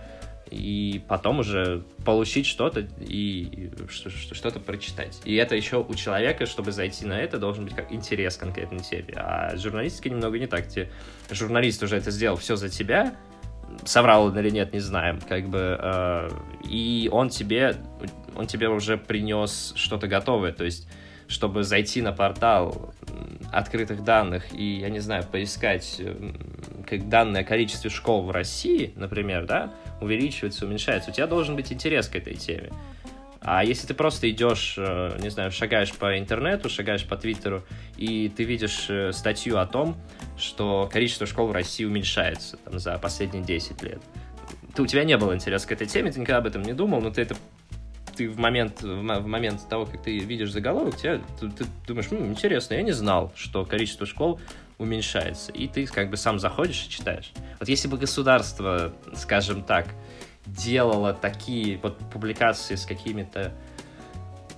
и 0.55 1.03
потом 1.09 1.41
уже 1.41 1.83
получить 2.05 2.47
что-то 2.47 2.87
и 3.01 3.71
что-то 3.89 4.61
прочитать. 4.61 5.21
И 5.25 5.35
это 5.35 5.57
еще 5.57 5.83
у 5.83 5.95
человека, 5.95 6.47
чтобы 6.47 6.71
зайти 6.71 7.05
на 7.07 7.21
это, 7.21 7.39
должен 7.39 7.65
быть 7.65 7.75
как 7.75 7.93
интерес 7.93 8.37
конкретной 8.37 8.81
теме. 8.81 9.15
А 9.17 9.57
журналистика 9.57 10.09
немного 10.09 10.39
не 10.39 10.47
так. 10.47 10.69
Те, 10.69 10.91
журналист 11.31 11.83
уже 11.83 11.97
это 11.97 12.11
сделал 12.11 12.37
все 12.37 12.55
за 12.55 12.69
тебя, 12.69 13.17
соврал 13.85 14.27
он 14.27 14.39
или 14.39 14.51
нет, 14.51 14.73
не 14.73 14.79
знаем, 14.79 15.21
как 15.21 15.49
бы, 15.49 15.77
э, 15.81 16.31
и 16.69 17.09
он 17.11 17.31
тебе, 17.31 17.77
он 18.37 18.47
тебе 18.47 18.69
уже 18.69 18.97
принес 18.97 19.73
что-то 19.77 20.07
готовое, 20.07 20.53
то 20.53 20.65
есть 20.65 20.89
чтобы 21.27 21.65
зайти 21.65 22.03
на 22.03 22.13
портал 22.13 22.95
открытых 23.51 24.05
данных 24.05 24.55
и, 24.55 24.79
я 24.79 24.91
не 24.91 25.01
знаю, 25.01 25.25
поискать 25.25 26.01
как 26.87 27.09
данные 27.09 27.43
о 27.43 27.45
количестве 27.45 27.91
школ 27.91 28.25
в 28.25 28.31
России, 28.31 28.93
например, 28.95 29.47
да, 29.47 29.73
увеличивается, 30.05 30.67
уменьшается, 30.67 31.11
у 31.11 31.13
тебя 31.13 31.27
должен 31.27 31.57
быть 31.57 31.73
интерес 31.73 32.09
к 32.09 32.17
этой 32.17 32.35
теме. 32.35 32.71
А 33.47 33.63
если 33.63 33.87
ты 33.87 33.93
просто 33.93 34.31
идешь, 34.31 34.77
э, 34.79 35.19
не 35.21 35.29
знаю, 35.29 35.53
шагаешь 35.53 35.93
по 35.93 36.19
интернету, 36.19 36.71
шагаешь 36.71 37.05
по 37.05 37.17
Твиттеру, 37.17 37.63
и 37.99 38.33
ты 38.35 38.45
видишь 38.45 38.87
э, 38.89 39.13
статью 39.13 39.59
о 39.59 39.67
том, 39.67 39.99
что 40.39 40.89
количество 40.91 41.27
школ 41.27 41.49
в 41.49 41.53
России 41.53 41.85
уменьшается 41.85 42.57
там, 42.57 42.79
за 42.79 42.97
последние 42.99 43.45
10 43.45 43.83
лет, 43.83 44.01
то 44.75 44.83
у 44.83 44.87
тебя 44.87 45.05
не 45.05 45.19
было 45.19 45.35
интереса 45.35 45.69
к 45.69 45.73
этой 45.73 45.87
теме, 45.87 46.11
ты 46.11 46.21
никогда 46.21 46.39
об 46.39 46.47
этом 46.47 46.63
не 46.63 46.73
думал, 46.73 47.03
но 47.03 47.11
ты 47.11 47.21
это 47.21 47.37
ты 48.17 48.31
в 48.31 48.39
момент, 48.39 48.81
в 48.81 49.27
момент 49.27 49.69
того, 49.69 49.87
как 49.87 50.03
ты 50.03 50.19
видишь 50.19 50.53
заголовок, 50.53 50.97
тебя, 50.97 51.21
ты, 51.41 51.51
ты 51.51 51.65
думаешь, 51.87 52.07
ну, 52.11 52.25
интересно, 52.27 52.75
я 52.75 52.83
не 52.83 52.93
знал, 52.93 53.33
что 53.37 53.65
количество 53.65 54.07
школ 54.07 54.41
уменьшается. 54.79 55.53
И 55.53 55.69
ты 55.69 55.87
как 55.87 56.11
бы 56.11 56.17
сам 56.17 56.39
заходишь 56.39 56.87
и 56.87 56.91
читаешь. 56.91 57.33
Вот 57.61 57.69
если 57.69 57.89
бы 57.89 57.97
государство, 57.97 58.93
скажем 59.15 59.63
так, 59.63 59.87
делало 60.47 61.15
такие 61.15 61.79
вот 61.79 61.99
публикации 62.11 62.75
с 62.75 62.85
какими-то 62.85 63.53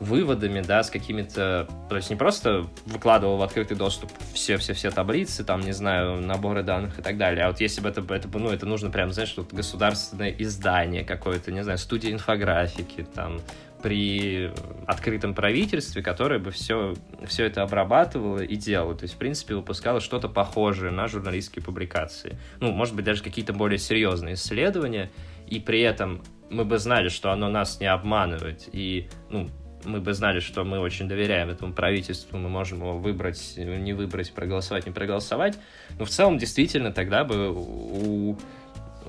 выводами, 0.00 0.60
да, 0.60 0.82
с 0.82 0.90
какими-то, 0.90 1.68
то 1.88 1.96
есть 1.96 2.10
не 2.10 2.16
просто 2.16 2.66
выкладывал 2.84 3.38
в 3.38 3.42
открытый 3.42 3.76
доступ 3.76 4.10
все-все-все 4.34 4.90
таблицы, 4.90 5.44
там, 5.44 5.60
не 5.60 5.72
знаю, 5.72 6.20
наборы 6.20 6.62
данных 6.62 6.98
и 6.98 7.02
так 7.02 7.16
далее, 7.16 7.44
а 7.44 7.48
вот 7.48 7.60
если 7.60 7.80
бы 7.80 7.88
это, 7.88 8.02
это 8.14 8.28
ну, 8.38 8.50
это 8.50 8.66
нужно 8.66 8.90
прям, 8.90 9.12
знаешь, 9.12 9.30
что 9.30 9.46
государственное 9.50 10.30
издание 10.30 11.04
какое-то, 11.04 11.50
не 11.50 11.62
знаю, 11.62 11.78
студия 11.78 12.12
инфографики, 12.12 13.06
там, 13.14 13.40
при 13.82 14.50
открытом 14.86 15.34
правительстве, 15.34 16.02
которое 16.02 16.38
бы 16.38 16.50
все, 16.50 16.94
все 17.26 17.44
это 17.44 17.62
обрабатывало 17.62 18.40
и 18.40 18.56
делало. 18.56 18.94
То 18.94 19.04
есть, 19.04 19.14
в 19.14 19.18
принципе, 19.18 19.54
выпускало 19.54 20.00
что-то 20.00 20.28
похожее 20.28 20.90
на 20.90 21.08
журналистские 21.08 21.62
публикации. 21.62 22.38
Ну, 22.60 22.72
может 22.72 22.94
быть, 22.94 23.04
даже 23.04 23.22
какие-то 23.22 23.52
более 23.52 23.78
серьезные 23.78 24.34
исследования, 24.34 25.10
и 25.46 25.60
при 25.60 25.80
этом 25.80 26.22
мы 26.50 26.64
бы 26.64 26.78
знали, 26.78 27.08
что 27.08 27.32
оно 27.32 27.48
нас 27.48 27.80
не 27.80 27.86
обманывает, 27.86 28.68
и, 28.72 29.08
ну, 29.30 29.48
мы 29.84 30.00
бы 30.00 30.12
знали, 30.14 30.40
что 30.40 30.64
мы 30.64 30.78
очень 30.78 31.08
доверяем 31.08 31.48
этому 31.48 31.72
правительству, 31.72 32.38
мы 32.38 32.48
можем 32.48 32.78
его 32.78 32.98
выбрать, 32.98 33.54
не 33.56 33.92
выбрать, 33.92 34.32
проголосовать, 34.32 34.86
не 34.86 34.92
проголосовать. 34.92 35.58
Но 35.98 36.04
в 36.04 36.10
целом, 36.10 36.38
действительно, 36.38 36.92
тогда 36.92 37.24
бы 37.24 37.52
у, 37.52 38.36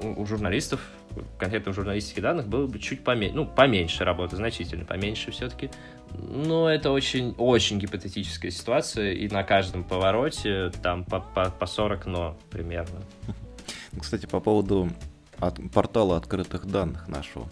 у 0.01 0.26
журналистов, 0.26 0.82
конкретно 1.38 1.72
в 1.72 1.76
журналистике 1.76 2.22
данных, 2.22 2.47
было 2.47 2.68
бы 2.68 2.80
чуть 2.80 3.03
поменьше, 3.03 3.36
ну, 3.36 3.45
поменьше 3.45 4.03
работы, 4.03 4.36
значительно 4.36 4.86
поменьше 4.86 5.32
все-таки. 5.32 5.70
Но 6.13 6.70
это 6.70 6.91
очень, 6.91 7.36
очень 7.38 7.80
гипотетическая 7.80 8.51
ситуация, 8.51 9.13
и 9.13 9.28
на 9.28 9.43
каждом 9.43 9.84
повороте 9.84 10.72
там 10.82 11.03
по, 11.03 11.20
по, 11.20 11.49
по 11.49 11.65
40 11.65 12.05
но 12.05 12.38
примерно. 12.49 13.01
Кстати, 13.99 14.26
по 14.26 14.39
поводу 14.39 14.89
от, 15.39 15.59
портала 15.72 16.18
открытых 16.18 16.65
данных 16.65 17.07
нашего. 17.07 17.47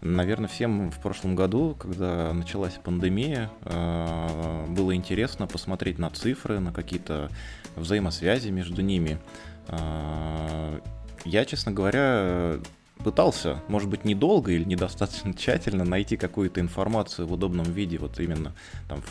Наверное, 0.00 0.48
всем 0.48 0.92
в 0.92 1.00
прошлом 1.00 1.34
году, 1.34 1.74
когда 1.76 2.32
началась 2.32 2.74
пандемия, 2.74 3.50
э, 3.64 4.66
было 4.68 4.94
интересно 4.94 5.48
посмотреть 5.48 5.98
на 5.98 6.08
цифры, 6.10 6.60
на 6.60 6.72
какие-то 6.72 7.30
взаимосвязи 7.74 8.50
между 8.50 8.80
ними. 8.80 9.18
Э, 9.66 10.78
я, 11.24 11.44
честно 11.44 11.72
говоря, 11.72 12.60
пытался, 13.04 13.62
может 13.68 13.88
быть, 13.88 14.04
недолго 14.04 14.52
или 14.52 14.64
недостаточно 14.64 15.34
тщательно 15.34 15.84
найти 15.84 16.16
какую-то 16.16 16.60
информацию 16.60 17.26
в 17.26 17.32
удобном 17.32 17.64
виде, 17.64 17.98
вот 17.98 18.18
именно 18.20 18.54
там 18.88 19.02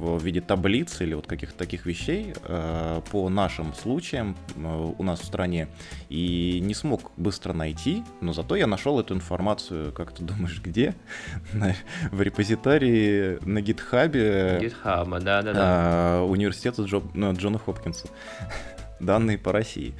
в 0.00 0.22
виде 0.24 0.40
таблиц 0.40 1.00
или 1.00 1.14
вот 1.14 1.26
каких-то 1.26 1.58
таких 1.58 1.86
вещей 1.86 2.32
э, 2.42 3.00
по 3.10 3.28
нашим 3.28 3.74
случаям 3.74 4.36
э, 4.56 4.92
у 4.96 5.02
нас 5.02 5.20
в 5.20 5.24
стране 5.24 5.68
и 6.08 6.58
не 6.62 6.74
смог 6.74 7.12
быстро 7.16 7.52
найти, 7.52 8.02
но 8.20 8.32
зато 8.32 8.56
я 8.56 8.66
нашел 8.66 8.98
эту 8.98 9.14
информацию, 9.14 9.92
как 9.92 10.12
ты 10.12 10.22
думаешь, 10.22 10.60
где? 10.62 10.94
в 12.10 12.22
репозитории 12.22 13.38
на 13.44 13.60
гитхабе 13.60 14.58
GitHub, 14.62 15.20
да, 15.20 15.42
да, 15.42 15.52
да. 15.52 16.22
университета 16.22 16.82
Джо, 16.82 17.02
ну, 17.14 17.32
Джона 17.34 17.58
Хопкинса. 17.58 18.08
Данные 19.00 19.38
по 19.38 19.52
России. 19.52 19.94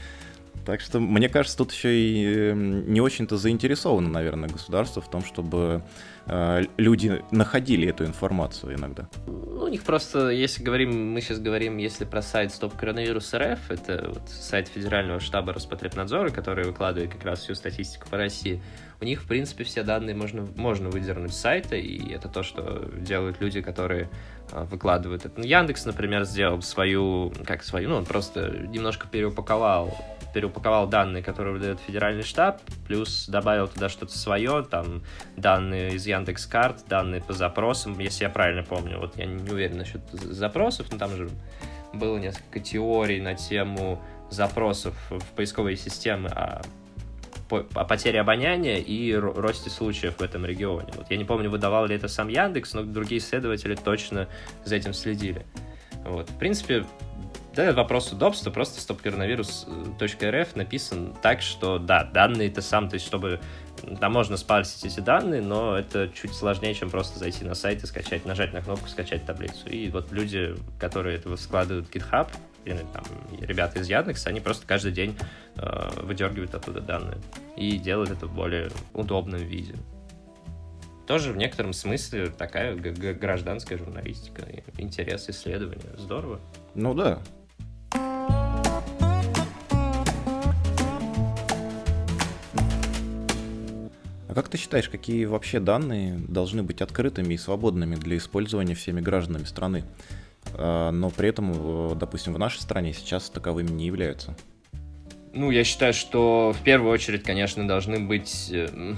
Так 0.71 0.81
что, 0.81 1.01
мне 1.01 1.29
кажется, 1.29 1.59
тут 1.59 1.73
еще 1.73 1.93
и 1.93 2.51
эм, 2.51 2.93
не 2.93 3.01
очень-то 3.01 3.37
заинтересовано, 3.37 4.09
наверное, 4.09 4.49
государство 4.49 5.03
в 5.03 5.11
том, 5.11 5.25
чтобы 5.25 5.83
э, 6.27 6.63
люди 6.77 7.25
находили 7.33 7.89
эту 7.89 8.05
информацию 8.05 8.77
иногда. 8.77 9.09
Ну, 9.27 9.65
у 9.65 9.67
них 9.67 9.83
просто, 9.83 10.29
если 10.29 10.63
говорим, 10.63 11.13
мы 11.13 11.23
сейчас 11.23 11.41
говорим, 11.41 11.79
если 11.79 12.05
про 12.05 12.23
сайт 12.23 12.53
Стоп 12.53 12.77
Коронавирус 12.77 13.35
РФ, 13.35 13.69
это 13.69 14.13
вот 14.15 14.29
сайт 14.29 14.69
Федерального 14.69 15.19
штаба 15.19 15.53
Роспотребнадзора, 15.53 16.31
который 16.31 16.65
выкладывает 16.65 17.13
как 17.13 17.25
раз 17.25 17.41
всю 17.41 17.57
статистику 17.57 18.09
по 18.09 18.17
России, 18.17 18.63
у 19.01 19.05
них, 19.05 19.23
в 19.23 19.27
принципе, 19.27 19.65
все 19.65 19.83
данные 19.83 20.15
можно, 20.15 20.47
можно 20.55 20.89
выдернуть 20.89 21.33
с 21.33 21.41
сайта, 21.41 21.75
и 21.75 22.13
это 22.13 22.29
то, 22.29 22.45
что 22.45 22.89
делают 22.97 23.41
люди, 23.41 23.61
которые 23.61 24.09
э, 24.53 24.65
выкладывают 24.71 25.25
это. 25.25 25.41
Ну, 25.41 25.45
Яндекс, 25.45 25.85
например, 25.85 26.23
сделал 26.27 26.63
свою, 26.63 27.33
как 27.45 27.65
свою, 27.65 27.89
ну, 27.89 27.97
он 27.97 28.05
просто 28.05 28.51
немножко 28.69 29.09
переупаковал 29.09 29.99
переупаковал 30.33 30.87
данные, 30.87 31.23
которые 31.23 31.55
выдает 31.55 31.81
федеральный 31.81 32.23
штаб, 32.23 32.61
плюс 32.87 33.27
добавил 33.29 33.69
туда 33.69 33.89
что-то 33.89 34.17
свое, 34.17 34.65
там 34.69 35.03
данные 35.37 35.95
из 35.95 36.07
Яндекс 36.07 36.47
Карт, 36.47 36.85
данные 36.89 37.21
по 37.21 37.33
запросам, 37.33 37.99
если 37.99 38.25
я 38.25 38.31
правильно 38.31 38.63
помню. 38.63 38.99
Вот 38.99 39.17
я 39.17 39.27
не 39.27 39.51
уверен 39.51 39.79
насчет 39.79 40.03
запросов, 40.13 40.87
но 40.91 40.99
там 40.99 41.17
же 41.17 41.31
было 41.93 42.19
несколько 42.19 42.61
теорий 42.61 43.21
на 43.21 43.35
тему 43.35 44.01
запросов 44.31 44.95
в 45.11 45.25
поисковые 45.35 45.77
системы 45.77 46.29
о, 46.29 46.63
о 47.51 47.85
потере 47.85 48.21
обоняния 48.21 48.77
и 48.77 49.15
росте 49.15 49.71
случаев 49.71 50.19
в 50.19 50.23
этом 50.23 50.47
регионе. 50.47 50.93
Вот 50.97 51.11
я 51.11 51.17
не 51.17 51.25
помню, 51.25 51.51
выдавал 51.51 51.87
ли 51.87 51.97
это 51.97 52.09
сам 52.09 52.29
Яндекс, 52.29 52.75
но 52.75 52.83
другие 52.83 53.21
исследователи 53.21 53.75
точно 53.75 54.29
за 54.65 54.77
этим 54.77 54.95
следили. 54.95 55.45
Вот. 56.05 56.31
В 56.31 56.39
принципе, 56.39 56.87
да, 57.67 57.73
вопрос 57.73 58.13
удобства, 58.13 58.51
просто 58.51 58.81
stopcoronavírus.rf 58.81 60.49
написан 60.55 61.15
так, 61.21 61.43
что 61.43 61.79
да, 61.79 62.05
данные 62.05 62.49
это 62.49 62.63
сам, 62.63 62.89
то 62.89 62.95
есть 62.95 63.07
чтобы 63.07 63.41
там 64.01 64.13
можно 64.13 64.37
спарсить 64.37 64.85
эти 64.85 65.01
данные, 65.01 65.43
но 65.43 65.77
это 65.77 66.09
чуть 66.09 66.35
сложнее, 66.35 66.75
чем 66.75 66.91
просто 66.91 67.19
зайти 67.19 67.45
на 67.45 67.55
сайт 67.55 67.83
и 67.83 67.87
скачать, 67.87 68.25
нажать 68.25 68.53
на 68.53 68.61
кнопку 68.61 68.89
скачать 68.89 69.25
таблицу. 69.25 69.69
И 69.69 69.91
вот 69.91 70.13
люди, 70.13 70.55
которые 70.79 71.17
этого 71.17 71.37
складывают 71.37 71.87
в 71.87 71.91
GitHub, 71.91 72.29
или 72.65 72.85
там 72.93 73.05
ребята 73.41 73.81
из 73.81 73.89
Яндекса, 73.89 74.31
они 74.31 74.41
просто 74.41 74.67
каждый 74.67 74.93
день 74.93 75.17
э, 75.57 75.89
выдергивают 76.03 76.55
оттуда 76.55 76.81
данные 76.81 77.19
и 77.57 77.79
делают 77.79 78.11
это 78.11 78.27
в 78.27 78.35
более 78.35 78.71
удобном 78.93 79.41
виде. 79.41 79.75
Тоже 81.07 81.33
в 81.33 81.37
некотором 81.37 81.73
смысле 81.73 82.27
такая 82.27 82.77
гражданская 82.77 83.79
журналистика, 83.79 84.47
интерес, 84.79 85.29
исследования. 85.29 85.97
Здорово. 85.97 86.41
Ну 86.75 86.95
да, 86.95 87.21
А 94.31 94.35
как 94.35 94.49
ты 94.49 94.59
считаешь, 94.59 94.89
какие 94.89 95.25
вообще 95.25 95.59
данные 95.59 96.17
должны 96.29 96.63
быть 96.63 96.83
открытыми 96.83 97.35
и 97.35 97.37
свободными 97.37 97.97
для 97.97 98.17
использования 98.17 98.77
всеми 98.77 99.01
гражданами 99.01 99.43
страны, 99.43 99.83
а, 100.55 100.93
но 100.93 101.11
при 101.11 101.31
этом, 101.31 101.99
допустим, 101.99 102.35
в 102.35 102.39
нашей 102.39 102.61
стране 102.61 102.93
сейчас 102.93 103.29
таковыми 103.29 103.71
не 103.71 103.87
являются? 103.87 104.37
Ну, 105.33 105.51
я 105.51 105.65
считаю, 105.65 105.93
что 105.93 106.55
в 106.57 106.63
первую 106.63 106.93
очередь, 106.93 107.25
конечно, 107.25 107.67
должны 107.67 107.99
быть... 107.99 108.51
Э, 108.53 108.95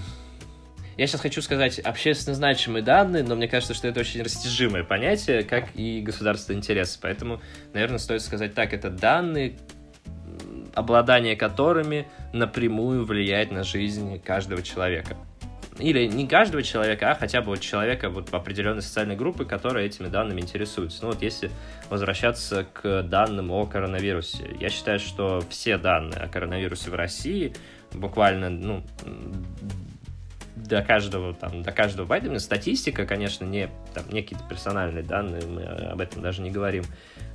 я 0.99 1.07
сейчас 1.07 1.23
хочу 1.23 1.41
сказать 1.41 1.79
общественно 1.79 2.37
значимые 2.37 2.83
данные, 2.83 3.23
но 3.23 3.35
мне 3.35 3.49
кажется, 3.49 3.73
что 3.73 3.89
это 3.89 4.01
очень 4.01 4.21
растяжимое 4.21 4.85
понятие, 4.85 5.45
как 5.45 5.75
и 5.75 6.03
государственный 6.03 6.59
интерес. 6.59 6.99
Поэтому, 7.01 7.41
наверное, 7.73 7.99
стоит 7.99 8.21
сказать 8.21 8.53
так, 8.53 8.75
это 8.75 8.91
данные, 8.91 9.57
обладание 10.75 11.37
которыми 11.37 12.07
напрямую 12.33 13.05
влияет 13.05 13.51
на 13.51 13.63
жизнь 13.63 14.21
каждого 14.21 14.63
человека. 14.63 15.17
Или 15.79 16.07
не 16.07 16.29
каждого 16.29 16.63
человека, 16.63 17.11
а 17.11 17.15
хотя 17.15 17.41
бы 17.41 17.49
вот 17.49 17.61
человека 17.61 18.11
вот 18.11 18.29
в 18.31 18.35
определенной 18.35 18.83
социальной 18.83 19.17
группы, 19.17 19.47
которая 19.47 19.87
этими 19.87 20.09
данными 20.09 20.41
интересуется. 20.41 21.03
Ну 21.03 21.09
вот 21.09 21.23
если 21.23 21.51
возвращаться 21.89 22.67
к 22.73 23.03
данным 23.03 23.51
о 23.51 23.65
коронавирусе, 23.67 24.55
я 24.61 24.69
считаю, 24.69 24.99
что 24.99 25.43
все 25.49 25.79
данные 25.79 26.21
о 26.21 26.29
коронавирусе 26.29 26.91
в 26.91 26.95
России 26.95 27.55
буквально, 27.93 28.51
ну, 28.51 28.83
до 30.57 30.83
каждого, 30.83 31.33
там, 31.35 31.63
до 31.63 31.73
каждого 31.73 32.07
байта. 32.07 32.39
Статистика, 32.39 33.07
конечно, 33.07 33.45
не, 33.45 33.69
там, 33.95 34.05
не 34.11 34.23
какие-то 34.23 34.45
персональные 34.49 35.03
данные, 35.03 35.43
мы 35.47 35.63
об 35.63 36.01
этом 36.01 36.23
даже 36.23 36.43
не 36.43 36.51
говорим. 36.51 36.85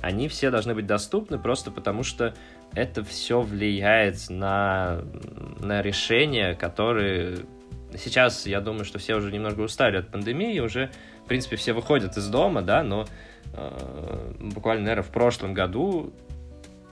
Они 0.02 0.28
все 0.28 0.50
должны 0.50 0.74
быть 0.74 0.86
доступны 0.86 1.38
просто 1.38 1.70
потому, 1.70 2.02
что 2.02 2.34
это 2.74 3.02
все 3.02 3.40
влияет 3.40 4.28
на, 4.30 5.02
на 5.60 5.82
решения, 5.82 6.54
которые... 6.54 7.38
Сейчас, 7.96 8.46
я 8.46 8.60
думаю, 8.60 8.84
что 8.84 8.98
все 8.98 9.14
уже 9.16 9.32
немного 9.32 9.62
устали 9.62 9.96
от 9.96 10.08
пандемии, 10.10 10.60
уже, 10.60 10.90
в 11.24 11.28
принципе, 11.28 11.56
все 11.56 11.72
выходят 11.72 12.16
из 12.16 12.28
дома, 12.28 12.60
да, 12.60 12.82
но 12.82 13.06
э, 13.54 14.34
буквально, 14.38 14.82
наверное, 14.82 15.04
в 15.04 15.10
прошлом 15.10 15.54
году 15.54 16.12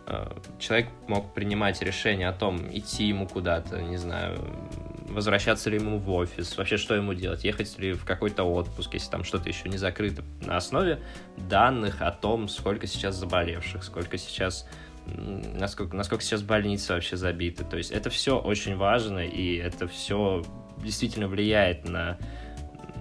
э, 0.06 0.26
человек 0.58 0.88
мог 1.06 1.34
принимать 1.34 1.82
решение 1.82 2.28
о 2.28 2.32
том, 2.32 2.66
идти 2.72 3.04
ему 3.04 3.28
куда-то, 3.28 3.82
не 3.82 3.98
знаю, 3.98 4.38
возвращаться 5.16 5.70
ли 5.70 5.78
ему 5.78 5.98
в 5.98 6.10
офис, 6.12 6.56
вообще 6.56 6.76
что 6.76 6.94
ему 6.94 7.14
делать, 7.14 7.42
ехать 7.42 7.78
ли 7.78 7.94
в 7.94 8.04
какой-то 8.04 8.44
отпуск, 8.44 8.94
если 8.94 9.10
там 9.10 9.24
что-то 9.24 9.48
еще 9.48 9.68
не 9.68 9.78
закрыто, 9.78 10.22
на 10.42 10.58
основе 10.58 11.00
данных 11.36 12.02
о 12.02 12.12
том, 12.12 12.48
сколько 12.48 12.86
сейчас 12.86 13.16
заболевших, 13.16 13.82
сколько 13.82 14.18
сейчас 14.18 14.68
насколько, 15.06 15.96
насколько 15.96 16.22
сейчас 16.22 16.42
больницы 16.42 16.92
вообще 16.92 17.16
забиты. 17.16 17.64
То 17.64 17.76
есть 17.76 17.90
это 17.90 18.10
все 18.10 18.38
очень 18.38 18.76
важно, 18.76 19.20
и 19.20 19.56
это 19.56 19.88
все 19.88 20.44
действительно 20.78 21.28
влияет 21.28 21.88
на, 21.88 22.18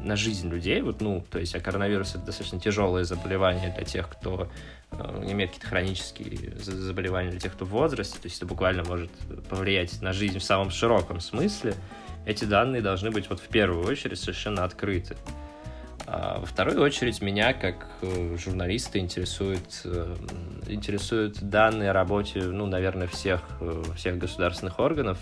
на 0.03 0.16
жизнь 0.16 0.49
людей. 0.49 0.82
Вот, 0.82 1.01
ну, 1.01 1.26
то 1.30 1.39
есть, 1.39 1.55
а 1.55 1.59
коронавирус 1.59 2.16
это 2.16 2.26
достаточно 2.26 2.59
тяжелое 2.59 3.03
заболевание 3.03 3.74
для 3.74 3.84
тех, 3.84 4.07
кто 4.07 4.49
э, 4.91 5.28
имеет 5.30 5.49
какие-то 5.49 5.68
хронические 5.68 6.57
заболевания, 6.59 7.32
для 7.32 7.39
тех, 7.39 7.53
кто 7.53 7.66
в 7.66 7.70
возрасте. 7.70 8.18
То 8.20 8.28
есть 8.28 8.38
это 8.38 8.45
буквально 8.45 8.84
может 8.84 9.11
повлиять 9.49 10.01
на 10.01 10.13
жизнь 10.13 10.39
в 10.39 10.43
самом 10.43 10.70
широком 10.70 11.20
смысле. 11.20 11.76
Эти 12.26 12.46
данные 12.46 12.82
должны 12.82 13.12
быть 13.12 13.30
вот 13.30 13.40
в 13.40 13.48
первую 13.48 13.86
очередь 13.86 14.20
совершенно 14.20 14.64
открыты. 14.64 15.16
А 16.08 16.40
во 16.40 16.46
вторую 16.46 16.82
очередь 16.82 17.22
меня, 17.22 17.54
как 17.54 17.88
э, 18.02 18.38
журналиста, 18.38 19.00
интересует, 19.00 19.82
э, 19.86 20.16
интересуют 20.68 21.42
данные 21.42 21.92
о 21.92 21.94
работе, 21.94 22.44
ну, 22.44 22.68
наверное, 22.68 23.08
всех, 23.08 23.42
э, 23.60 23.84
всех 23.96 24.18
государственных 24.18 24.80
органов. 24.80 25.18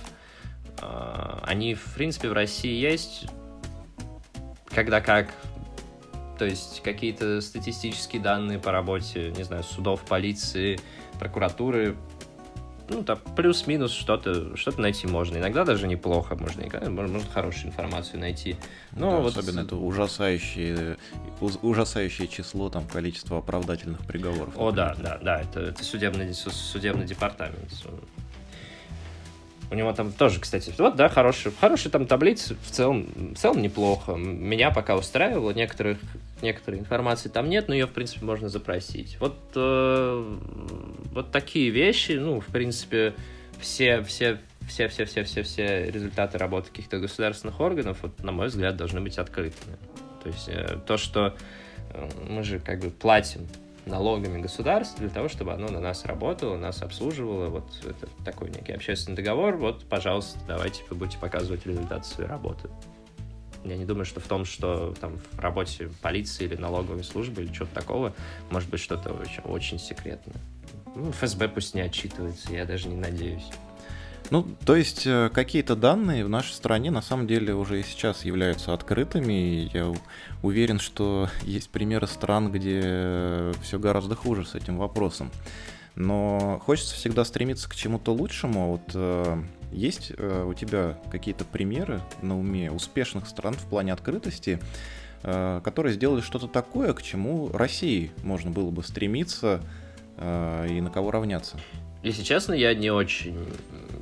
А, 0.82 1.42
они, 1.46 1.76
в 1.76 1.96
принципе, 1.96 2.30
в 2.30 2.34
России 2.34 2.74
есть, 2.74 3.28
когда 4.66 5.00
как, 5.00 5.30
то 6.38 6.46
есть 6.46 6.82
какие-то 6.84 7.40
статистические 7.40 8.22
данные 8.22 8.60
по 8.60 8.72
работе, 8.72 9.32
не 9.32 9.44
знаю, 9.44 9.64
судов, 9.64 10.04
полиции, 10.06 10.80
прокуратуры, 11.20 11.96
ну, 12.90 13.04
там, 13.04 13.20
плюс-минус 13.36 13.92
что-то 13.92 14.56
что 14.58 14.80
найти 14.80 15.08
можно. 15.08 15.38
Иногда 15.38 15.64
даже 15.66 15.88
неплохо 15.88 16.36
можно, 16.36 16.64
можно 16.90 17.20
хорошую 17.34 17.68
информацию 17.68 18.20
найти. 18.20 18.56
Но 18.92 19.12
да, 19.12 19.18
вот... 19.20 19.38
Особенно 19.38 19.62
это 19.62 19.76
ужасающее, 19.76 20.98
ужасающее 21.40 22.28
число, 22.28 22.70
там, 22.70 22.86
количество 22.88 23.38
оправдательных 23.38 24.06
приговоров. 24.06 24.54
О, 24.58 24.72
да, 24.72 24.96
да, 25.00 25.20
да, 25.22 25.42
это, 25.42 25.60
это 25.62 25.84
судебный, 25.84 26.34
судебный 26.34 27.06
департамент. 27.06 27.72
У 29.72 29.76
него 29.76 29.92
там 29.94 30.12
тоже, 30.12 30.40
кстати, 30.40 30.72
вот, 30.78 30.96
да, 30.96 31.10
хорошие, 31.10 31.52
хорошие 31.60 31.92
там 31.92 32.06
таблицы, 32.06 32.56
в 32.64 32.70
целом, 32.70 33.08
в 33.16 33.36
целом 33.36 33.62
неплохо. 33.62 34.14
Меня 34.14 34.70
пока 34.70 34.96
устраивало, 34.96 35.52
некоторых, 35.52 35.98
некоторой 36.44 36.80
информации 36.80 37.30
там 37.30 37.50
нет, 37.50 37.68
но 37.68 37.74
ее, 37.74 37.88
в 37.88 37.92
принципе, 37.92 38.26
можно 38.26 38.50
запросить. 38.50 39.18
Вот, 39.20 39.36
э, 39.56 40.38
вот 41.12 41.32
такие 41.32 41.70
вещи, 41.72 42.12
ну, 42.12 42.40
в 42.40 42.48
принципе, 42.48 43.14
все, 43.60 44.04
все, 44.04 44.40
все, 44.68 44.88
все, 44.88 45.06
все, 45.06 45.24
все, 45.24 45.44
все 45.44 45.90
результаты 45.90 46.38
работы 46.38 46.70
каких-то 46.70 47.00
государственных 47.00 47.60
органов, 47.60 48.00
вот, 48.04 48.24
на 48.24 48.32
мой 48.32 48.48
взгляд, 48.48 48.76
должны 48.78 49.02
быть 49.02 49.18
открытыми. 49.18 49.78
То 50.22 50.30
есть 50.30 50.48
э, 50.48 50.78
то, 50.86 50.98
что 50.98 51.36
э, 51.90 52.10
мы 52.30 52.44
же 52.44 52.60
как 52.60 52.80
бы 52.80 52.90
платим 52.92 53.48
налогами 53.86 54.42
государства 54.42 55.00
для 55.00 55.10
того, 55.10 55.28
чтобы 55.28 55.54
оно 55.54 55.68
на 55.68 55.80
нас 55.80 56.06
работало, 56.06 56.58
нас 56.58 56.82
обслуживало. 56.82 57.50
Вот 57.50 57.66
это 57.84 58.08
такой 58.24 58.50
некий 58.50 58.74
общественный 58.74 59.18
договор. 59.18 59.58
Вот, 59.58 59.86
пожалуйста, 59.86 60.40
давайте 60.48 60.84
вы 60.90 60.96
будете 60.96 61.18
показывать 61.18 61.66
результаты 61.66 62.06
своей 62.06 62.30
работы. 62.30 62.70
Я 63.64 63.78
не 63.78 63.86
думаю, 63.86 64.06
что 64.06 64.20
в 64.20 64.28
том, 64.28 64.46
что 64.46 64.94
там 65.00 65.20
в 65.32 65.40
работе 65.40 65.90
полиции 66.02 66.46
или 66.46 66.56
налоговой 66.56 67.04
службы 67.04 67.44
или 67.44 67.54
что-то 67.54 67.74
такого, 67.74 68.14
может 68.50 68.70
быть 68.70 68.82
что-то 68.82 69.14
очень, 69.14 69.42
очень 69.44 69.80
секретное. 69.80 70.36
Ну, 70.96 71.12
ФСБ 71.12 71.48
пусть 71.48 71.74
не 71.74 71.82
отчитывается, 71.82 72.52
я 72.52 72.66
даже 72.66 72.88
не 72.88 72.98
надеюсь. 72.98 73.50
Ну, 74.30 74.48
то 74.66 74.76
есть 74.76 75.06
э, 75.06 75.30
какие-то 75.34 75.76
данные 75.76 76.26
в 76.26 76.30
нашей 76.30 76.54
стране 76.54 76.92
на 76.92 77.02
самом 77.02 77.28
деле 77.28 77.54
уже 77.54 77.80
и 77.80 77.84
сейчас 77.84 78.26
являются 78.26 78.74
открытыми. 78.74 79.70
Я 79.74 79.94
уверен, 80.42 80.80
что 80.80 81.30
есть 81.44 81.70
примеры 81.70 82.08
стран, 82.08 82.52
где 82.52 83.52
все 83.62 83.80
гораздо 83.80 84.16
хуже 84.16 84.46
с 84.46 84.56
этим 84.56 84.78
вопросом. 84.78 85.32
Но 85.96 86.60
хочется 86.66 86.96
всегда 86.96 87.24
стремиться 87.26 87.70
к 87.70 87.76
чему-то 87.76 88.14
лучшему. 88.14 88.72
Вот 88.72 88.92
э, 88.96 89.44
есть 89.74 90.12
э, 90.16 90.46
у 90.48 90.54
тебя 90.54 91.00
какие-то 91.12 91.46
примеры 91.46 92.02
на 92.22 92.40
уме 92.40 92.72
успешных 92.72 93.28
стран 93.28 93.54
в 93.54 93.66
плане 93.70 93.94
открытости, 93.94 94.60
э, 95.24 95.62
которые 95.64 95.94
сделали 95.94 96.22
что-то 96.22 96.48
такое, 96.48 96.94
к 96.94 97.02
чему 97.02 97.50
России 97.50 98.12
можно 98.24 98.52
было 98.52 98.70
бы 98.72 98.84
стремиться 98.84 99.62
э, 100.18 100.68
и 100.70 100.82
на 100.82 100.90
кого 100.90 101.12
равняться? 101.12 101.58
Если 102.04 102.24
честно, 102.24 102.54
я 102.54 102.74
не 102.74 102.92
очень... 102.92 103.38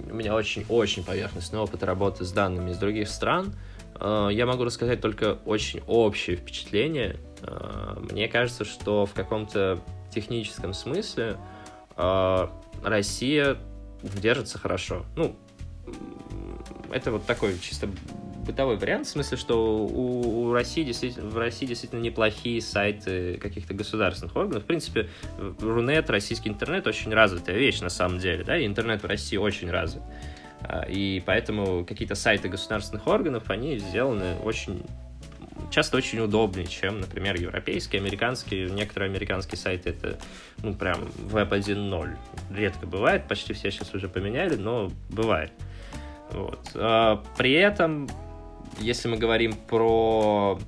У 0.10 0.16
меня 0.16 0.36
очень-очень 0.36 1.06
поверхностный 1.06 1.60
опыт 1.60 1.84
работы 1.84 2.26
с 2.26 2.32
данными 2.32 2.72
из 2.72 2.78
других 2.78 3.08
стран. 3.08 3.54
Э, 4.00 4.30
я 4.32 4.46
могу 4.46 4.64
рассказать 4.64 5.02
только 5.02 5.38
очень 5.46 5.82
общее 5.88 6.36
впечатление. 6.36 7.18
Э, 7.44 7.98
мне 8.12 8.28
кажется, 8.28 8.66
что 8.66 9.06
в 9.06 9.14
каком-то 9.14 9.80
техническом 10.14 10.74
смысле 10.74 11.38
э, 11.96 12.48
Россия 12.84 13.58
держится 14.02 14.58
хорошо. 14.58 15.06
Ну, 15.16 15.36
это 16.92 17.12
вот 17.12 17.26
такой 17.26 17.58
чисто 17.60 17.88
бытовой 18.46 18.78
вариант, 18.78 19.08
в 19.08 19.10
смысле, 19.10 19.38
что 19.38 19.78
у, 19.78 20.48
у 20.48 20.54
России 20.54 20.84
действительно, 20.84 21.30
в 21.30 21.38
России 21.38 21.66
действительно 21.66 22.00
неплохие 22.00 22.62
сайты 22.62 23.38
каких-то 23.38 23.74
государственных 23.74 24.36
органов. 24.36 24.64
В 24.64 24.66
принципе, 24.66 25.10
Рунет, 25.60 26.10
российский 26.10 26.50
интернет 26.50 26.88
очень 26.88 27.14
развитая 27.14 27.58
вещь 27.58 27.82
на 27.82 27.90
самом 27.90 28.20
деле, 28.20 28.44
да, 28.44 28.58
и 28.58 28.66
интернет 28.66 29.04
в 29.04 29.06
России 29.06 29.38
очень 29.38 29.70
развит. 29.70 30.02
А, 30.64 30.86
и 30.88 31.22
поэтому 31.26 31.86
какие-то 31.86 32.16
сайты 32.16 32.50
государственных 32.50 33.08
органов, 33.08 33.50
они 33.50 33.78
сделаны 33.78 34.36
очень 34.44 34.84
часто 35.70 35.98
очень 35.98 36.20
удобнее, 36.20 36.68
чем, 36.68 37.00
например, 37.00 37.36
европейские, 37.36 38.02
американские. 38.02 38.70
Некоторые 38.70 39.10
американские 39.10 39.58
сайты 39.58 39.92
это, 39.92 40.20
ну, 40.62 40.74
прям 40.74 41.10
веб 41.18 41.52
1.0. 41.52 42.18
Редко 42.56 42.88
бывает, 42.88 43.28
почти 43.28 43.54
все 43.54 43.72
сейчас 43.72 43.94
уже 43.94 44.10
поменяли, 44.10 44.56
но 44.56 44.92
бывает. 45.10 45.52
Вот. 46.32 46.60
А, 46.76 47.24
при 47.38 47.54
этом 47.54 48.08
если 48.80 49.08
мы 49.08 49.18
говорим 49.18 49.54
про 49.54 50.60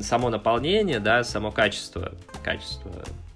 само 0.00 0.30
наполнение, 0.30 1.00
да, 1.00 1.24
само 1.24 1.50
качество, 1.50 2.12
качество 2.42 2.90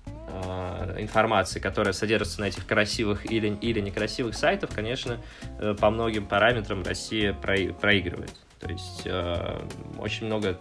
э, 0.06 0.96
информации, 0.98 1.60
которая 1.60 1.92
содержится 1.92 2.40
на 2.40 2.46
этих 2.46 2.66
красивых 2.66 3.30
или, 3.30 3.56
или 3.60 3.80
некрасивых 3.80 4.34
сайтах, 4.34 4.70
конечно, 4.70 5.18
э, 5.58 5.74
по 5.78 5.90
многим 5.90 6.26
параметрам 6.26 6.82
Россия 6.82 7.32
про, 7.32 7.56
проигрывает. 7.72 8.34
То 8.58 8.68
есть 8.70 9.02
э, 9.04 9.66
очень 9.98 10.26
много... 10.26 10.60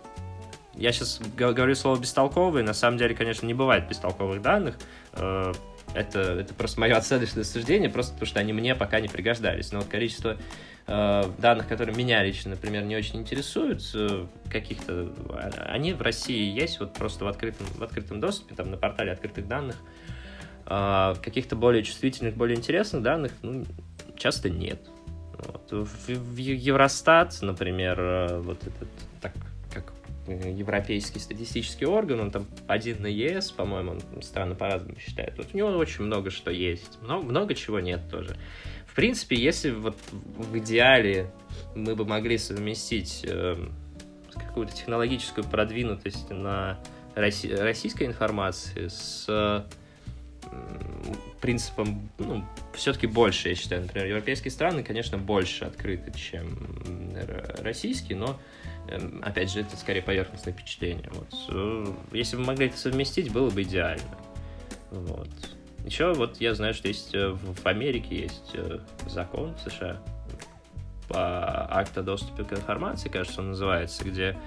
Я 0.75 0.91
сейчас 0.91 1.19
говорю 1.35 1.75
слово 1.75 1.99
«бестолковые», 1.99 2.63
на 2.63 2.73
самом 2.73 2.97
деле, 2.97 3.15
конечно, 3.15 3.45
не 3.45 3.53
бывает 3.53 3.89
бестолковых 3.89 4.41
данных, 4.41 4.77
это, 5.11 6.19
это 6.19 6.53
просто 6.53 6.79
мое 6.79 6.95
оценочное 6.97 7.43
суждение, 7.43 7.89
просто 7.89 8.13
потому 8.13 8.27
что 8.27 8.39
они 8.39 8.53
мне 8.53 8.75
пока 8.75 9.01
не 9.01 9.09
пригождались. 9.09 9.73
Но 9.73 9.79
вот 9.79 9.89
количество 9.89 10.37
данных, 10.89 11.67
которые 11.67 11.95
меня 11.95 12.23
лично, 12.23 12.51
например, 12.51 12.83
не 12.83 12.95
очень 12.95 13.19
интересуют, 13.19 13.81
э, 13.93 14.25
каких-то, 14.49 15.11
они 15.67 15.93
в 15.93 16.01
России 16.01 16.51
есть 16.51 16.79
вот 16.79 16.93
просто 16.93 17.25
в 17.25 17.27
открытом, 17.27 17.67
в 17.67 17.83
открытом 17.83 18.19
доступе, 18.19 18.55
там 18.55 18.71
на 18.71 18.77
портале 18.77 19.11
открытых 19.11 19.47
данных. 19.47 19.75
Э, 20.65 21.13
каких-то 21.21 21.55
более 21.55 21.83
чувствительных, 21.83 22.35
более 22.35 22.57
интересных 22.57 23.03
данных, 23.03 23.33
ну, 23.43 23.65
часто 24.15 24.49
нет. 24.49 24.79
Вот. 25.37 25.71
В, 25.71 26.07
в 26.07 26.37
Евростат, 26.37 27.37
например, 27.41 27.99
э, 27.99 28.39
вот 28.39 28.61
этот 28.63 28.89
так 29.21 29.33
европейский 30.27 31.19
статистический 31.19 31.85
орган, 31.85 32.19
он 32.19 32.31
там 32.31 32.45
один 32.67 33.01
на 33.01 33.07
ЕС, 33.07 33.51
по-моему, 33.51 33.91
он 33.91 34.21
странно 34.21 34.55
по-разному 34.55 34.99
считает. 34.99 35.37
Вот 35.37 35.47
у 35.53 35.57
него 35.57 35.69
очень 35.69 36.03
много 36.03 36.29
что 36.29 36.51
есть, 36.51 37.01
много, 37.01 37.23
много 37.25 37.55
чего 37.55 37.79
нет 37.79 38.01
тоже. 38.09 38.35
Принципе, 38.99 39.35
если 39.37 39.71
вот 39.71 39.97
в 40.11 40.57
идеале 40.57 41.31
мы 41.75 41.95
бы 41.95 42.05
могли 42.05 42.37
совместить 42.37 43.25
э, 43.27 43.57
какую-то 44.33 44.75
технологическую 44.75 45.45
продвинутость 45.45 46.29
на 46.29 46.79
россий, 47.15 47.55
российской 47.55 48.07
информации 48.07 48.87
с 48.87 49.25
э, 49.29 49.63
принципом, 51.41 52.09
ну, 52.17 52.43
все-таки 52.73 53.07
больше, 53.07 53.49
я 53.49 53.55
считаю. 53.55 53.83
Например, 53.83 54.07
европейские 54.07 54.51
страны, 54.51 54.83
конечно, 54.83 55.17
больше 55.17 55.65
открыты, 55.65 56.11
чем 56.17 56.57
российские, 57.61 58.17
но 58.17 58.39
Эм, 58.89 59.21
опять 59.23 59.51
же, 59.51 59.61
это 59.61 59.77
скорее 59.77 60.01
поверхностное 60.01 60.53
впечатление. 60.53 61.09
Вот. 61.11 61.27
Э, 61.49 61.85
если 62.11 62.37
бы 62.37 62.43
могли 62.43 62.67
это 62.67 62.77
совместить, 62.77 63.31
было 63.31 63.49
бы 63.49 63.61
идеально. 63.61 64.17
Вот. 64.91 65.29
Еще 65.86 66.13
вот 66.13 66.39
я 66.41 66.53
знаю, 66.55 66.73
что 66.73 66.88
есть 66.88 67.13
э, 67.15 67.30
в 67.30 67.65
Америке 67.65 68.21
есть 68.21 68.51
э, 68.53 68.80
закон 69.07 69.55
в 69.55 69.69
США 69.69 69.99
по 71.07 71.73
акту 71.73 72.01
о 72.01 72.03
доступе 72.03 72.43
к 72.43 72.53
информации, 72.53 73.09
кажется, 73.09 73.41
он 73.41 73.49
называется, 73.49 74.03
где, 74.03 74.38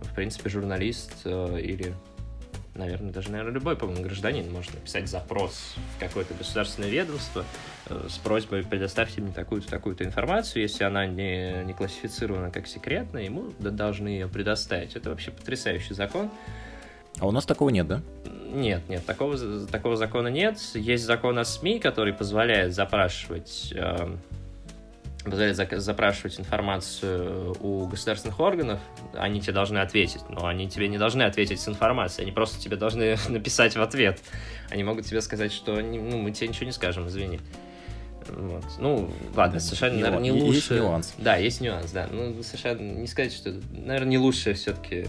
в 0.00 0.14
принципе, 0.14 0.48
журналист 0.48 1.26
или 1.26 1.94
наверное, 2.76 3.12
даже, 3.12 3.30
наверное, 3.30 3.52
любой, 3.52 3.76
по-моему, 3.76 4.02
гражданин 4.02 4.50
может 4.52 4.74
написать 4.74 5.08
запрос 5.08 5.74
в 5.96 6.00
какое-то 6.00 6.34
государственное 6.34 6.88
ведомство 6.88 7.44
э, 7.88 8.06
с 8.08 8.18
просьбой 8.18 8.62
предоставьте 8.62 9.20
мне 9.20 9.32
такую-то, 9.32 9.68
такую-то 9.68 10.04
информацию, 10.04 10.62
если 10.62 10.84
она 10.84 11.06
не, 11.06 11.64
не 11.64 11.72
классифицирована 11.72 12.50
как 12.50 12.66
секретная, 12.66 13.24
ему 13.24 13.52
должны 13.58 14.08
ее 14.08 14.28
предоставить. 14.28 14.96
Это 14.96 15.10
вообще 15.10 15.30
потрясающий 15.30 15.94
закон. 15.94 16.30
А 17.18 17.26
у 17.26 17.30
нас 17.30 17.46
такого 17.46 17.70
нет, 17.70 17.86
да? 17.86 18.02
Нет, 18.52 18.88
нет, 18.88 19.04
такого, 19.04 19.36
такого 19.66 19.96
закона 19.96 20.28
нет. 20.28 20.58
Есть 20.74 21.04
закон 21.04 21.38
о 21.38 21.44
СМИ, 21.44 21.78
который 21.78 22.12
позволяет 22.12 22.74
запрашивать 22.74 23.72
э, 23.74 24.16
позволяет 25.30 25.82
запрашивать 25.82 26.38
информацию 26.38 27.56
у 27.60 27.86
государственных 27.86 28.38
органов, 28.40 28.80
они 29.14 29.40
тебе 29.40 29.52
должны 29.52 29.78
ответить, 29.78 30.22
но 30.28 30.46
они 30.46 30.68
тебе 30.68 30.88
не 30.88 30.98
должны 30.98 31.22
ответить 31.22 31.60
с 31.60 31.68
информацией, 31.68 32.24
они 32.26 32.32
просто 32.32 32.60
тебе 32.60 32.76
должны 32.76 33.16
написать 33.28 33.76
в 33.76 33.82
ответ. 33.82 34.20
Они 34.70 34.84
могут 34.84 35.06
тебе 35.06 35.20
сказать, 35.20 35.52
что 35.52 35.80
ну, 35.80 36.18
мы 36.18 36.30
тебе 36.30 36.48
ничего 36.48 36.66
не 36.66 36.72
скажем, 36.72 37.08
извини. 37.08 37.40
Вот. 38.28 38.64
Ну, 38.78 39.10
ладно, 39.36 39.60
США, 39.60 39.90
наверное, 39.90 40.18
не 40.18 40.32
лучше. 40.32 40.56
Есть 40.56 40.70
нюанс. 40.70 41.14
Да, 41.18 41.36
есть 41.36 41.60
нюанс, 41.60 41.92
да. 41.92 42.08
Ну, 42.10 42.42
США, 42.42 42.74
не 42.74 43.06
сказать, 43.06 43.32
что, 43.32 43.54
наверное, 43.70 44.08
не 44.08 44.18
лучшая 44.18 44.54
все-таки, 44.54 45.06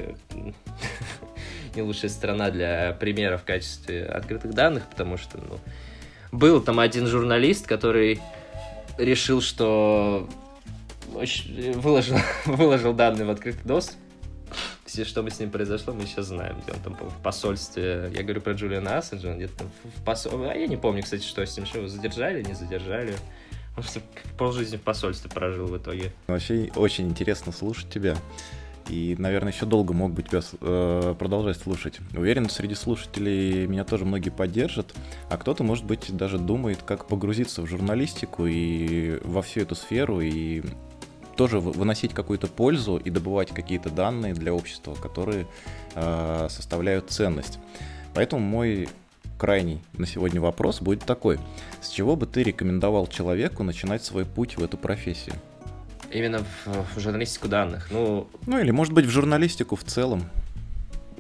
не 1.78 1.84
лучшая 1.84 2.10
страна 2.12 2.50
для 2.50 2.98
примера 3.00 3.38
в 3.38 3.44
качестве 3.44 4.06
открытых 4.06 4.54
данных, 4.54 4.88
потому 4.90 5.18
что, 5.18 5.38
ну, 5.38 5.60
был 6.32 6.62
там 6.62 6.80
один 6.80 7.08
журналист, 7.08 7.68
который 7.68 8.20
решил, 8.98 9.42
что 9.42 10.28
выложил, 11.08 12.18
выложил 12.46 12.94
данные 12.94 13.26
в 13.26 13.30
открытый 13.30 13.64
доступ. 13.64 13.96
Все, 14.86 15.06
что 15.06 15.22
бы 15.22 15.30
с 15.30 15.40
ним 15.40 15.52
произошло, 15.52 15.94
мы 15.94 16.06
сейчас 16.06 16.28
знаем. 16.28 16.60
Где 16.64 16.72
он 16.72 16.80
там 16.80 16.96
в 16.96 17.22
посольстве, 17.22 18.10
я 18.16 18.24
говорю 18.24 18.42
про 18.42 18.54
Джулиана 18.54 18.98
Ассенджа, 18.98 19.36
где-то 19.36 19.58
там 19.58 19.72
в 19.84 20.04
посольстве, 20.04 20.50
а 20.50 20.56
я 20.56 20.68
не 20.68 20.78
помню, 20.78 21.04
кстати, 21.04 21.24
что 21.24 21.46
с 21.46 21.56
ним, 21.58 21.66
что 21.66 21.80
его 21.80 21.88
задержали, 21.88 22.42
не 22.42 22.54
задержали. 22.54 23.14
Он 23.76 23.84
полжизни 24.38 24.78
в 24.78 24.82
посольстве 24.82 25.30
прожил 25.30 25.68
в 25.68 25.78
итоге. 25.78 26.12
Вообще 26.28 26.72
очень 26.76 27.10
интересно 27.10 27.52
слушать 27.52 27.90
тебя. 27.92 28.18
И, 28.90 29.16
наверное, 29.18 29.52
еще 29.52 29.66
долго 29.66 29.94
мог 29.94 30.14
бы 30.14 30.24
тебя 30.24 30.42
э, 30.62 31.16
продолжать 31.18 31.58
слушать. 31.58 32.00
Уверен, 32.16 32.50
среди 32.50 32.76
слушателей 32.76 33.68
меня 33.68 33.84
тоже 33.84 34.06
многие 34.06 34.30
поддержат, 34.30 34.94
а 35.30 35.38
кто-то, 35.38 35.64
может 35.64 35.86
быть, 35.86 36.16
даже 36.16 36.38
думает, 36.38 36.84
как 36.84 37.06
погрузиться 37.06 37.62
в 37.62 37.68
журналистику 37.68 38.46
и 38.46 39.20
во 39.24 39.42
всю 39.42 39.62
эту 39.62 39.76
сферу, 39.76 40.22
и 40.22 40.64
тоже 41.36 41.60
выносить 41.60 42.14
какую-то 42.14 42.48
пользу 42.48 42.98
и 42.98 43.10
добывать 43.10 43.50
какие-то 43.50 43.90
данные 43.90 44.34
для 44.34 44.54
общества, 44.54 44.96
которые 44.96 45.48
э, 45.96 46.48
составляют 46.50 47.12
ценность. 47.12 47.60
Поэтому 48.14 48.42
мой 48.42 48.90
крайний 49.38 49.82
на 49.94 50.08
сегодня 50.08 50.42
вопрос 50.42 50.82
будет 50.82 51.04
такой. 51.04 51.40
С 51.82 51.90
чего 51.90 52.16
бы 52.16 52.26
ты 52.26 52.44
рекомендовал 52.44 53.08
человеку 53.08 53.64
начинать 53.64 54.04
свой 54.04 54.26
путь 54.26 54.58
в 54.58 54.64
эту 54.64 54.78
профессию? 54.78 55.36
Именно 56.12 56.44
в, 56.66 56.96
в 56.96 57.00
журналистику 57.00 57.48
данных. 57.48 57.88
Ну, 57.92 58.28
ну 58.46 58.60
или, 58.60 58.72
может 58.72 58.94
быть, 58.94 59.06
в 59.06 59.10
журналистику 59.10 59.76
в 59.76 59.84
целом. 59.84 60.30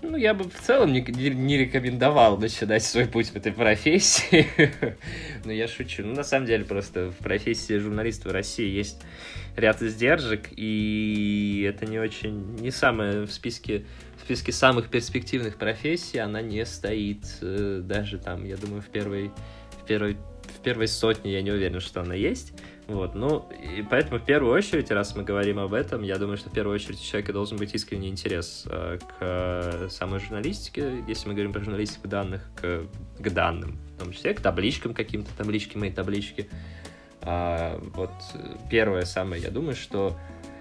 Ну, 0.01 0.15
я 0.15 0.33
бы 0.33 0.45
в 0.45 0.59
целом 0.61 0.93
не, 0.93 1.01
не 1.01 1.57
рекомендовал 1.57 2.37
начинать 2.37 2.83
свой 2.83 3.05
путь 3.05 3.29
в 3.29 3.35
этой 3.35 3.51
профессии. 3.51 4.47
Но 5.45 5.51
я 5.51 5.67
шучу. 5.67 6.03
Ну, 6.05 6.13
на 6.13 6.23
самом 6.23 6.45
деле, 6.45 6.63
просто 6.63 7.09
в 7.09 7.17
профессии 7.17 7.77
журналиста 7.77 8.29
в 8.29 8.31
России 8.31 8.69
есть 8.69 9.01
ряд 9.57 9.81
издержек, 9.81 10.49
и 10.55 11.65
это 11.67 11.85
не 11.85 11.99
очень, 11.99 12.55
не 12.59 12.71
самое 12.71 13.23
в 13.25 13.31
списке, 13.31 13.85
в 14.17 14.21
списке 14.21 14.51
самых 14.51 14.89
перспективных 14.89 15.57
профессий, 15.57 16.19
она 16.19 16.41
не 16.41 16.63
стоит 16.65 17.25
э, 17.41 17.81
даже 17.83 18.19
там, 18.19 18.45
я 18.45 18.55
думаю, 18.55 18.81
в 18.83 18.87
первой, 18.87 19.31
в 19.81 19.85
первой, 19.85 20.17
первой 20.67 20.89
сотне 20.89 21.31
я 21.31 21.41
не 21.41 21.51
уверен, 21.51 21.79
что 21.79 22.01
она 22.01 22.13
есть. 22.13 22.51
Вот, 22.87 23.15
ну, 23.15 23.47
и 23.51 23.81
поэтому 23.89 24.19
в 24.19 24.25
первую 24.25 24.53
очередь, 24.53 24.91
раз 24.91 25.15
мы 25.15 25.23
говорим 25.23 25.59
об 25.59 25.73
этом, 25.73 26.03
я 26.03 26.17
думаю, 26.17 26.35
что 26.35 26.49
в 26.49 26.53
первую 26.53 26.75
очередь 26.75 26.99
у 26.99 27.03
человека 27.03 27.31
должен 27.31 27.57
быть 27.57 27.73
искренний 27.73 28.09
интерес 28.09 28.65
э, 28.65 28.97
к 28.99 29.15
э, 29.21 29.87
самой 29.89 30.19
журналистике, 30.19 31.05
если 31.07 31.29
мы 31.29 31.35
говорим 31.35 31.53
про 31.53 31.61
журналистику 31.61 32.09
данных, 32.09 32.41
к, 32.57 32.83
к 33.17 33.29
данным, 33.29 33.79
в 33.95 33.99
том 34.03 34.11
числе 34.11 34.33
к 34.33 34.41
табличкам 34.41 34.93
каким-то, 34.93 35.29
таблички 35.37 35.77
мои 35.77 35.89
таблички. 35.89 36.49
А, 37.21 37.79
вот 37.95 38.11
первое 38.69 39.05
самое, 39.05 39.41
я 39.41 39.51
думаю, 39.51 39.75
что 39.75 40.17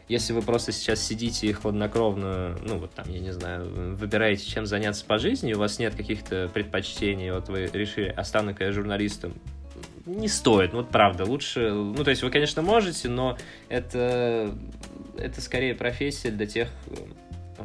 если 0.08 0.32
вы 0.32 0.42
просто 0.42 0.70
сейчас 0.70 1.00
сидите 1.00 1.48
и 1.48 1.52
хладнокровно, 1.52 2.56
ну 2.62 2.78
вот 2.78 2.92
там, 2.92 3.10
я 3.10 3.18
не 3.18 3.32
знаю, 3.32 3.96
выбираете, 3.96 4.48
чем 4.48 4.66
заняться 4.66 5.04
по 5.04 5.18
жизни, 5.18 5.52
у 5.52 5.58
вас 5.58 5.80
нет 5.80 5.96
каких-то 5.96 6.48
предпочтений, 6.54 7.32
вот 7.32 7.48
вы 7.48 7.66
решили, 7.72 8.08
остану-ка 8.08 8.66
я 8.66 8.72
журналистом, 8.72 9.34
не 10.06 10.28
стоит, 10.28 10.72
ну, 10.72 10.78
вот 10.78 10.90
правда, 10.90 11.24
лучше, 11.24 11.72
ну, 11.72 12.02
то 12.04 12.10
есть 12.10 12.22
вы, 12.22 12.30
конечно, 12.30 12.62
можете, 12.62 13.08
но 13.08 13.36
это, 13.68 14.54
это 15.18 15.40
скорее 15.40 15.74
профессия 15.74 16.30
для 16.30 16.46
тех, 16.46 16.68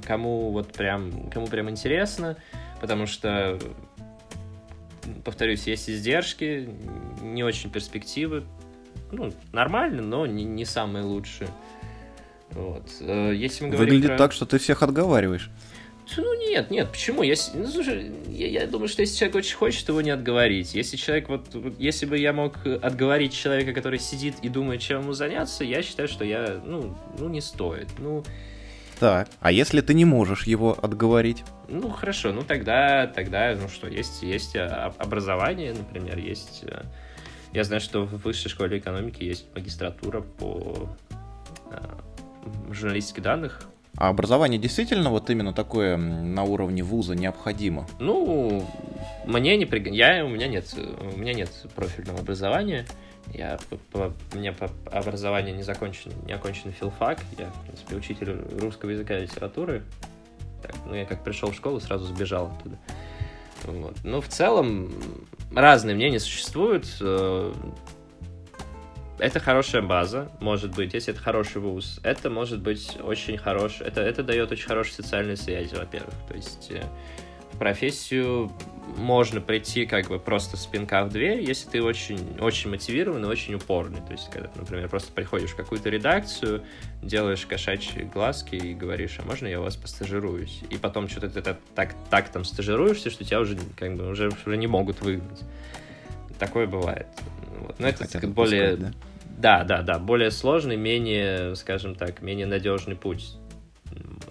кому 0.05 0.51
вот 0.51 0.73
прям, 0.73 1.29
кому 1.29 1.47
прям 1.47 1.69
интересно, 1.69 2.37
потому 2.79 3.05
что, 3.05 3.59
повторюсь, 5.23 5.67
есть 5.67 5.89
издержки, 5.89 6.67
не 7.21 7.43
очень 7.43 7.69
перспективы, 7.69 8.43
ну, 9.11 9.31
нормально, 9.53 10.01
но 10.01 10.25
не, 10.25 10.43
не 10.43 10.65
самые 10.65 11.05
лучшие. 11.05 11.49
Вот. 12.51 12.83
Э, 13.01 13.33
если 13.33 13.65
мы 13.65 13.71
говорим 13.71 13.93
Выглядит 13.93 14.11
про... 14.11 14.17
так, 14.17 14.31
что 14.33 14.45
ты 14.45 14.57
всех 14.57 14.83
отговариваешь. 14.83 15.49
Ну 16.17 16.49
нет, 16.49 16.69
нет, 16.71 16.89
почему? 16.91 17.23
Если, 17.23 17.57
ну, 17.57 17.67
слушай, 17.67 18.11
я, 18.27 18.47
я 18.47 18.67
думаю, 18.67 18.87
что 18.87 19.01
если 19.01 19.17
человек 19.17 19.35
очень 19.35 19.55
хочет, 19.55 19.87
его 19.87 20.01
не 20.01 20.09
отговорить. 20.09 20.73
Если 20.73 20.97
человек 20.97 21.29
вот, 21.29 21.45
если 21.77 22.05
бы 22.05 22.17
я 22.17 22.33
мог 22.33 22.57
отговорить 22.65 23.33
человека, 23.33 23.73
который 23.73 23.99
сидит 23.99 24.35
и 24.41 24.49
думает, 24.49 24.81
чем 24.81 25.01
ему 25.01 25.13
заняться, 25.13 25.63
я 25.63 25.81
считаю, 25.81 26.09
что 26.09 26.25
я, 26.25 26.61
ну, 26.65 26.97
ну 27.17 27.29
не 27.29 27.41
стоит. 27.41 27.87
Ну. 27.99 28.23
Так, 28.99 29.29
а 29.39 29.51
если 29.51 29.81
ты 29.81 29.93
не 29.93 30.05
можешь 30.05 30.45
его 30.45 30.77
отговорить? 30.79 31.43
Ну 31.67 31.89
хорошо, 31.89 32.33
ну 32.33 32.43
тогда, 32.43 33.07
тогда, 33.07 33.55
ну 33.59 33.67
что, 33.69 33.87
есть, 33.87 34.21
есть 34.21 34.55
а, 34.55 34.93
образование, 34.97 35.73
например, 35.73 36.19
есть. 36.19 36.63
Э, 36.63 36.83
я 37.53 37.63
знаю, 37.63 37.81
что 37.81 38.05
в 38.05 38.23
высшей 38.23 38.51
школе 38.51 38.77
экономики 38.77 39.23
есть 39.23 39.45
магистратура 39.55 40.21
по 40.21 40.89
э, 41.71 42.73
журналистике 42.73 43.21
данных, 43.21 43.65
а 44.01 44.07
образование 44.07 44.59
действительно 44.59 45.11
вот 45.11 45.29
именно 45.29 45.53
такое 45.53 45.95
на 45.95 46.41
уровне 46.41 46.81
вуза 46.81 47.13
необходимо? 47.13 47.85
Ну, 47.99 48.67
мне 49.27 49.55
не 49.57 49.67
приг... 49.67 49.91
я 49.91 50.25
у 50.25 50.27
меня 50.27 50.47
нет 50.47 50.73
у 50.75 51.19
меня 51.19 51.35
нет 51.35 51.51
профильного 51.75 52.21
образования. 52.21 52.87
Я 53.31 53.59
по, 53.91 54.11
у 54.33 54.37
меня 54.37 54.53
по 54.53 54.71
образованию 54.91 55.55
не 55.55 55.61
закончен, 55.61 56.11
не 56.25 56.33
окончен 56.33 56.71
филфак. 56.71 57.19
Я, 57.37 57.51
в 57.51 57.61
принципе, 57.61 57.95
учитель 57.95 58.41
русского 58.59 58.89
языка 58.89 59.19
и 59.19 59.21
литературы. 59.21 59.83
Так, 60.63 60.73
ну, 60.87 60.95
я 60.95 61.05
как 61.05 61.23
пришел 61.23 61.51
в 61.51 61.55
школу, 61.55 61.79
сразу 61.79 62.05
сбежал 62.05 62.47
оттуда. 62.47 62.79
Вот. 63.65 63.97
Но 64.03 64.19
в 64.19 64.27
целом 64.29 64.91
разные 65.53 65.95
мнения 65.95 66.19
существуют. 66.19 66.87
Это 69.21 69.39
хорошая 69.39 69.83
база, 69.83 70.31
может 70.39 70.75
быть, 70.75 70.95
если 70.95 71.13
это 71.13 71.21
хороший 71.21 71.61
вуз. 71.61 71.99
Это 72.01 72.31
может 72.31 72.59
быть 72.59 72.97
очень 73.03 73.37
хороший, 73.37 73.85
это, 73.85 74.01
это 74.01 74.23
дает 74.23 74.51
очень 74.51 74.67
хорошие 74.67 74.95
социальные 74.95 75.37
связи, 75.37 75.75
во-первых. 75.75 76.15
То 76.27 76.33
есть 76.33 76.71
э, 76.71 76.83
в 77.53 77.59
профессию 77.59 78.51
можно 78.97 79.39
прийти 79.39 79.85
как 79.85 80.07
бы 80.07 80.17
просто 80.17 80.57
с 80.57 80.65
пинка 80.65 81.03
в 81.05 81.09
дверь, 81.09 81.39
если 81.39 81.69
ты 81.69 81.83
очень, 81.83 82.39
очень 82.39 82.71
мотивированный, 82.71 83.27
очень 83.27 83.53
упорный. 83.53 83.99
То 84.01 84.13
есть, 84.13 84.27
когда, 84.31 84.49
например, 84.55 84.89
просто 84.89 85.13
приходишь 85.13 85.51
в 85.51 85.55
какую-то 85.55 85.91
редакцию, 85.91 86.63
делаешь 87.03 87.45
кошачьи 87.45 88.01
глазки 88.01 88.55
и 88.55 88.73
говоришь, 88.73 89.19
а 89.19 89.23
можно 89.23 89.45
я 89.45 89.59
у 89.59 89.63
вас 89.63 89.75
постажируюсь? 89.75 90.63
И 90.71 90.77
потом 90.77 91.07
что-то 91.07 91.29
ты 91.29 91.43
так, 91.43 91.59
так, 91.75 91.93
так 92.09 92.29
там 92.29 92.43
стажируешься, 92.43 93.11
что 93.11 93.23
тебя 93.23 93.39
уже 93.39 93.55
как 93.77 93.95
бы 93.97 94.09
уже, 94.09 94.31
уже 94.47 94.57
не 94.57 94.65
могут 94.65 94.99
выгнать. 95.01 95.43
Такое 96.39 96.65
бывает. 96.65 97.05
Вот. 97.59 97.79
Но 97.79 97.87
это 97.87 98.05
Хотят 98.05 98.27
более... 98.31 98.77
Да? 98.77 98.91
Да, 99.41 99.63
да, 99.63 99.81
да, 99.81 99.97
более 99.97 100.29
сложный, 100.29 100.77
менее, 100.77 101.55
скажем 101.55 101.95
так, 101.95 102.21
менее 102.21 102.45
надежный 102.45 102.95
путь. 102.95 103.37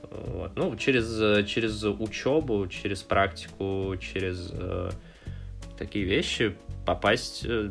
Вот. 0.09 0.53
Ну, 0.55 0.77
через, 0.77 1.47
через 1.49 1.83
учебу, 1.83 2.69
через 2.69 3.03
практику, 3.03 3.97
через 4.01 4.51
э, 4.53 4.91
такие 5.77 6.05
вещи 6.05 6.55
попасть, 6.87 7.45
э, 7.45 7.71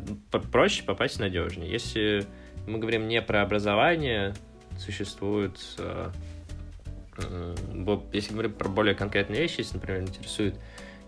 проще 0.52 0.82
попасть 0.82 1.18
надежнее. 1.18 1.70
Если 1.70 2.26
мы 2.66 2.78
говорим 2.78 3.08
не 3.08 3.22
про 3.22 3.40
образование, 3.40 4.34
существует, 4.78 5.58
э, 5.78 6.10
э, 7.16 7.54
если 8.12 8.34
говорим 8.34 8.52
про 8.52 8.68
более 8.68 8.94
конкретные 8.94 9.40
вещи, 9.40 9.60
если, 9.60 9.76
например, 9.78 10.02
интересует 10.02 10.56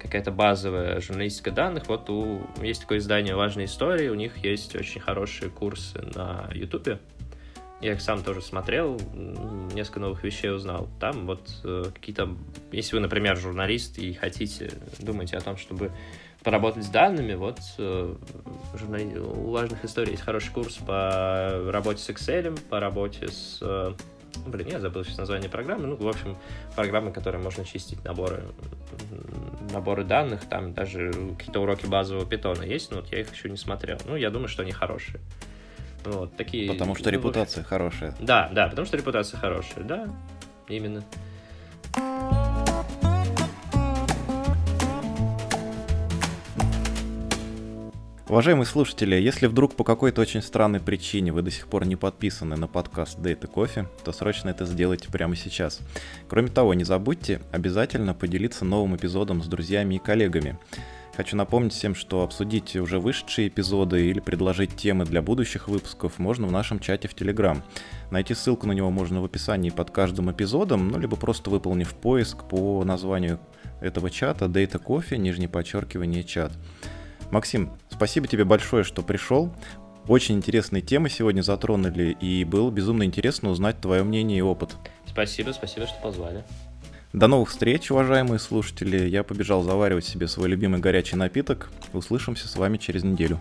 какая-то 0.03 0.33
базовая 0.33 1.01
журналистика 1.01 1.53
данных. 1.53 1.87
Вот 1.89 2.11
у, 2.11 2.43
есть 2.61 2.83
такое 2.83 2.99
издание 2.99 3.37
«Важные 3.37 3.67
истории», 3.67 4.09
у 4.09 4.15
них 4.15 4.39
есть 4.39 4.75
очень 4.75 5.01
хорошие 5.01 5.51
курсы 5.51 6.03
на 6.15 6.51
Ютубе. 6.53 6.99
Я 7.81 7.93
их 7.95 8.01
сам 8.01 8.23
тоже 8.23 8.43
смотрел, 8.43 9.01
несколько 9.73 10.01
новых 10.01 10.23
вещей 10.23 10.53
узнал. 10.53 10.89
Там 11.01 11.27
вот 11.27 11.51
э, 11.65 11.85
какие-то... 11.93 12.37
Если 12.71 12.95
вы, 12.95 13.01
например, 13.01 13.37
журналист 13.37 13.99
и 13.99 14.13
хотите, 14.13 14.73
думаете 15.01 15.37
о 15.37 15.41
том, 15.41 15.57
чтобы 15.57 15.91
поработать 16.45 16.85
с 16.85 16.89
данными, 16.89 17.35
вот 17.35 17.59
э, 17.79 18.15
журнали... 18.75 19.19
у 19.19 19.51
важных 19.51 19.85
историй 19.85 20.13
есть 20.13 20.23
хороший 20.23 20.53
курс 20.53 20.77
по 20.77 21.71
работе 21.73 21.99
с 21.99 22.09
Excel, 22.11 22.59
по 22.69 22.79
работе 22.79 23.29
с 23.29 23.59
э, 23.61 23.95
Блин, 24.47 24.69
я 24.69 24.81
забыл 24.81 25.05
сейчас 25.05 25.19
название 25.19 25.49
программы. 25.49 25.87
Ну, 25.87 25.97
в 25.97 26.09
общем, 26.09 26.37
программы, 26.75 27.13
которые 27.13 27.43
можно 27.43 27.65
чистить 27.65 28.05
наборы, 28.05 28.45
наборы 29.73 30.05
данных. 30.05 30.49
Там 30.49 30.73
даже 30.75 31.13
какие-то 31.39 31.61
уроки 31.61 31.87
базового 31.87 32.27
питона 32.27 32.63
есть, 32.63 32.91
но 32.91 32.99
вот 32.99 33.13
я 33.13 33.21
их 33.21 33.33
еще 33.33 33.51
не 33.51 33.57
смотрел. 33.57 33.99
Ну, 34.05 34.17
я 34.17 34.31
думаю, 34.31 34.49
что 34.49 34.63
они 34.63 34.73
хорошие. 34.73 35.21
Вот, 36.05 36.37
такие... 36.37 36.71
Потому 36.71 36.95
что 36.95 37.05
ну, 37.05 37.11
репутация 37.11 37.63
хорошая. 37.63 38.15
Да, 38.21 38.51
да, 38.53 38.67
потому 38.69 38.87
что 38.87 38.97
репутация 38.97 39.39
хорошая, 39.39 39.85
да, 39.85 40.09
именно. 40.69 41.05
Уважаемые 48.33 48.65
слушатели, 48.65 49.15
если 49.17 49.47
вдруг 49.47 49.75
по 49.75 49.85
какой-то 49.85 50.23
очень 50.23 50.41
странной 50.41 50.81
причине 50.81 51.33
вы 51.33 51.43
до 51.43 51.51
сих 51.51 51.67
пор 51.67 51.85
не 51.85 51.97
подписаны 51.97 52.57
на 52.57 52.67
подкаст 52.67 53.19
Data 53.19 53.47
Coffee, 53.47 53.87
то 54.07 54.13
срочно 54.13 54.49
это 54.49 54.65
сделайте 54.65 55.11
прямо 55.11 55.37
сейчас. 55.37 55.81
Кроме 56.31 56.49
того, 56.49 56.73
не 56.73 56.85
забудьте 56.85 57.43
обязательно 57.53 58.15
поделиться 58.15 58.65
новым 58.65 58.97
эпизодом 58.97 59.43
с 59.43 59.47
друзьями 59.49 59.97
и 59.97 59.99
коллегами. 59.99 60.59
Хочу 61.15 61.37
напомнить 61.37 61.75
всем, 61.75 61.95
что 61.95 62.23
обсудить 62.23 62.75
уже 62.75 62.99
вышедшие 62.99 63.49
эпизоды 63.49 64.07
или 64.07 64.19
предложить 64.19 64.77
темы 64.77 65.05
для 65.05 65.21
будущих 65.21 65.69
выпусков 65.69 66.19
можно 66.19 66.47
в 66.47 66.53
нашем 66.53 66.79
чате 66.79 67.09
в 67.09 67.15
Telegram. 67.15 67.61
Найти 68.11 68.33
ссылку 68.33 68.67
на 68.67 68.73
него 68.73 68.91
можно 68.91 69.21
в 69.21 69.27
описании 69.27 69.69
под 69.69 69.91
каждым 69.91 70.33
эпизодом, 70.33 70.89
ну 70.89 70.99
либо 70.99 71.17
просто 71.17 71.51
выполнив 71.51 71.93
поиск 71.93 72.45
по 72.45 72.83
названию 72.83 73.41
этого 73.83 74.09
чата 74.09 74.47
Data 74.47 74.83
Coffee, 74.83 75.19
нижнее 75.19 75.51
подчеркивание 75.51 76.25
чат. 76.25 76.53
Максим, 77.33 77.71
спасибо 77.89 78.29
тебе 78.29 78.45
большое, 78.45 78.85
что 78.85 79.01
пришел. 79.03 79.51
Очень 80.07 80.37
интересные 80.37 80.83
темы 80.83 81.09
сегодня 81.09 81.41
затронули, 81.41 82.15
и 82.21 82.45
было 82.45 82.71
безумно 82.71 83.05
интересно 83.05 83.49
узнать 83.49 83.81
твое 83.81 84.03
мнение 84.03 84.39
и 84.41 84.43
опыт. 84.43 84.77
Спасибо, 85.07 85.53
спасибо, 85.53 85.87
что 85.87 85.97
позвали. 86.03 86.45
До 87.15 87.29
новых 87.29 87.49
встреч, 87.49 87.91
уважаемые 87.91 88.39
слушатели. 88.39 89.09
Я 89.09 89.23
побежал 89.23 89.63
заваривать 89.63 90.05
себе 90.05 90.29
свой 90.29 90.51
любимый 90.51 90.81
горячий 90.81 91.17
напиток. 91.17 91.71
Услышимся 91.95 92.49
с 92.49 92.57
вами 92.57 92.77
через 92.77 93.03
неделю. 93.03 93.41